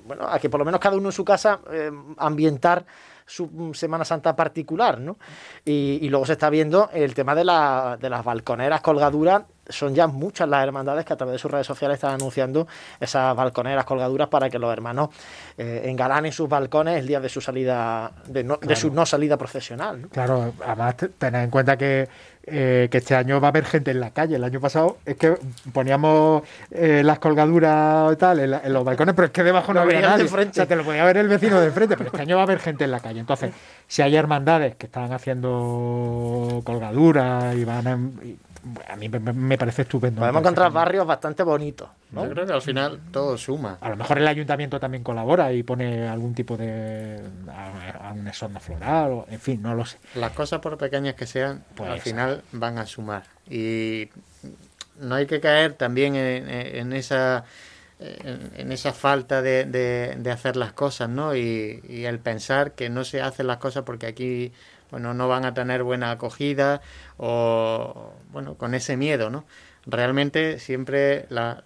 bueno, 0.06 0.28
a 0.28 0.39
que 0.39 0.50
por 0.50 0.60
lo 0.60 0.66
menos 0.66 0.80
cada 0.80 0.96
uno 0.98 1.10
en 1.10 1.14
su 1.14 1.26
casa 1.26 1.60
eh, 1.72 1.91
ambientar 2.18 2.86
su 3.26 3.72
Semana 3.74 4.06
Santa 4.06 4.36
particular, 4.36 5.00
¿no? 5.00 5.18
Y, 5.64 6.00
y, 6.02 6.10
luego 6.10 6.28
se 6.28 6.34
está 6.34 6.50
viendo 6.52 6.89
el 6.93 7.16
tema 7.16 7.34
de, 7.34 7.43
la, 7.43 7.98
de 8.00 8.10
las 8.10 8.24
balconeras 8.24 8.82
colgaduras 8.82 9.43
son 9.70 9.95
ya 9.95 10.07
muchas 10.07 10.47
las 10.47 10.63
hermandades 10.63 11.05
que 11.05 11.13
a 11.13 11.16
través 11.16 11.34
de 11.34 11.39
sus 11.39 11.51
redes 11.51 11.68
sociales 11.68 11.95
están 11.95 12.13
anunciando 12.13 12.68
esas 12.99 13.36
balconeras 13.36 13.86
colgaduras 13.86 14.28
para 14.28 14.49
que 14.49 14.59
los 14.59 14.72
hermanos 14.72 15.09
eh, 15.57 15.84
engalanen 15.86 16.32
sus 16.32 16.47
balcones 16.47 16.99
el 16.99 17.07
día 17.07 17.20
de 17.20 17.30
su 17.30 17.41
salida, 17.41 18.11
de, 18.28 18.76
su 18.76 18.91
no 18.91 19.05
salida 19.05 19.38
profesional. 19.38 20.07
Claro, 20.11 20.53
además 20.66 20.95
tener 21.18 21.43
en 21.43 21.49
cuenta 21.49 21.78
que, 21.78 22.07
eh, 22.43 22.88
que 22.91 22.97
este 22.99 23.16
año 23.16 23.41
va 23.41 23.47
a 23.47 23.49
haber 23.49 23.66
gente 23.66 23.91
en 23.91 23.99
la 23.99 24.11
calle. 24.11 24.36
El 24.36 24.43
año 24.43 24.59
pasado 24.59 24.97
es 25.05 25.18
que 25.18 25.36
poníamos 25.74 26.43
eh, 26.72 27.01
las 27.03 27.20
colgaduras 27.20 28.13
y 28.13 28.16
tal 28.18 28.39
en, 28.39 28.74
los 28.74 28.84
balcones, 28.84 29.16
pero 29.16 29.28
es 29.28 29.32
que 29.32 29.43
debajo 29.43 29.74
no, 29.74 29.82
había 29.82 30.01
nadie. 30.01 30.26
O 30.26 30.53
sea, 30.53 30.66
te 30.66 30.76
lo 30.76 30.84
podía 30.84 31.03
ver 31.05 31.18
el 31.18 31.28
vecino 31.28 31.59
de 31.59 31.72
frente, 31.72 31.97
pero 31.97 32.09
este 32.09 32.22
año 32.22 32.36
va 32.36 32.43
a 32.43 32.45
haber 32.45 32.59
gente 32.59 32.84
en 32.84 32.91
la 32.91 32.99
calle. 32.99 33.20
Entonces, 33.20 33.51
si 33.88 34.01
hay 34.01 34.16
hermandades 34.16 34.76
que 34.76 34.86
están 34.86 35.11
haciendo 35.11 36.61
colgaduras 36.63 37.55
y 37.55 37.66
van 37.66 37.88
a, 37.88 37.99
a 38.88 38.95
mí 38.95 39.09
me, 39.09 39.57
parece 39.57 39.84
estupendo. 39.84 40.22
Podemos 40.22 40.41
encontrar 40.41 40.72
barrios 40.72 41.05
bastante 41.05 41.43
bonitos. 41.43 41.89
Yo 42.11 42.30
creo 42.30 42.45
que 42.45 42.53
al 42.53 42.61
final 42.61 42.99
todo 43.11 43.38
suma. 43.38 43.78
A 43.82 43.89
lo 43.89 43.95
mejor 43.95 44.18
el 44.18 44.28
ayuntamiento 44.28 44.80
también 44.80 45.03
colabora 45.03 45.51
y 45.53 45.63
pone 45.63 46.07
algún 46.07 46.34
tipo 46.34 46.57
de. 46.57 47.22
a, 47.47 48.13
un 48.13 48.28
exorno 48.28 48.59
floral, 48.59 49.11
o, 49.11 49.26
en 49.30 49.39
fin, 49.39 49.61
no 49.61 49.76
lo 49.76 49.86
sé. 49.86 49.97
Las 50.16 50.32
cosas, 50.32 50.61
por 50.61 50.78
pequeñas 50.78 51.16
que 51.16 51.28
sean, 51.28 51.63
pues 51.76 51.89
al 51.89 51.99
final 51.99 52.43
van 52.51 52.78
a 52.78 52.86
sumar. 52.86 53.24
Y 53.49 54.09
no 54.99 55.16
hay 55.16 55.28
que 55.28 55.39
caer 55.39 55.74
también 55.74 56.16
en, 56.16 56.93
esa. 56.93 57.45
En, 57.99 58.72
esa 58.72 58.93
falta 58.93 59.41
de, 59.41 60.30
hacer 60.32 60.55
las 60.55 60.74
cosas, 60.74 61.09
¿no? 61.09 61.36
Y, 61.36 61.84
y 61.88 62.05
el 62.05 62.20
pensar 62.20 62.72
que 62.72 62.89
no 62.89 63.03
se 63.03 63.22
hacen 63.22 63.47
las 63.47 63.57
cosas 63.57 63.84
porque 63.84 64.07
aquí 64.07 64.51
bueno, 64.92 65.14
no 65.14 65.28
van 65.28 65.46
a 65.46 65.54
tener 65.54 65.84
buena 65.84 66.12
acogida 66.12 66.82
o, 67.18 68.14
bueno, 68.32 68.56
con 68.56 68.74
ese 68.74 68.98
miedo, 68.98 69.30
¿no? 69.30 69.46
Realmente 69.86 70.60
siempre 70.60 71.26
la, 71.30 71.64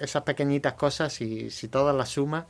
esas 0.00 0.22
pequeñitas 0.22 0.74
cosas, 0.74 1.12
si, 1.12 1.50
si 1.50 1.68
todas 1.68 1.94
las 1.94 2.10
sumas, 2.10 2.44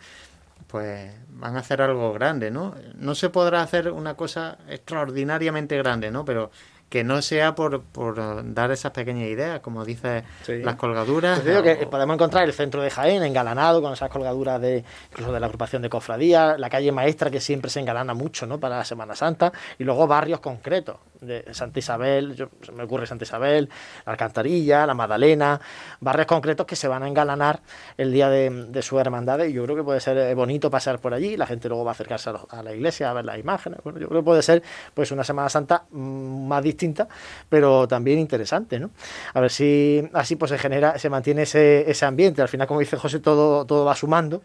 pues 0.66 1.11
van 1.31 1.57
a 1.57 1.61
hacer 1.61 1.81
algo 1.83 2.12
grande, 2.12 2.51
¿no? 2.51 2.75
No 2.95 3.14
se 3.14 3.31
podrá 3.31 3.62
hacer 3.62 3.91
una 3.91 4.14
cosa 4.14 4.59
extraordinariamente 4.69 5.77
grande, 5.79 6.11
¿no? 6.11 6.25
Pero 6.25 6.51
que 6.89 7.05
no 7.05 7.20
sea 7.22 7.55
por, 7.55 7.82
por 7.82 8.55
dar 8.55 8.70
esas 8.70 8.93
pequeñas 8.93 9.28
ideas, 9.28 9.61
como 9.61 9.84
dice 9.84 10.24
las 10.47 10.76
colgaduras. 10.76 11.41
Pues 11.41 11.78
que 11.78 11.86
podemos 11.86 12.14
encontrar 12.14 12.45
el 12.45 12.53
centro 12.53 12.82
de 12.82 12.91
Jaén 12.91 13.22
engalanado 13.22 13.82
con 13.82 13.93
esas 13.93 14.11
colgaduras 14.11 14.61
de 14.61 14.84
incluso 15.11 15.32
de 15.32 15.41
la 15.41 15.47
agrupación 15.47 15.82
de 15.82 15.91
cofradía, 15.91 16.57
la 16.57 16.70
calle 16.70 16.93
maestra 16.93 17.30
que 17.30 17.41
siempre 17.41 17.70
se 17.70 17.80
engalana 17.80 18.14
mucho 18.14 18.47
¿no? 18.47 18.59
para 18.59 18.78
la 18.78 18.84
Semana 18.84 19.14
Santa, 19.14 19.53
y 19.78 19.84
luego 19.84 20.07
barrios 20.07 20.41
concretos 20.41 20.97
de 21.21 21.45
Santa 21.53 21.79
Isabel, 21.79 22.35
yo, 22.35 22.49
me 22.75 22.85
ocurre 22.85 23.07
Santa 23.07 23.25
Isabel, 23.25 23.69
la 24.07 24.12
Alcantarilla, 24.12 24.87
la 24.87 24.95
Magdalena, 24.95 25.61
barrios 26.01 26.27
concretos 26.27 26.66
que 26.66 26.77
se 26.77 26.89
van 26.89 27.03
a 27.03 27.09
engalanar 27.09 27.61
el 27.97 28.12
día 28.12 28.29
de, 28.29 28.83
su 28.83 28.99
hermandad 28.99 29.45
y 29.45 29.53
yo 29.53 29.64
creo 29.64 29.77
que 29.77 29.83
puede 29.83 30.01
ser 30.01 30.16
eh, 30.16 30.35
bonito 30.35 30.71
pasar 30.71 31.01
por 31.01 31.12
allí, 31.12 31.37
la 31.37 31.47
gente 31.47 31.69
luego 31.69 31.85
va 31.85 31.91
a 31.91 31.93
acercarse 31.93 32.31
a, 32.31 32.62
la 32.62 32.73
iglesia 32.73 33.11
a 33.11 33.12
ver 33.12 33.25
las 33.25 33.39
imágenes, 33.39 33.81
bueno, 33.83 33.99
yo 33.99 34.09
creo 34.09 34.21
que 34.21 34.25
puede 34.25 34.43
ser 34.43 34.62
pues 34.95 35.11
una 35.11 35.25
Semana 35.25 35.49
Santa 35.49 35.85
mm, 35.91 36.47
más 36.47 36.62
distinta, 36.62 37.09
pero 37.49 37.89
también 37.89 38.19
interesante, 38.19 38.79
¿no? 38.79 38.91
A 39.35 39.41
ver 39.41 39.51
si 39.51 40.09
así 40.12 40.37
pues 40.37 40.51
se 40.51 40.59
genera, 40.59 40.99
se 40.99 41.11
mantiene 41.11 41.43
ese, 41.43 41.91
ese 41.91 42.07
ambiente, 42.07 42.41
al 42.41 42.49
final 42.49 42.66
como 42.66 42.81
dice 42.81 42.97
José 42.97 43.19
todo, 43.19 43.64
todo 43.66 43.85
va 43.85 43.95
sumando 43.95 44.43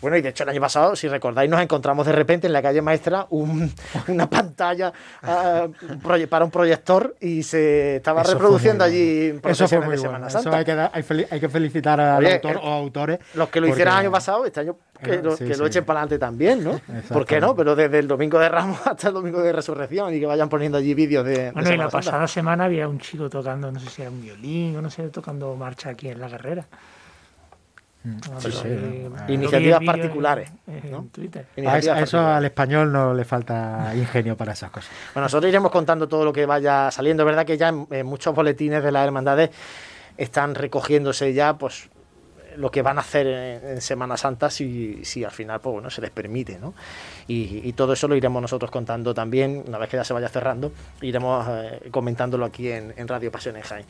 bueno, 0.00 0.16
y 0.16 0.22
de 0.22 0.30
hecho 0.30 0.44
el 0.44 0.50
año 0.50 0.60
pasado, 0.60 0.96
si 0.96 1.08
recordáis, 1.08 1.50
nos 1.50 1.60
encontramos 1.60 2.06
de 2.06 2.12
repente 2.12 2.46
en 2.46 2.52
la 2.52 2.62
calle 2.62 2.82
maestra 2.82 3.26
una 3.30 4.30
pantalla 4.30 4.92
ah, 5.22 5.68
para 6.28 6.44
un 6.44 6.50
proyector 6.50 7.16
y 7.20 7.42
se 7.42 7.96
estaba 7.96 8.22
reproduciendo 8.22 8.84
allí 8.84 9.38
Eso 9.44 9.68
fue 9.68 9.80
muy 9.80 9.90
de 9.92 9.98
Semana 9.98 10.30
Santa. 10.30 10.90
hay, 10.92 11.40
que, 11.40 11.48
felicitar 11.48 12.00
al 12.00 12.26
autor 12.26 12.60
o 12.62 12.72
autores. 12.72 13.18
Los 13.34 13.48
que 13.48 13.60
lo 13.60 13.68
hicieron 13.68 13.94
el 13.94 14.00
año 14.00 14.10
pasado, 14.10 14.44
este 14.44 14.60
año 14.60 14.76
que, 15.02 15.22
lo, 15.22 15.36
que 15.36 15.56
lo, 15.56 15.66
echen 15.66 15.84
para 15.84 16.00
adelante 16.00 16.18
también, 16.18 16.64
¿no? 16.64 16.80
¿Por 17.08 17.24
qué 17.24 17.40
no? 17.40 17.54
Pero 17.54 17.76
desde 17.76 17.98
el 18.00 18.08
domingo 18.08 18.38
de 18.38 18.48
Ramos 18.48 18.78
hasta 18.84 19.08
el 19.08 19.14
domingo 19.14 19.40
de 19.40 19.52
Resurrección 19.52 20.14
y 20.14 20.20
que 20.20 20.26
vayan 20.26 20.48
poniendo 20.48 20.78
allí 20.78 20.94
vídeos 20.94 21.24
de. 21.24 21.52
Bueno, 21.52 21.72
y 21.72 21.76
la 21.76 21.88
pasada 21.88 22.26
semana 22.26 22.64
había 22.64 22.88
un 22.88 22.98
chico 22.98 23.28
tocando, 23.30 23.70
no 23.70 23.80
sé 23.80 23.88
si 23.90 24.02
era 24.02 24.10
un 24.10 24.20
violín 24.20 24.76
o 24.76 24.82
no 24.82 24.90
sé, 24.90 25.08
tocando 25.08 25.54
marcha 25.54 25.90
aquí 25.90 26.08
en 26.08 26.20
la 26.20 26.28
carrera. 26.28 26.66
Iniciativas 29.28 29.82
particulares. 29.84 30.50
a, 31.66 31.78
eso, 31.78 32.18
al 32.18 32.44
español 32.44 32.92
no 32.92 33.14
le 33.14 33.24
falta 33.24 33.92
ingenio 33.94 34.36
para 34.36 34.52
esas 34.52 34.70
cosas. 34.70 34.90
Bueno, 35.14 35.26
nosotros 35.26 35.48
iremos 35.48 35.70
contando 35.70 36.08
todo 36.08 36.24
lo 36.24 36.32
que 36.32 36.46
vaya 36.46 36.90
saliendo. 36.90 37.22
Es 37.22 37.26
verdad 37.26 37.46
que 37.46 37.56
ya 37.56 37.68
en 37.68 38.06
muchos 38.06 38.34
boletines 38.34 38.82
de 38.82 38.92
las 38.92 39.04
hermandades 39.04 39.50
están 40.16 40.54
recogiéndose 40.54 41.32
ya 41.32 41.56
pues 41.56 41.88
lo 42.58 42.70
que 42.70 42.82
van 42.82 42.98
a 42.98 43.02
hacer 43.02 43.26
en, 43.26 43.80
Semana 43.80 44.16
Santa 44.16 44.50
si, 44.50 45.04
si, 45.04 45.24
al 45.24 45.30
final 45.30 45.60
pues, 45.60 45.72
bueno, 45.74 45.90
se 45.90 46.00
les 46.00 46.10
permite. 46.10 46.58
¿no? 46.58 46.74
Y, 47.26 47.72
todo 47.72 47.92
eso 47.92 48.08
lo 48.08 48.16
iremos 48.16 48.42
nosotros 48.42 48.70
contando 48.70 49.14
también, 49.14 49.64
una 49.66 49.78
vez 49.78 49.88
que 49.88 49.96
ya 49.96 50.04
se 50.04 50.12
vaya 50.12 50.28
cerrando, 50.28 50.72
iremos 51.00 51.46
eh, 51.48 51.88
comentándolo 51.90 52.44
aquí 52.44 52.70
en, 52.70 53.08
Radio 53.08 53.30
Pasión 53.30 53.56
en 53.56 53.62
Jaén. 53.62 53.86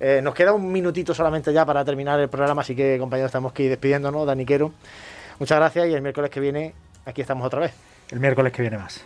Eh, 0.00 0.20
nos 0.22 0.34
queda 0.34 0.52
un 0.52 0.70
minutito 0.70 1.14
solamente 1.14 1.52
ya 1.52 1.64
para 1.64 1.84
terminar 1.84 2.18
el 2.20 2.28
programa, 2.28 2.62
así 2.62 2.74
que 2.74 2.98
compañeros, 2.98 3.28
estamos 3.28 3.52
que 3.52 3.64
ir 3.64 3.70
despidiéndonos. 3.70 4.26
Daniquero, 4.26 4.72
muchas 5.38 5.58
gracias 5.58 5.88
y 5.88 5.94
el 5.94 6.02
miércoles 6.02 6.30
que 6.30 6.40
viene 6.40 6.74
aquí 7.06 7.20
estamos 7.20 7.46
otra 7.46 7.60
vez. 7.60 7.72
El 8.10 8.20
miércoles 8.20 8.52
que 8.52 8.62
viene 8.62 8.78
más. 8.78 9.04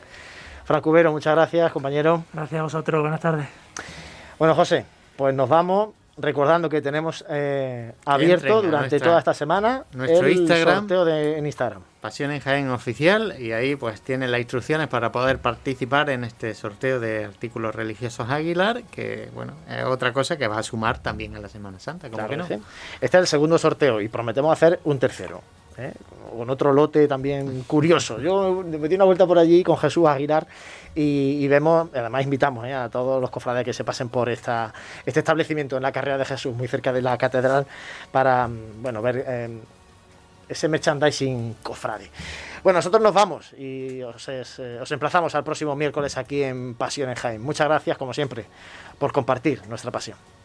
Franco 0.64 0.90
Cubero, 0.90 1.12
muchas 1.12 1.34
gracias, 1.34 1.70
compañero. 1.72 2.24
Gracias 2.32 2.58
a 2.58 2.62
vosotros, 2.62 3.00
buenas 3.02 3.20
tardes. 3.20 3.46
Bueno, 4.38 4.54
José, 4.54 4.86
pues 5.16 5.34
nos 5.34 5.48
vamos 5.48 5.90
recordando 6.16 6.68
que 6.68 6.82
tenemos 6.82 7.24
eh, 7.28 7.92
abierto 8.04 8.62
durante 8.62 9.00
toda 9.00 9.18
esta 9.18 9.32
semana 9.32 9.84
nuestro 9.92 10.26
el 10.26 10.38
Instagram, 10.38 10.78
sorteo 10.80 11.04
de, 11.04 11.38
en 11.38 11.46
Instagram. 11.46 11.82
Pasión 12.00 12.30
en 12.32 12.40
Jaén 12.40 12.68
Oficial 12.70 13.34
y 13.38 13.52
ahí 13.52 13.76
pues 13.76 14.02
tienen 14.02 14.30
las 14.30 14.40
instrucciones 14.40 14.88
para 14.88 15.10
poder 15.10 15.38
participar 15.38 16.10
en 16.10 16.24
este 16.24 16.54
sorteo 16.54 17.00
de 17.00 17.24
artículos 17.24 17.74
religiosos 17.74 18.28
Aguilar, 18.28 18.82
que 18.84 19.30
bueno, 19.34 19.54
es 19.68 19.84
otra 19.84 20.12
cosa 20.12 20.36
que 20.36 20.46
va 20.48 20.58
a 20.58 20.62
sumar 20.62 20.98
también 20.98 21.34
a 21.36 21.40
la 21.40 21.48
Semana 21.48 21.78
Santa, 21.78 22.10
como 22.10 22.28
que 22.28 22.36
no. 22.36 22.44
Este 22.44 22.62
es 23.00 23.14
el 23.14 23.26
segundo 23.26 23.56
sorteo 23.56 24.00
y 24.00 24.08
prometemos 24.08 24.52
hacer 24.52 24.80
un 24.84 24.98
tercero. 24.98 25.42
¿eh? 25.78 25.92
con 26.36 26.48
otro 26.50 26.72
lote 26.72 27.06
también 27.06 27.62
curioso. 27.66 28.20
Yo 28.20 28.62
me 28.62 28.88
di 28.88 28.94
una 28.94 29.04
vuelta 29.04 29.26
por 29.26 29.38
allí 29.38 29.62
con 29.62 29.76
Jesús 29.76 30.06
Aguilar 30.06 30.46
y, 30.94 31.46
vemos, 31.48 31.88
además 31.94 32.24
invitamos 32.24 32.66
¿eh? 32.66 32.74
a 32.74 32.88
todos 32.88 33.20
los 33.20 33.30
cofrades 33.30 33.64
que 33.64 33.72
se 33.72 33.84
pasen 33.84 34.08
por 34.08 34.28
esta, 34.28 34.72
este 35.06 35.20
establecimiento 35.20 35.76
en 35.76 35.82
la 35.82 35.92
carrera 35.92 36.18
de 36.18 36.24
Jesús, 36.24 36.54
muy 36.54 36.68
cerca 36.68 36.92
de 36.92 37.02
la 37.02 37.16
catedral, 37.16 37.66
para 38.10 38.48
bueno, 38.80 39.00
ver 39.00 39.24
eh, 39.26 39.60
ese 40.48 40.68
merchandising 40.68 41.56
cofrade. 41.62 42.10
Bueno, 42.62 42.78
nosotros 42.78 43.02
nos 43.02 43.14
vamos 43.14 43.52
y 43.54 44.02
os, 44.02 44.28
os 44.28 44.92
emplazamos 44.92 45.34
al 45.34 45.44
próximo 45.44 45.74
miércoles 45.74 46.16
aquí 46.16 46.42
en 46.42 46.74
Pasión 46.74 47.08
en 47.08 47.16
Jaén. 47.16 47.42
Muchas 47.42 47.66
gracias, 47.66 47.96
como 47.96 48.12
siempre, 48.12 48.44
por 48.98 49.12
compartir 49.12 49.66
nuestra 49.68 49.90
pasión. 49.90 50.41